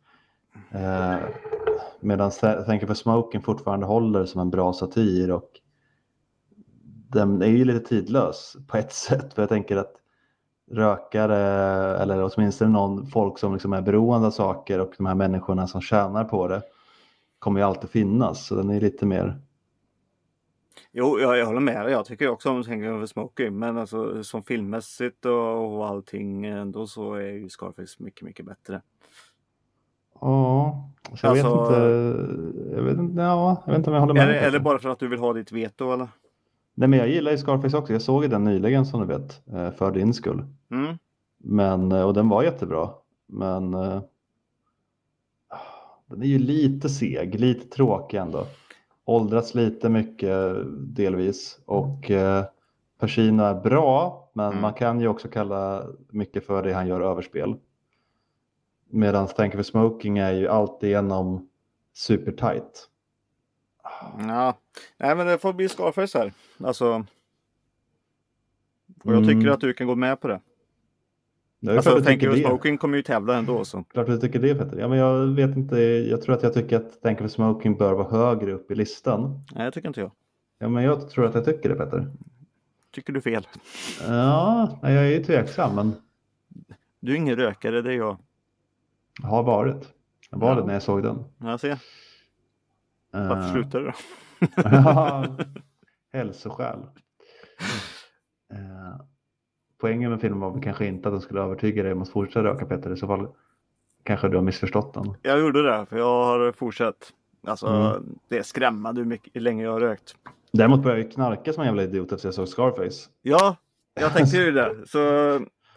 Eh, 0.71 1.17
Medan 1.99 2.31
Thank 2.31 2.81
you 2.81 2.87
for 2.87 2.93
smoking 2.93 3.41
fortfarande 3.41 3.85
håller 3.85 4.25
som 4.25 4.41
en 4.41 4.49
bra 4.49 4.73
satir 4.73 5.31
och 5.31 5.49
den 7.13 7.41
är 7.41 7.47
ju 7.47 7.65
lite 7.65 7.87
tidlös 7.87 8.55
på 8.67 8.77
ett 8.77 8.93
sätt. 8.93 9.33
För 9.33 9.41
jag 9.41 9.49
tänker 9.49 9.77
att 9.77 9.93
rökare 10.71 11.37
eller 11.97 12.29
åtminstone 12.33 12.71
någon 12.71 13.07
folk 13.07 13.39
som 13.39 13.53
liksom 13.53 13.73
är 13.73 13.81
beroende 13.81 14.27
av 14.27 14.31
saker 14.31 14.79
och 14.79 14.93
de 14.97 15.05
här 15.05 15.15
människorna 15.15 15.67
som 15.67 15.81
tjänar 15.81 16.23
på 16.23 16.47
det 16.47 16.61
kommer 17.39 17.59
ju 17.59 17.65
alltid 17.65 17.89
finnas. 17.89 18.45
Så 18.45 18.55
den 18.55 18.69
är 18.69 18.81
lite 18.81 19.05
mer 19.05 19.41
Jo, 20.91 21.19
jag, 21.19 21.37
jag 21.37 21.45
håller 21.45 21.59
med 21.59 21.85
dig. 21.85 21.91
Jag 21.91 22.05
tycker 22.05 22.29
också 22.29 22.49
om 22.49 22.55
you 22.55 22.99
for 22.99 23.05
smoking. 23.05 23.59
Men 23.59 23.77
alltså 23.77 24.23
som 24.23 24.43
filmmässigt 24.43 25.25
och, 25.25 25.75
och 25.77 25.87
allting 25.87 26.45
ändå 26.45 26.87
så 26.87 27.13
är 27.13 27.31
ju 27.31 27.49
Scarface 27.49 28.03
mycket, 28.03 28.21
mycket 28.21 28.45
bättre. 28.45 28.81
Ja, 30.21 30.89
jag 31.21 31.33
vet 31.33 31.45
Alltså- 31.45 31.63
inte. 31.63 32.75
Jag 32.75 32.83
vet 32.83 32.97
inte, 32.97 33.21
ja, 33.21 33.63
jag 33.65 33.71
vet 33.71 33.77
inte 33.77 33.89
om 33.89 33.93
jag 33.93 34.01
håller 34.01 34.13
med. 34.13 34.23
Är 34.23 34.27
det, 34.27 34.39
är 34.39 34.51
det 34.51 34.59
bara 34.59 34.79
för 34.79 34.89
att 34.89 34.99
du 34.99 35.07
vill 35.07 35.19
ha 35.19 35.33
ditt 35.33 35.51
veto 35.51 35.93
eller? 35.93 36.07
Nej, 36.75 36.89
men 36.89 36.99
jag 36.99 37.09
gillar 37.09 37.31
ju 37.31 37.37
Scarface 37.37 37.77
också. 37.77 37.93
Jag 37.93 38.01
såg 38.01 38.29
den 38.29 38.43
nyligen 38.43 38.85
som 38.85 39.01
du 39.01 39.07
vet, 39.07 39.41
eh, 39.53 39.71
för 39.71 39.91
din 39.91 40.13
skull. 40.13 40.45
Mm. 40.71 40.97
Men, 41.37 41.91
eh, 41.91 42.01
och 42.03 42.13
den 42.13 42.29
var 42.29 42.43
jättebra. 42.43 42.89
Men 43.27 43.73
eh, 43.73 44.01
den 46.05 46.21
är 46.23 46.27
ju 46.27 46.39
lite 46.39 46.89
seg, 46.89 47.39
lite 47.39 47.67
tråkig 47.75 48.17
ändå. 48.17 48.45
Åldrats 49.05 49.55
lite 49.55 49.89
mycket 49.89 50.55
delvis. 50.95 51.59
Och 51.65 52.11
eh, 52.11 52.45
Pacino 52.99 53.43
är 53.43 53.53
bra, 53.61 54.29
men 54.33 54.45
Mm. 54.49 54.61
man 54.61 54.73
kan 54.73 55.01
ju 55.01 55.07
också 55.07 55.27
kalla 55.27 55.87
mycket 56.09 56.45
för 56.45 56.63
det 56.63 56.73
han 56.73 56.87
gör 56.87 57.01
överspel. 57.01 57.55
Medan 58.89 59.27
Thank 59.27 59.53
you 59.53 59.63
for 59.63 59.71
smoking 59.71 60.17
är 60.17 60.31
ju 60.31 60.47
alltigenom 60.47 61.49
supertight. 61.93 62.89
Ja, 64.27 64.57
nej 64.97 65.15
men 65.15 65.27
det 65.27 65.37
får 65.37 65.53
bli 65.53 65.69
Scarface 65.69 66.17
här. 66.19 66.33
Alltså. 66.67 67.05
Och 69.03 69.13
jag 69.13 69.23
Mm. 69.23 69.27
tycker 69.27 69.51
att 69.51 69.59
du 69.61 69.73
kan 69.73 69.87
gå 69.87 69.95
med 69.95 70.21
på 70.21 70.27
det. 70.27 70.41
Alltså, 71.67 71.89
jag 71.89 72.03
Thank 72.03 72.07
tycker 72.07 72.25
you 72.27 72.35
for 72.35 72.41
det. 72.43 72.47
smoking 72.49 72.77
kommer 72.77 72.97
ju 72.97 73.03
tävla 73.03 73.37
ändå 73.37 73.65
så. 73.65 73.83
Klart 73.83 74.07
du 74.07 74.17
tycker 74.17 74.39
det 74.39 74.55
Peter. 74.55 74.77
Ja, 74.79 74.87
men 74.87 74.97
jag 74.97 75.25
vet 75.27 75.57
inte. 75.57 75.77
Jag 75.81 76.21
tror 76.21 76.35
att 76.35 76.43
jag 76.43 76.53
tycker 76.53 76.77
att 76.77 77.01
Thank 77.01 77.19
you 77.19 77.29
for 77.29 77.33
smoking 77.33 77.77
bör 77.77 77.93
vara 77.93 78.09
högre 78.09 78.51
upp 78.53 78.71
i 78.71 78.75
listan. 78.75 79.43
Nej, 79.55 79.65
det 79.65 79.71
tycker 79.71 79.87
inte 79.87 79.99
jag. 79.99 80.11
Ja, 80.59 80.67
men 80.69 80.83
jag 80.83 81.09
tror 81.09 81.25
att 81.25 81.35
jag 81.35 81.45
tycker 81.45 81.69
det 81.69 81.75
Peter. 81.75 82.11
Tycker 82.93 83.13
du 83.13 83.21
fel? 83.21 83.47
Ja, 84.07 84.79
jag 84.81 84.91
är 84.91 85.03
ju 85.09 85.23
tveksam, 85.23 85.75
men 85.75 85.93
Du 86.99 87.11
är 87.11 87.15
ingen 87.15 87.35
rökare, 87.35 87.81
det 87.81 87.93
är 87.93 87.97
jag. 87.97 88.17
har 89.23 89.43
varit. 89.43 89.93
Jag 90.31 90.37
var 90.39 90.49
Ja. 90.49 90.55
det 90.55 90.65
när 90.65 90.73
jag 90.73 90.83
såg 90.83 91.03
den. 91.03 91.23
Jag 91.37 91.59
ser. 91.59 91.79
Varför 93.11 93.35
Eh, 93.41 93.51
slutade 93.51 93.83
du 93.83 93.91
då? 93.91 94.47
ja, 94.63 95.25
Hälsoskäl. 96.13 96.79
Poängen 99.83 100.11
med 100.11 100.21
filmen 100.21 100.39
var 100.39 100.51
väl 100.51 100.63
kanske 100.63 100.85
inte 100.85 101.07
att 101.09 101.13
den 101.13 101.21
skulle 101.21 101.41
övertyga 101.41 101.83
dig 101.83 101.91
om 101.91 102.01
att 102.01 102.09
fortsätta 102.09 102.43
röka 102.43 102.65
Peter. 102.65 102.93
I 102.93 102.97
så 102.97 103.07
fall 103.07 103.27
kanske 104.03 104.27
du 104.29 104.35
har 104.37 104.43
missförstått 104.43 104.93
den. 104.93 105.13
Jag 105.21 105.39
gjorde 105.39 105.63
det, 105.63 105.85
för 105.85 105.97
jag 105.97 106.23
har 106.25 106.51
fortsatt. 106.51 106.95
Alltså, 107.47 107.67
Mm. 107.67 108.03
det 108.27 108.37
är 108.37 108.43
skrämmande 108.43 109.01
hur, 109.01 109.07
mycket, 109.07 109.35
hur 109.35 109.41
länge 109.41 109.63
jag 109.63 109.71
har 109.71 109.79
rökt. 109.79 110.15
Däremot 110.53 110.83
började 110.83 111.01
jag 111.01 111.11
knarka 111.11 111.53
som 111.53 111.61
en 111.61 111.67
jävla 111.67 111.83
idiot 111.83 112.11
efter 112.11 112.27
jag 112.27 112.33
såg 112.33 112.47
Scarface. 112.47 113.09
Ja, 113.21 113.55
jag 113.99 114.13
tänkte 114.13 114.37
ju 114.37 114.51
det. 114.51 114.75
Så, 114.87 114.99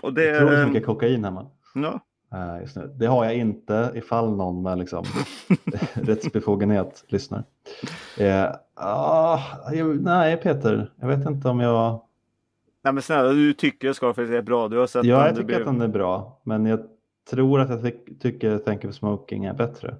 och 0.00 0.14
det... 0.14 0.38
Tror 0.38 0.56
så 0.62 0.66
mycket 0.68 0.86
kokain 0.86 1.24
hemma. 1.24 1.46
Ja, 1.74 2.00
eh, 2.32 2.60
just 2.62 2.76
nu. 2.76 2.92
Det 2.98 3.06
har 3.06 3.24
jag 3.24 3.34
inte 3.34 3.92
ifall 3.94 4.36
någon 4.36 4.62
med 4.62 4.78
liksom, 4.78 5.04
rättsbefogenhet 5.94 7.04
lyssnar. 7.08 7.44
Ah, 8.74 9.38
jag, 9.72 10.02
nej 10.02 10.36
Peter, 10.36 10.92
jag 11.00 11.08
vet 11.08 11.26
inte 11.26 11.48
om 11.48 11.60
jag... 11.60 12.00
Nej 12.86 12.92
men 12.92 13.02
snälla, 13.02 13.28
du 13.32 13.52
tycker 13.52 13.92
Scarface 13.92 14.36
är 14.36 14.42
bra. 14.42 14.68
Du 14.68 14.78
har 14.78 14.86
sett 14.86 15.04
Ja, 15.04 15.16
den, 15.16 15.26
jag 15.26 15.34
tycker 15.34 15.46
blir- 15.46 15.58
att 15.60 15.64
den 15.66 15.80
är 15.80 15.88
bra, 15.88 16.40
men 16.42 16.66
jag 16.66 16.80
tror 17.30 17.60
att 17.60 17.70
jag 17.70 17.82
ty- 17.82 18.14
tycker 18.20 18.58
Thank 18.58 18.84
you 18.84 18.92
for 18.92 18.96
smoking 18.98 19.44
är 19.44 19.54
bättre. 19.54 19.96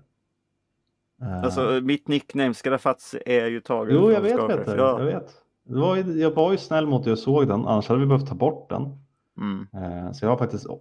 Eh, 1.23 1.43
Alltså 1.45 1.81
mitt 1.83 2.09
nickname 2.09 2.55
Scarafazzi 2.55 3.19
är 3.27 3.47
ju 3.47 3.61
taget 3.61 3.95
jo, 3.95 4.13
jag 4.13 4.21
vet 4.21 4.33
Scarface. 4.33 4.57
Peter, 4.59 4.77
Ja. 4.79 4.99
jag 4.99 5.07
vet. 5.07 5.43
Det 5.65 5.79
var 5.79 5.97
ju, 5.97 6.03
jag 6.21 6.31
var 6.31 6.53
ju 6.53 6.59
snäll 6.59 6.87
mot 6.87 7.05
dig 7.05 7.13
och 7.13 7.19
såg 7.19 7.49
den, 7.49 7.67
annars 7.67 7.89
hade 7.89 8.01
vi 8.01 8.07
behövt 8.07 8.29
ta 8.29 8.35
bort 8.35 8.71
den. 8.71 8.99
Mm. 9.39 9.67
Eh, 10.07 10.13
Så 10.13 10.25
jag 10.25 10.31
har 10.31 10.37
faktiskt 10.39 10.67
eh, 10.67 10.75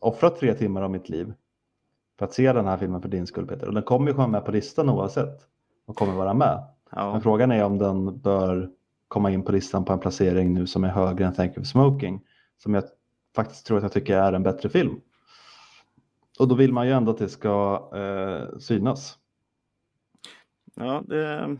offrat 0.00 0.36
tre 0.36 0.54
timmar 0.54 0.82
av 0.82 0.90
mitt 0.90 1.08
liv 1.08 1.32
för 2.18 2.24
att 2.24 2.32
se 2.32 2.52
den 2.52 2.64
här 2.66 2.76
filmen 2.76 3.02
för 3.02 3.08
din 3.08 3.26
skull 3.26 3.46
Peter. 3.46 3.68
Och 3.68 3.74
den 3.74 3.82
kommer 3.82 4.08
ju 4.08 4.14
komma 4.14 4.26
med 4.28 4.44
på 4.44 4.52
listan 4.52 4.90
oavsett 4.90 5.40
och 5.86 5.96
kommer 5.96 6.12
vara 6.14 6.34
med. 6.34 6.62
Ja. 6.90 7.12
Men 7.12 7.20
frågan 7.22 7.52
är 7.52 7.64
om 7.64 7.78
den 7.78 8.18
bör 8.18 8.70
komma 9.12 9.30
in 9.30 9.42
på 9.42 9.52
listan 9.52 9.84
på 9.84 9.92
en 9.92 9.98
placering 9.98 10.54
nu 10.54 10.66
som 10.66 10.84
är 10.84 10.88
högre 10.88 11.26
än 11.26 11.34
Thank 11.34 11.50
you 11.50 11.54
for 11.54 11.64
smoking. 11.64 12.20
Som 12.58 12.74
jag 12.74 12.84
faktiskt 13.36 13.66
tror 13.66 13.76
att 13.76 13.82
jag 13.82 13.92
tycker 13.92 14.16
är 14.18 14.32
en 14.32 14.42
bättre 14.42 14.68
film. 14.68 15.00
Och 16.38 16.48
då 16.48 16.54
vill 16.54 16.72
man 16.72 16.86
ju 16.86 16.92
ändå 16.92 17.10
att 17.10 17.18
det 17.18 17.28
ska 17.28 17.82
eh, 17.94 18.58
synas. 18.58 19.18
Ja, 20.74 21.02
det, 21.06 21.56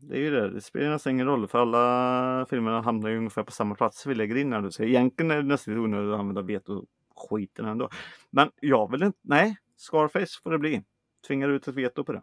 det 0.00 0.16
är 0.16 0.20
ju 0.20 0.30
det. 0.30 0.50
Det 0.50 0.60
spelar 0.60 0.90
nästan 0.90 1.12
ingen 1.12 1.26
roll 1.26 1.48
för 1.48 1.58
alla 1.58 2.46
filmerna 2.50 2.80
hamnar 2.80 3.10
ju 3.10 3.18
ungefär 3.18 3.42
på 3.42 3.52
samma 3.52 3.74
plats 3.74 4.06
vi 4.06 4.14
lägger 4.14 4.36
in 4.36 4.52
här 4.52 4.60
nu. 4.60 4.70
Så 4.70 4.82
egentligen 4.82 5.30
är 5.30 5.36
det 5.36 5.42
nästan 5.42 5.78
onödigt 5.78 6.14
att 6.14 6.20
använda 6.20 6.42
veto 6.42 6.84
skiten 7.16 7.66
ändå. 7.66 7.88
Men 8.30 8.50
jag 8.60 8.90
vill 8.90 9.02
inte, 9.02 9.18
nej, 9.22 9.56
Scarface 9.76 10.42
får 10.42 10.50
det 10.50 10.58
bli. 10.58 10.84
Tvingar 11.26 11.48
ut 11.48 11.68
ett 11.68 11.74
veto 11.74 12.04
på 12.04 12.12
det. 12.12 12.22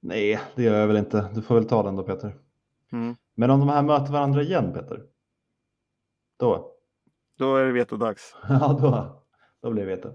Nej, 0.00 0.40
det 0.56 0.62
gör 0.62 0.80
jag 0.80 0.86
väl 0.86 0.96
inte. 0.96 1.30
Du 1.34 1.42
får 1.42 1.54
väl 1.54 1.68
ta 1.68 1.82
den 1.82 1.96
då 1.96 2.02
Peter. 2.02 2.34
Mm. 2.92 3.16
Men 3.34 3.50
om 3.50 3.60
de 3.60 3.68
här 3.68 3.82
möter 3.82 4.12
varandra 4.12 4.42
igen 4.42 4.72
Peter? 4.72 5.02
Då? 6.38 6.72
Då 7.38 7.56
är 7.56 7.64
det 7.64 7.72
vetodags. 7.72 8.36
Ja, 8.48 8.78
då, 8.80 9.22
då 9.62 9.70
blir 9.70 9.86
det 9.86 9.96
veto. 9.96 10.08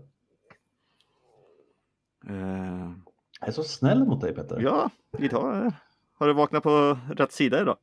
Eh, 2.30 2.92
Jag 3.40 3.48
är 3.48 3.52
så 3.52 3.63
snäll 3.63 4.06
mot 4.06 4.22
dig 4.22 4.36
Peter. 4.36 4.60
ja, 4.62 4.90
idag 5.18 5.72
har 6.18 6.28
du 6.28 6.34
vaknat 6.34 6.63
på 6.63 6.98
rätt 7.16 7.32
sida 7.32 7.62
idag. 7.62 7.78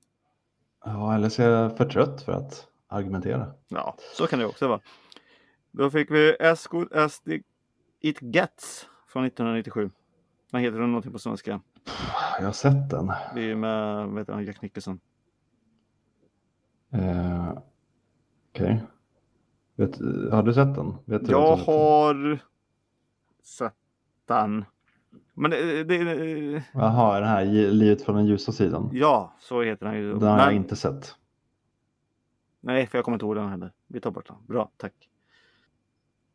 Ja, 0.84 1.14
eller 1.14 1.28
så 1.28 1.42
är 1.42 1.48
jag 1.50 1.76
för 1.76 1.84
trött 1.84 2.22
för 2.22 2.32
att 2.32 2.68
argumentera. 2.86 3.54
Ja, 3.68 3.96
så 4.16 4.26
kan 4.26 4.38
det 4.38 4.46
också 4.46 4.68
vara. 4.68 4.80
Då 5.70 5.90
fick 5.90 6.10
vi 6.10 6.36
As 6.40 6.66
Good 6.66 6.92
As 6.92 7.22
It 8.00 8.18
Gets 8.22 8.88
från 9.08 9.24
1997. 9.24 9.90
Vad 10.50 10.62
heter 10.62 10.78
den 10.78 10.88
någonting 10.90 11.12
på 11.12 11.18
svenska? 11.18 11.60
Jag 12.38 12.44
har 12.44 12.52
sett 12.52 12.90
den. 12.90 13.12
Det 13.34 13.50
är 13.50 13.54
med 13.56 14.18
heter 14.18 14.32
han, 14.32 14.44
Jack 14.44 14.62
Nicholson. 14.62 15.00
Eh, 16.92 17.58
Okej. 18.50 18.82
Vet- 19.76 19.98
Har 20.32 20.42
du 20.42 20.54
sett 20.54 20.74
den? 20.74 20.94
Vet 21.04 21.24
du 21.26 21.32
Jag 21.32 21.58
du- 21.58 21.62
har 21.64 22.38
sett 23.42 23.74
den. 24.26 24.64
Men 25.34 25.50
det, 25.50 25.84
det, 25.84 25.96
Jaha, 26.72 27.20
den 27.20 27.28
här 27.28 27.44
Livet 27.70 28.02
från 28.02 28.16
den 28.16 28.26
ljusa 28.26 28.52
sidan. 28.52 28.90
ja, 28.92 29.34
så 29.40 29.62
heter 29.62 29.86
den 29.86 29.94
ju. 29.96 30.12
Den 30.12 30.22
har 30.22 30.38
jag 30.38 30.46
Men- 30.46 30.56
inte 30.56 30.76
sett. 30.76 31.14
Nej, 32.60 32.86
för 32.86 32.98
jag 32.98 33.04
kommer 33.04 33.14
inte 33.16 33.26
ihåg 33.26 33.36
den 33.36 33.48
heller. 33.48 33.72
Vi 33.86 34.00
tar 34.00 34.10
bort 34.10 34.26
den. 34.26 34.36
Bra, 34.46 34.70
tack. 34.76 34.92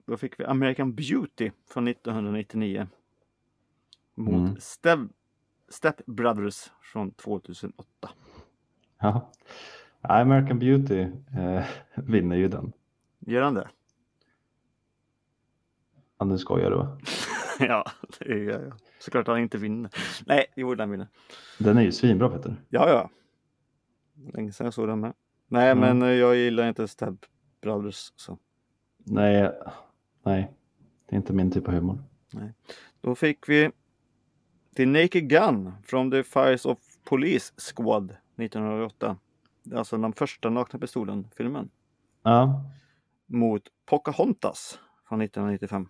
Då 0.05 0.17
fick 0.17 0.39
vi 0.39 0.43
American 0.45 0.95
Beauty 0.95 1.51
från 1.67 1.88
1999. 1.88 2.88
Mot 4.15 4.33
Mm. 4.35 4.55
Step, 4.59 4.99
Step 5.69 6.05
Brothers 6.05 6.71
från 6.82 7.12
2008. 7.12 7.84
Ja. 9.01 9.32
American 10.01 10.60
Beauty 10.60 10.99
eh, 11.38 11.63
vinner 11.95 12.36
ju 12.36 12.47
den. 12.47 12.73
Gör 13.19 13.41
han 13.41 13.53
det? 13.53 13.67
Ja, 16.17 16.25
nu 16.25 16.38
skojar 16.38 16.69
du 16.69 16.75
va? 16.77 16.97
ja, 17.60 17.86
det 18.19 18.25
är 18.34 18.65
ja. 18.67 18.75
såklart 18.99 19.27
han 19.27 19.39
inte 19.39 19.58
vinner. 19.58 19.91
Nej, 20.25 20.45
jo, 20.55 20.75
den 20.75 20.91
vinner. 20.91 21.08
Den 21.60 21.77
är 21.77 21.82
ju 21.82 21.91
svinbra 21.91 22.29
Peter. 22.29 22.55
Ja, 22.69 22.89
ja. 22.89 23.10
Länge 24.34 24.51
sedan 24.51 24.65
jag 24.65 24.73
såg 24.73 24.88
den 24.88 24.99
med. 24.99 25.13
Nej, 25.47 25.71
Mm. 25.71 25.97
men 25.99 26.10
eh, 26.10 26.15
jag 26.15 26.36
gillar 26.36 26.67
inte 26.67 26.88
Step 26.88 27.15
Brothers. 27.62 28.13
Så. 28.15 28.38
Nej, 28.97 29.51
nej. 30.23 30.51
Det 31.10 31.15
är 31.15 31.17
inte 31.17 31.34
min 31.34 31.51
typ 31.51 31.67
av 31.67 31.73
humor. 31.73 32.03
Då 33.01 33.15
fick 33.15 33.49
vi 33.49 33.71
The 34.80 34.86
Naked 34.86 35.30
Gun 35.30 35.74
från 35.84 36.12
The 36.12 36.24
Fires 36.24 36.65
of 36.65 36.80
Police 37.04 37.54
Squad 37.58 38.15
1908. 38.36 39.18
Det 39.63 39.76
är 39.76 39.80
alltså 39.80 39.98
den 39.98 40.13
första 40.13 40.50
Nakna 40.50 40.80
Pistolen-filmen. 40.80 41.70
Ja, 42.24 42.63
Mot 43.26 43.62
Pocahontas 43.86 44.80
från 45.10 45.22
1995. 45.22 45.89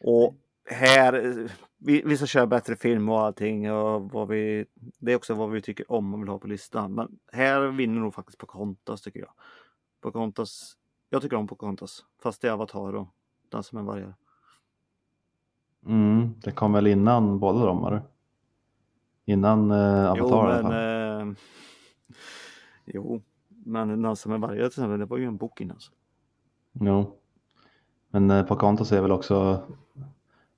Och 0.00 0.34
här, 0.70 1.12
vi, 1.78 2.02
vi 2.04 2.16
ska 2.16 2.26
köra 2.26 2.46
bättre 2.46 2.76
film 2.76 3.08
och 3.08 3.20
allting. 3.20 3.72
Och 3.72 4.10
vad 4.10 4.28
vi, 4.28 4.66
det 4.98 5.12
är 5.12 5.16
också 5.16 5.34
vad 5.34 5.50
vi 5.50 5.62
tycker 5.62 5.92
om 5.92 6.14
och 6.14 6.20
vill 6.20 6.28
ha 6.28 6.38
på 6.38 6.46
listan. 6.46 6.94
Men 6.94 7.18
här 7.32 7.60
vinner 7.68 8.00
nog 8.00 8.14
faktiskt 8.14 8.38
Pocahontas 8.38 9.02
tycker 9.02 9.20
jag. 9.20 9.32
Pocahontas, 10.00 10.76
jag 11.10 11.22
tycker 11.22 11.36
om 11.36 11.46
Pocahontas. 11.46 12.04
Fast 12.22 12.42
det 12.42 12.48
är 12.48 12.52
Avatar 12.52 12.94
och 12.94 13.08
Dansen 13.50 13.76
med 13.76 13.84
vargar. 13.84 14.14
Mm, 15.86 16.34
det 16.44 16.50
kom 16.50 16.72
väl 16.72 16.86
innan 16.86 17.38
båda 17.38 17.66
dem 17.66 17.84
eller? 17.84 18.02
Innan 19.24 19.70
eh, 19.70 20.10
Avatar 20.10 20.62
Jo, 20.62 20.68
men... 20.68 21.28
Eh, 21.28 21.36
jo, 22.84 23.22
men 23.48 24.02
Dansen 24.02 24.32
med 24.32 24.40
vargar 24.40 24.56
till 24.56 24.66
exempel, 24.66 24.98
det 24.98 25.04
var 25.04 25.18
ju 25.18 25.24
en 25.24 25.36
bok 25.36 25.60
innan. 25.60 25.80
Så. 25.80 25.92
Jo. 26.72 27.16
Men 28.10 28.30
eh, 28.30 28.46
Pocahontas 28.46 28.92
är 28.92 29.02
väl 29.02 29.12
också 29.12 29.62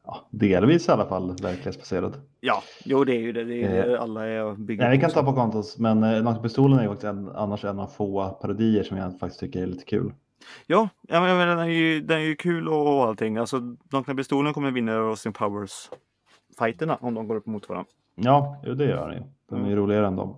ja, 0.04 0.28
delvis 0.30 0.88
i 0.88 0.92
alla 0.92 1.06
fall 1.06 1.36
verklighetsbaserad. 1.42 2.20
Ja, 2.40 2.62
jo 2.84 3.04
det 3.04 3.16
är 3.16 3.20
ju 3.20 3.32
det. 3.32 3.44
det 3.44 3.62
är, 3.62 3.94
Eh, 3.94 4.02
alla 4.02 4.26
är 4.26 4.76
Nej, 4.76 4.90
vi 4.90 5.00
kan 5.00 5.10
ta 5.10 5.22
Pocahontas, 5.22 5.78
men 5.78 6.02
eh, 6.02 6.22
Nakna 6.22 6.42
Pistolen 6.42 6.78
är 6.78 6.82
ju 6.82 6.88
faktiskt 6.88 7.04
en, 7.08 7.28
annars 7.28 7.64
en 7.64 7.78
av 7.78 7.86
få 7.86 8.28
parodier 8.28 8.82
som 8.82 8.96
jag 8.96 9.18
faktiskt 9.18 9.40
tycker 9.40 9.62
är 9.62 9.66
lite 9.66 9.84
kul. 9.84 10.12
Ja, 10.66 10.88
ja 11.08 11.20
men, 11.20 11.36
men 11.36 11.48
den, 11.48 11.58
är 11.58 11.64
ju, 11.66 12.00
den 12.00 12.18
är 12.18 12.22
ju 12.24 12.36
kul 12.36 12.68
och, 12.68 12.96
och 12.96 13.04
allting. 13.04 13.36
Alltså, 13.36 13.76
Nakna 13.92 14.14
Pistolen 14.14 14.54
kommer 14.54 14.70
vinna 14.70 14.92
Austin 14.96 15.32
Powers 15.32 15.90
fighterna 16.58 16.96
om 16.96 17.14
de 17.14 17.28
går 17.28 17.36
upp 17.36 17.46
mot 17.46 17.68
varandra. 17.68 17.90
Ja, 18.14 18.62
jo, 18.64 18.74
det 18.74 18.84
gör 18.84 19.08
den 19.08 19.18
ju. 19.18 19.24
Den 19.48 19.58
är 19.58 19.62
ju 19.66 19.72
Mm. 19.72 19.78
roligare 19.84 20.06
än 20.06 20.16
dem. 20.16 20.36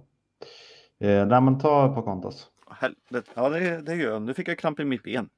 Eh, 1.00 1.26
nej, 1.26 1.40
men 1.40 1.58
ta 1.58 1.94
Pocahontas. 1.94 2.46
Helvete. 2.70 3.30
Ja, 3.34 3.48
det, 3.48 3.80
det 3.80 3.94
gör 3.94 4.12
jag. 4.12 4.22
Nu 4.22 4.34
fick 4.34 4.48
jag 4.48 4.58
kramp 4.58 4.80
i 4.80 4.84
mitt 4.84 5.02
ben. 5.02 5.28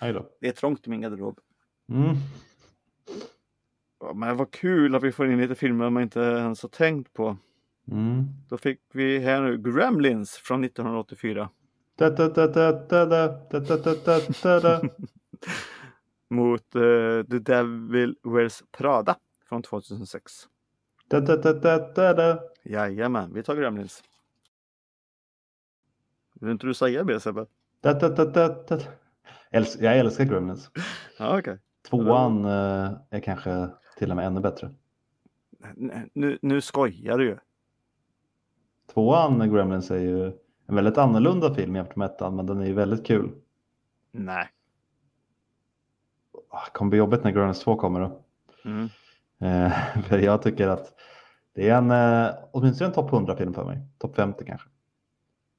Hej 0.00 0.12
då. 0.12 0.26
Det 0.40 0.48
är 0.48 0.52
trångt 0.52 0.86
i 0.86 0.90
min 0.90 1.00
garderob. 1.00 1.38
Mm. 1.88 2.16
Ja, 4.00 4.12
men 4.14 4.36
vad 4.36 4.50
kul 4.50 4.94
att 4.94 5.02
vi 5.02 5.12
får 5.12 5.30
in 5.32 5.40
lite 5.40 5.54
filmer 5.54 5.90
man 5.90 6.02
inte 6.02 6.20
ens 6.20 6.62
har 6.62 6.68
tänkt 6.68 7.12
på. 7.12 7.36
Mm. 7.90 8.24
Då 8.48 8.58
fick 8.58 8.80
vi 8.92 9.18
här 9.18 9.40
nu 9.42 9.58
Gremlins 9.58 10.30
från 10.36 10.64
1984. 10.64 11.48
Mot 16.28 16.70
The 16.72 17.38
Devil 17.38 18.16
Wears 18.22 18.62
Prada 18.72 19.16
från 19.48 19.62
2006. 19.62 20.32
Jajamän, 22.62 23.34
vi 23.34 23.42
tar 23.42 23.56
Gremlins. 23.56 24.02
Vill 26.34 26.50
inte 26.50 26.66
du 26.66 26.74
säga 26.74 27.04
det 27.04 27.20
Sebbe? 27.20 27.46
Jag 29.78 29.98
älskar 29.98 30.24
Gremlins. 30.24 30.70
Tvåan 31.90 32.44
är 32.44 33.20
kanske 33.20 33.68
till 33.98 34.10
och 34.10 34.16
med 34.16 34.26
ännu 34.26 34.40
bättre. 34.40 34.70
Nu 36.42 36.60
skojar 36.60 37.18
du 37.18 37.24
ju. 37.24 37.38
Tvåan 38.94 39.52
Gremlins 39.54 39.90
är 39.90 39.98
ju 39.98 40.32
en 40.70 40.76
väldigt 40.76 40.98
annorlunda 40.98 41.54
film 41.54 41.76
jämfört 41.76 41.96
med 41.96 42.06
ettan, 42.06 42.36
men 42.36 42.46
den 42.46 42.60
är 42.60 42.66
ju 42.66 42.72
väldigt 42.72 43.06
kul. 43.06 43.30
Nej. 44.12 44.48
Ah, 46.50 46.64
Det 46.64 46.70
kommer 46.72 46.88
bli 46.90 46.98
jobbigt 46.98 47.24
när 47.24 47.30
Gremlins 47.30 47.60
2 47.60 47.76
kommer 47.76 48.00
då. 48.00 48.22
Mm. 48.64 48.88
Eh, 49.38 50.02
för 50.08 50.18
jag 50.18 50.42
tycker 50.42 50.68
att 50.68 50.94
det 51.54 51.68
är 51.68 51.74
en, 51.76 51.90
eh, 51.90 52.34
åtminstone 52.52 52.88
en 52.88 52.94
topp 52.94 53.12
100 53.12 53.36
film 53.36 53.54
för 53.54 53.64
mig. 53.64 53.78
Topp 53.98 54.16
50 54.16 54.44
kanske. 54.44 54.68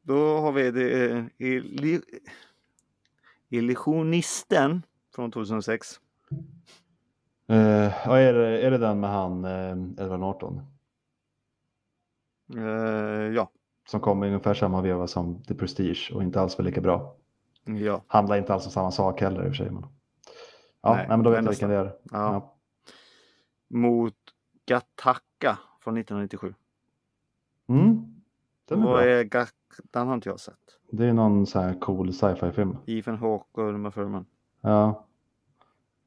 Då 0.01 0.37
har 0.37 0.51
vi 0.51 0.71
det, 0.71 1.11
eh, 1.11 1.23
Illi- 1.37 2.19
Illusionisten 3.49 4.81
från 5.15 5.31
2006. 5.31 5.87
Eh, 7.47 8.07
är, 8.09 8.33
det, 8.33 8.61
är 8.61 8.71
det 8.71 8.77
den 8.77 8.99
med 8.99 9.09
han 9.09 9.45
eh, 9.45 10.03
Edward 10.03 10.19
Norton? 10.19 10.61
Eh, 12.57 12.63
ja. 13.35 13.49
Som 13.91 13.99
kom 13.99 14.23
i 14.23 14.27
ungefär 14.27 14.53
samma 14.53 14.81
veva 14.81 15.07
som 15.07 15.43
The 15.43 15.55
Prestige 15.55 16.11
och 16.15 16.23
inte 16.23 16.41
alls 16.41 16.57
var 16.57 16.65
lika 16.65 16.81
bra. 16.81 17.15
ja. 17.65 18.03
Handlar 18.07 18.37
inte 18.37 18.53
alls 18.53 18.65
om 18.65 18.71
samma 18.71 18.91
sak 18.91 19.21
heller 19.21 19.39
i 19.39 19.43
och 19.43 19.47
för 19.47 19.53
sig. 19.53 19.71
Men... 19.71 19.85
Ja, 20.81 20.93
Nej, 20.95 21.07
nej, 21.07 21.17
men 21.17 21.23
då 21.23 21.29
vet 21.29 21.43
jag 21.43 21.49
vilken 21.49 21.69
det 21.69 21.75
är. 21.75 21.85
Ja. 21.85 21.93
Ja. 22.11 22.55
Mot 23.69 24.13
Gattaca 24.65 25.59
från 25.79 25.97
1997. 25.97 26.53
Mm. 27.69 28.15
Den 28.65 28.79
är 28.79 28.83
Vad 28.83 28.93
bra. 28.93 29.03
är 29.03 29.47
Den 29.91 30.07
har 30.07 30.13
inte 30.15 30.29
jag 30.29 30.39
sett. 30.39 30.55
Det 30.91 31.05
är 31.05 31.13
någon 31.13 31.45
så 31.45 31.59
här 31.59 31.79
cool 31.79 32.13
sci-fi 32.13 32.51
film. 32.51 32.77
Ethan 32.85 33.17
Hawke 33.17 33.61
och 33.61 33.69
Uma 33.69 33.91
Thurman. 33.91 34.25
Ja, 34.61 35.05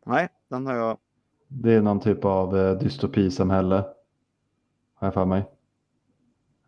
Nej, 0.06 0.28
den 0.48 0.66
har 0.66 0.74
jag. 0.74 0.98
det 1.48 1.72
är 1.72 1.82
någon 1.82 2.00
typ 2.00 2.24
av 2.24 2.56
eh, 2.58 2.78
dystopisamhälle. 2.78 3.76
Har 4.94 5.06
jag 5.06 5.14
för 5.14 5.24
mig. 5.24 5.44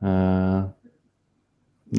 Eh, 0.01 0.65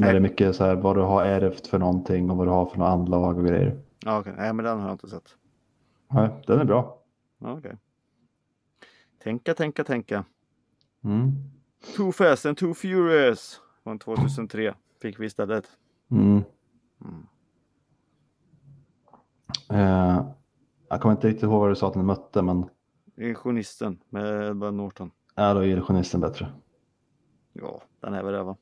när 0.00 0.12
det 0.12 0.18
är 0.18 0.20
mycket 0.20 0.56
så 0.56 0.64
här 0.64 0.76
vad 0.76 0.96
du 0.96 1.00
har 1.00 1.24
ärvt 1.24 1.66
för 1.66 1.78
någonting 1.78 2.30
och 2.30 2.36
vad 2.36 2.46
du 2.46 2.50
har 2.50 2.66
för 2.66 2.78
några 2.78 2.90
anlag 2.92 3.38
och 3.38 3.44
grejer. 3.44 3.80
Ja, 4.04 4.18
okej. 4.20 4.34
Nej, 4.36 4.52
men 4.52 4.64
den 4.64 4.78
har 4.80 4.88
jag 4.88 4.94
inte 4.94 5.08
sett. 5.08 5.36
Nej, 6.10 6.30
den 6.46 6.60
är 6.60 6.64
bra. 6.64 6.98
Okej. 7.38 7.76
Tänka, 9.22 9.54
tänka, 9.54 9.84
tänka. 9.84 10.24
Mm. 11.04 11.32
Too 11.96 12.12
Fast 12.12 12.46
and 12.46 12.56
Too 12.56 12.74
Furious 12.74 13.60
från 13.82 13.98
2003 13.98 14.74
fick 15.02 15.20
vi 15.20 15.26
istället. 15.26 15.64
Mm. 16.10 16.42
Mm. 17.04 17.26
Eh, 19.70 20.26
jag 20.88 21.00
kommer 21.00 21.14
inte 21.14 21.28
riktigt 21.28 21.42
ihåg 21.42 21.60
vad 21.60 21.70
du 21.70 21.76
sa 21.76 21.88
att 21.88 21.94
den 21.94 22.06
mötte 22.06 22.42
men 22.42 22.68
Illusionisten 23.16 23.98
med 24.08 24.46
Edward 24.50 24.74
Norton. 24.74 25.10
ja, 25.34 25.54
då 25.54 25.60
är 25.60 25.64
illusionisten 25.66 26.20
bättre. 26.20 26.52
Ja, 27.52 27.82
den 28.00 28.14
är 28.14 28.22
väl 28.22 28.32
det 28.32 28.42
va? 28.42 28.56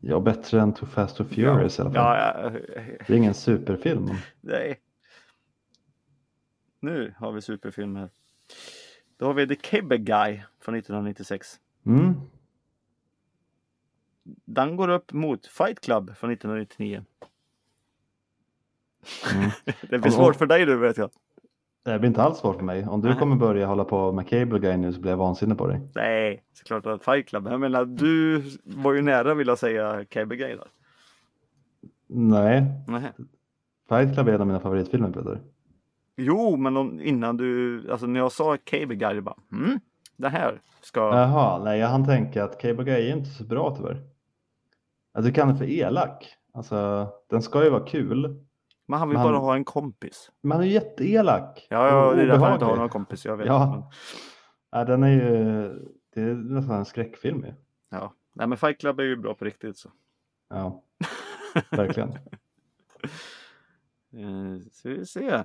Ja, 0.00 0.20
bättre 0.20 0.60
än 0.60 0.74
Too 0.74 0.88
Fast 0.88 1.16
Too 1.16 1.26
Furious 1.26 1.78
i 1.78 1.82
alla 1.82 1.92
fall. 1.92 2.16
Ja, 2.16 2.42
ja, 2.42 2.50
Det 3.06 3.12
är 3.12 3.16
ingen 3.16 3.34
superfilm. 3.34 4.08
nej. 4.40 4.80
Nu 6.80 7.14
har 7.18 7.32
vi 7.32 7.42
superfilm 7.42 7.96
här. 7.96 8.10
Då 9.16 9.26
har 9.26 9.34
vi 9.34 9.48
The 9.48 9.54
Cable 9.54 9.98
Guy 9.98 10.42
från 10.60 10.74
1996. 10.74 11.60
Mm. 11.86 12.14
Den 14.44 14.76
går 14.76 14.88
upp 14.88 15.12
mot 15.12 15.46
Fight 15.46 15.80
Club 15.80 16.16
från 16.16 16.30
1999. 16.30 17.04
Mm. 19.34 19.50
Det 19.90 19.98
blir 19.98 20.10
svårt 20.10 20.36
för 20.36 20.46
dig 20.46 20.66
nu 20.66 20.76
vet 20.76 20.96
jag. 20.96 21.10
Det 21.84 21.98
blir 21.98 22.08
inte 22.08 22.22
alls 22.22 22.38
svårt 22.38 22.56
för 22.56 22.64
mig. 22.64 22.86
Om 22.86 23.00
du 23.00 23.14
kommer 23.14 23.36
börja 23.36 23.66
hålla 23.66 23.84
på 23.84 24.12
med 24.12 24.28
Cable 24.28 24.58
Guy 24.58 24.76
nu 24.76 24.92
så 24.92 25.00
blir 25.00 25.10
jag 25.10 25.18
vansinnig 25.18 25.58
på 25.58 25.66
dig. 25.66 25.80
Nej, 25.94 26.42
såklart 26.52 26.86
att 26.86 27.04
Fight 27.04 27.28
Club. 27.28 27.46
Jag 27.50 27.60
menar, 27.60 27.84
du 27.84 28.42
var 28.64 28.92
ju 28.92 29.02
nära 29.02 29.34
vill 29.34 29.48
jag 29.48 29.58
säga 29.58 30.04
Cable 30.04 30.36
Guy 30.36 30.56
där. 30.56 30.68
Nej, 32.06 32.64
Nej. 32.88 33.12
Fight 33.88 34.14
Club 34.14 34.28
är 34.28 34.32
en 34.32 34.40
av 34.40 34.46
mina 34.46 34.60
favoritfilmer 34.60 35.10
Peter. 35.10 35.40
Jo, 36.16 36.56
men 36.56 36.76
om, 36.76 37.00
innan 37.00 37.36
du, 37.36 37.82
alltså 37.90 38.06
när 38.06 38.20
jag 38.20 38.32
sa 38.32 38.56
Cable 38.64 38.96
Guy, 38.96 39.14
det 39.14 39.22
bara, 39.22 39.36
mm, 39.52 39.80
det 40.16 40.28
här 40.28 40.60
ska, 40.80 41.00
Jaha, 41.00 41.64
nej 41.64 41.78
jag 41.80 41.88
hann 41.88 42.06
tänka 42.06 42.44
att 42.44 42.60
Cable 42.60 42.84
Guy 42.84 43.08
är 43.08 43.16
inte 43.16 43.30
så 43.30 43.44
bra 43.44 43.76
tyvärr. 43.76 44.02
Jag 45.14 45.24
tycker 45.24 45.42
han 45.42 45.54
är 45.54 45.58
för 45.58 45.70
elak. 45.70 46.34
Alltså, 46.54 47.08
den 47.30 47.42
ska 47.42 47.64
ju 47.64 47.70
vara 47.70 47.86
kul. 47.86 48.44
Men 48.88 48.98
han 48.98 49.08
vill 49.08 49.18
men 49.18 49.26
bara 49.26 49.36
ha 49.38 49.54
en 49.54 49.64
kompis. 49.64 50.30
Men 50.40 50.52
han 50.52 50.60
är 50.60 50.66
jätteelak. 50.70 51.66
Ja, 51.70 51.88
ja 51.88 52.14
det 52.14 52.22
är 52.22 52.26
därför 52.26 52.44
han 52.44 52.52
inte 52.52 52.64
har 52.64 52.76
någon 52.76 52.88
kompis, 52.88 53.24
jag 53.24 53.36
vet. 53.36 53.46
Ja. 53.46 53.90
Ja, 54.70 54.84
den 54.84 55.02
är 55.02 55.08
ju, 55.10 55.22
det 56.14 56.20
är 56.20 56.34
nästan 56.34 56.76
en 56.78 56.84
skräckfilm 56.84 57.44
ju. 57.44 57.54
ja. 57.88 58.14
Nej, 58.32 58.46
men 58.46 58.58
Fight 58.58 58.78
Club 58.80 59.00
är 59.00 59.04
ju 59.04 59.16
bra 59.16 59.34
på 59.34 59.44
riktigt 59.44 59.76
så. 59.76 59.90
Ja, 60.48 60.82
verkligen. 61.70 62.08
Eh, 64.12 64.60
ska 64.72 64.88
vi 64.88 65.06
se. 65.06 65.44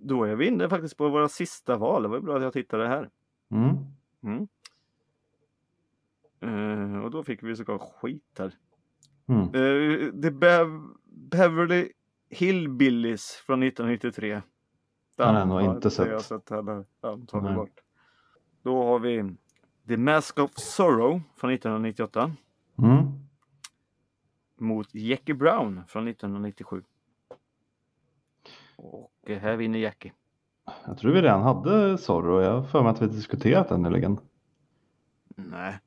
Då 0.00 0.24
är 0.24 0.36
vi 0.36 0.46
inne 0.46 0.68
faktiskt 0.68 0.96
på 0.96 1.08
våra 1.08 1.28
sista 1.28 1.76
val. 1.76 2.02
Det 2.02 2.08
var 2.08 2.16
ju 2.16 2.22
bra 2.22 2.36
att 2.36 2.42
jag 2.42 2.52
tittade 2.52 2.88
här. 2.88 3.10
Mm. 3.50 3.76
Mm. 4.22 4.48
Eh, 6.40 7.04
och 7.04 7.10
då 7.10 7.22
fick 7.24 7.42
vi 7.42 7.56
såklart 7.56 7.92
skit 8.00 8.36
här. 8.38 8.54
Mm. 9.26 9.54
Uh, 9.54 10.10
The 10.22 10.30
Bev- 10.30 10.94
Beverly 11.04 11.88
Hillbillies 12.30 13.30
från 13.46 13.62
1993. 13.62 14.42
Den 15.16 15.34
har 15.34 15.38
jag 15.40 15.48
nog 15.48 15.76
inte 15.76 15.90
sett. 15.90 16.08
Jag 16.08 16.22
sett 16.22 16.50
heller. 16.50 16.84
Den 17.00 17.26
tar 17.26 17.40
vi 17.40 17.46
Nej. 17.46 17.54
bort. 17.54 17.80
Då 18.62 18.84
har 18.84 18.98
vi 18.98 19.36
The 19.88 19.96
Mask 19.96 20.38
of 20.38 20.50
Sorrow 20.54 21.20
från 21.36 21.50
1998 21.50 22.32
Mm. 22.78 23.06
mot 24.58 24.94
Jackie 24.94 25.34
Brown 25.34 25.82
från 25.88 26.08
1997. 26.08 26.82
Och 28.76 29.10
här 29.26 29.56
vinner 29.56 29.78
Jackie. 29.78 30.12
Jag 30.86 30.98
tror 30.98 31.12
vi 31.12 31.22
redan 31.22 31.42
hade 31.42 31.98
Zorro. 31.98 32.40
Jag 32.42 32.52
har 32.52 32.62
för 32.62 32.82
mig 32.82 32.90
att 32.90 33.02
vi 33.02 33.06
diskuterat 33.06 33.68
den 33.68 33.82
nyligen. 33.82 34.18
Nej, 35.36 35.78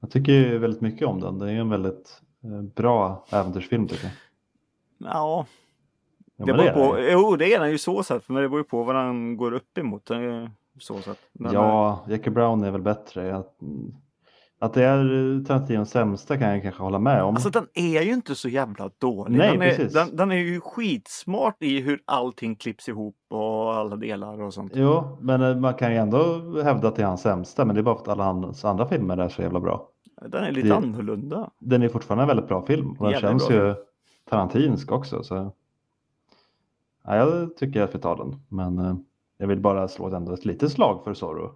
Jag 0.00 0.10
tycker 0.10 0.58
väldigt 0.58 0.80
mycket 0.80 1.08
om 1.08 1.20
den. 1.20 1.38
Det 1.38 1.50
är 1.52 1.54
en 1.56 1.68
väldigt 1.70 2.22
eh, 2.44 2.62
bra 2.62 3.26
äventyrsfilm 3.30 3.88
tycker 3.88 4.04
jag. 4.04 4.12
Ja, 5.04 5.46
Ja, 6.36 6.44
det 6.46 6.52
beror 6.52 6.66
är 6.68 6.72
på. 6.72 6.96
det. 6.96 7.12
Jo, 7.12 7.36
det 7.36 7.54
är 7.54 7.60
den 7.60 7.70
ju 7.70 7.78
så 7.78 8.02
sett, 8.02 8.28
men 8.28 8.42
det 8.42 8.48
beror 8.48 8.60
ju 8.60 8.64
på 8.64 8.82
vad 8.84 8.96
han 8.96 9.36
går 9.36 9.52
upp 9.52 9.78
emot. 9.78 10.10
eh, 10.10 10.18
Så 10.78 10.98
sett. 10.98 11.18
Ja, 11.32 12.04
Jackie 12.08 12.32
Brown 12.32 12.64
är 12.64 12.70
väl 12.70 12.82
bättre. 12.82 13.30
Mm, 13.30 13.42
att 14.58 14.74
det 14.74 14.84
är 14.84 14.98
eh, 15.38 15.44
Tarantinos 15.44 15.90
sämsta 15.90 16.38
kan 16.38 16.50
jag 16.50 16.62
kanske 16.62 16.82
hålla 16.82 16.98
med 16.98 17.22
om. 17.22 17.34
Alltså 17.34 17.50
den 17.50 17.66
är 17.74 18.02
ju 18.02 18.12
inte 18.12 18.34
så 18.34 18.48
jävla 18.48 18.90
dålig. 18.98 19.38
Nej, 19.38 19.50
den, 19.50 19.62
är, 19.62 19.68
precis. 19.68 19.92
den, 19.92 20.16
den 20.16 20.30
är 20.32 20.36
ju 20.36 20.60
skitsmart 20.60 21.56
i 21.62 21.80
hur 21.80 22.02
allting 22.04 22.56
klipps 22.56 22.88
ihop 22.88 23.16
och 23.30 23.74
alla 23.74 23.96
delar 23.96 24.42
och 24.42 24.54
sånt. 24.54 24.72
Jo, 24.74 25.18
men 25.20 25.42
eh, 25.42 25.56
man 25.56 25.74
kan 25.74 25.90
ju 25.92 25.96
ändå 25.98 26.40
hävda 26.64 26.88
att 26.88 26.96
det 26.96 27.02
är 27.02 27.06
hans 27.06 27.22
sämsta. 27.22 27.64
Men 27.64 27.74
det 27.74 27.80
är 27.80 27.82
bara 27.82 27.94
för 27.94 28.02
att 28.02 28.08
alla 28.08 28.24
hans 28.24 28.64
andra 28.64 28.86
filmer 28.86 29.16
är 29.16 29.28
så 29.28 29.42
jävla 29.42 29.60
bra. 29.60 29.88
Den 30.26 30.44
är 30.44 30.52
lite 30.52 30.68
Det- 30.68 30.76
annorlunda. 30.76 31.50
Den 31.58 31.82
är 31.82 31.88
fortfarande 31.88 32.22
en 32.24 32.28
väldigt 32.28 32.48
bra 32.48 32.66
film. 32.66 32.90
Och 32.98 33.10
den 33.10 33.20
känns 33.20 33.48
bra 33.48 33.56
ju 33.56 33.74
tarantinsk 34.24 34.92
också. 34.92 35.22
Så. 35.22 35.52
Ja, 37.04 37.16
jag 37.16 37.56
tycker 37.56 37.82
att 37.82 37.94
vi 37.94 37.98
tar 37.98 38.16
den. 38.16 38.40
Men 38.48 38.78
eh, 38.78 38.96
jag 39.36 39.46
vill 39.48 39.60
bara 39.60 39.88
slå 39.88 40.14
ändå 40.14 40.32
ett 40.32 40.44
litet 40.44 40.72
slag 40.72 41.04
för 41.04 41.14
Zorro. 41.14 41.54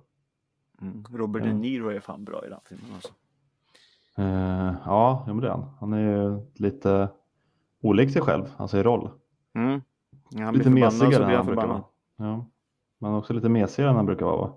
Mm. 0.81 1.05
Robert. 1.11 1.43
De 1.43 1.53
Niro 1.53 1.89
är 1.89 2.01
fan 2.01 2.25
bra 2.25 2.47
i 2.47 2.49
den 2.49 2.61
filmen 2.65 2.95
alltså. 2.95 3.13
Eh, 4.19 4.75
ja, 4.85 5.25
men 5.27 5.37
det 5.41 5.47
är 5.47 5.51
han. 5.51 5.65
Han 5.81 5.93
är 5.93 6.01
ju 6.01 6.41
lite 6.55 7.09
olik 7.81 8.13
sig 8.13 8.23
själv, 8.23 8.45
alltså 8.57 8.79
i 8.79 8.83
roll. 8.83 9.11
Mm. 9.55 9.81
Ja, 10.31 10.45
han 10.45 10.55
Lite 10.55 10.71
mesigare 10.71 11.25
än 11.25 11.37
han 11.37 11.47
brukar 11.47 11.67
vara. 11.67 11.85
Ja. 12.17 12.47
Men 12.99 13.15
också 13.15 13.33
lite 13.33 13.49
mesigare 13.49 13.91
än 13.91 13.97
han 13.97 14.07
brukar 14.07 14.27
vara? 14.27 14.53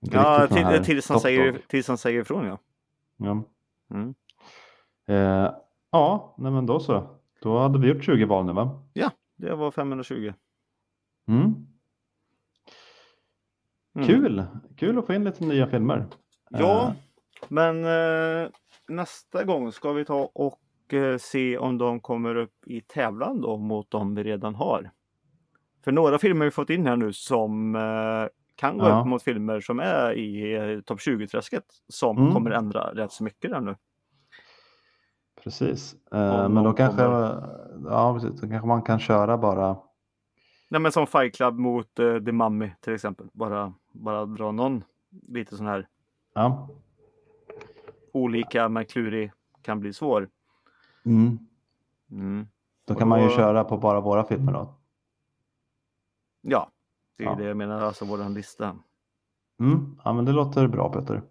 Inte 0.00 0.16
Ja, 0.16 0.46
till, 0.46 0.84
tills, 0.84 1.08
han 1.08 1.20
säger, 1.20 1.60
tills 1.68 1.88
han 1.88 1.98
säger 1.98 2.20
ifrån 2.20 2.46
ja. 2.46 2.58
Ja, 3.16 3.42
Mm. 3.90 4.14
eh, 5.06 5.50
ja 5.96 6.34
nej, 6.38 6.52
men 6.52 6.66
då 6.66 6.80
så. 6.80 7.08
Då 7.42 7.58
hade 7.58 7.78
vi 7.78 7.88
gjort 7.88 8.04
20 8.04 8.24
val 8.24 8.46
nu 8.46 8.52
va? 8.52 8.82
Det 9.38 9.54
var 9.54 9.70
520. 9.70 10.32
Mm. 11.28 11.54
Mm. 13.94 14.06
Kul! 14.06 14.44
Kul 14.76 14.98
att 14.98 15.06
få 15.06 15.14
in 15.14 15.24
lite 15.24 15.44
nya 15.44 15.66
filmer. 15.66 16.06
Ja, 16.50 16.86
Eh, 16.86 16.92
men 17.48 17.84
eh, 17.84 18.48
nästa 18.88 19.44
gång 19.44 19.72
ska 19.72 19.92
vi 19.92 20.04
ta 20.04 20.30
och 20.34 20.94
eh, 20.94 21.16
se 21.18 21.58
om 21.58 21.78
de 21.78 22.00
kommer 22.00 22.34
upp 22.36 22.66
i 22.66 22.80
tävlan 22.80 23.40
då 23.40 23.56
mot 23.56 23.90
de 23.90 24.14
vi 24.14 24.22
redan 24.22 24.54
har. 24.54 24.90
För 25.84 25.92
några 25.92 26.18
filmer 26.18 26.44
vi 26.44 26.50
fått 26.50 26.70
in 26.70 26.86
här 26.86 26.96
nu 26.96 27.12
som 27.12 27.74
eh, 27.76 28.28
kan 28.56 28.78
gå 28.78 28.88
Ja. 28.88 29.00
upp 29.00 29.06
mot 29.06 29.22
filmer 29.22 29.60
som 29.60 29.80
är 29.80 30.12
i 30.12 30.54
eh, 30.54 30.80
topp 30.80 30.98
20-träsket 30.98 31.62
som 31.88 32.18
Mm. 32.18 32.32
kommer 32.32 32.50
ändra 32.50 32.94
rätt 32.94 33.12
så 33.12 33.24
mycket 33.24 33.50
där 33.50 33.60
nu. 33.60 33.76
Precis. 35.42 35.96
Eh, 36.12 36.48
men 36.48 36.64
då 36.64 36.72
kanske, 36.72 37.02
kommer. 37.02 37.48
ja, 37.90 38.14
precis. 38.14 38.40
Då 38.40 38.48
kanske 38.48 38.66
man 38.68 38.82
kan 38.82 38.98
köra 38.98 39.38
bara 39.38 39.76
Nej 40.68 40.80
men 40.80 40.92
som 40.92 41.06
Fight 41.06 41.36
Club 41.36 41.58
mot 41.58 41.98
eh, 41.98 42.18
The 42.18 42.32
Mummy 42.32 42.70
till 42.80 42.94
exempel. 42.94 43.28
Bara, 43.32 43.74
bara 43.92 44.26
dra 44.26 44.52
någon 44.52 44.84
lite 45.28 45.56
sån 45.56 45.66
här 45.66 45.88
ja. 46.34 46.68
olika 48.12 48.68
men 48.68 48.84
klurig 48.84 49.32
kan 49.62 49.80
bli 49.80 49.92
svår. 49.92 50.28
Mm. 51.04 51.38
Mm. 52.10 52.46
Då 52.84 52.94
kan 52.94 53.08
man 53.08 53.22
ju 53.22 53.28
då- 53.28 53.34
köra 53.34 53.64
på 53.64 53.76
bara 53.78 54.00
våra 54.00 54.24
filmer 54.24 54.52
då. 54.52 54.74
Ja, 56.40 56.70
det 57.18 57.24
är 57.24 57.28
Ja. 57.28 57.34
det 57.34 57.44
jag 57.44 57.56
menar, 57.56 57.80
alltså 57.80 58.04
våran 58.04 58.34
lista. 58.34 58.76
Mm, 59.60 59.96
ja, 60.04 60.12
men 60.12 60.24
det 60.24 60.32
låter 60.32 60.66
bra 60.66 60.92
Peter. 60.92 61.22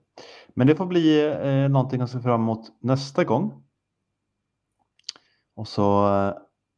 Men 0.53 0.67
det 0.67 0.75
får 0.75 0.85
bli 0.85 1.25
eh, 1.41 1.69
någonting 1.69 2.01
att 2.01 2.09
se 2.09 2.19
fram 2.19 2.41
emot 2.41 2.71
nästa 2.79 3.23
gång. 3.23 3.63
Och 5.55 5.67
så 5.67 6.07
eh, 6.07 6.33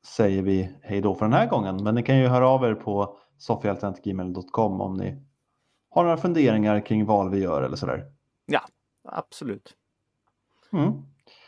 säger 0.05 0.41
vi 0.41 0.75
hej 0.81 1.01
då 1.01 1.15
för 1.15 1.25
den 1.25 1.33
här 1.33 1.47
gången. 1.47 1.83
Men 1.83 1.95
ni 1.95 2.03
kan 2.03 2.17
ju 2.17 2.27
höra 2.27 2.49
av 2.49 2.63
er 2.63 2.73
på 2.73 3.17
soffhjälten.gmail.com 3.37 4.81
om 4.81 4.93
ni 4.93 5.23
har 5.89 6.03
några 6.03 6.17
funderingar 6.17 6.85
kring 6.85 7.05
val 7.05 7.29
vi 7.29 7.39
gör 7.39 7.61
eller 7.61 7.75
sådär. 7.75 8.11
Absolut. 9.03 9.75
Mm. 10.71 10.91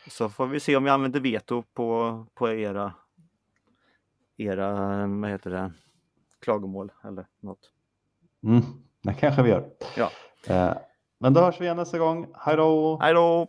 Så 0.08 0.28
får 0.28 0.46
vi 0.46 0.60
se 0.60 0.76
om 0.76 0.84
vi 0.84 0.90
använder 0.90 1.20
veto 1.20 1.62
på, 1.62 2.26
på 2.34 2.50
era, 2.50 2.94
era, 4.36 5.06
vad 5.06 5.30
heter 5.30 5.50
det, 5.50 5.72
klagomål 6.40 6.92
eller 7.04 7.26
något. 7.40 7.72
Mm, 8.42 8.62
det 9.02 9.14
kanske 9.14 9.42
vi 9.42 9.50
gör. 9.50 9.70
Ja. 9.96 10.10
Eh, 10.46 10.76
men 11.18 11.34
då 11.34 11.40
hörs 11.40 11.60
vi 11.60 11.64
igen 11.64 11.76
nästa 11.76 11.98
gång. 11.98 12.34
Hej 12.34 12.56
då! 12.56 12.98
Hej 13.00 13.14
då! 13.14 13.48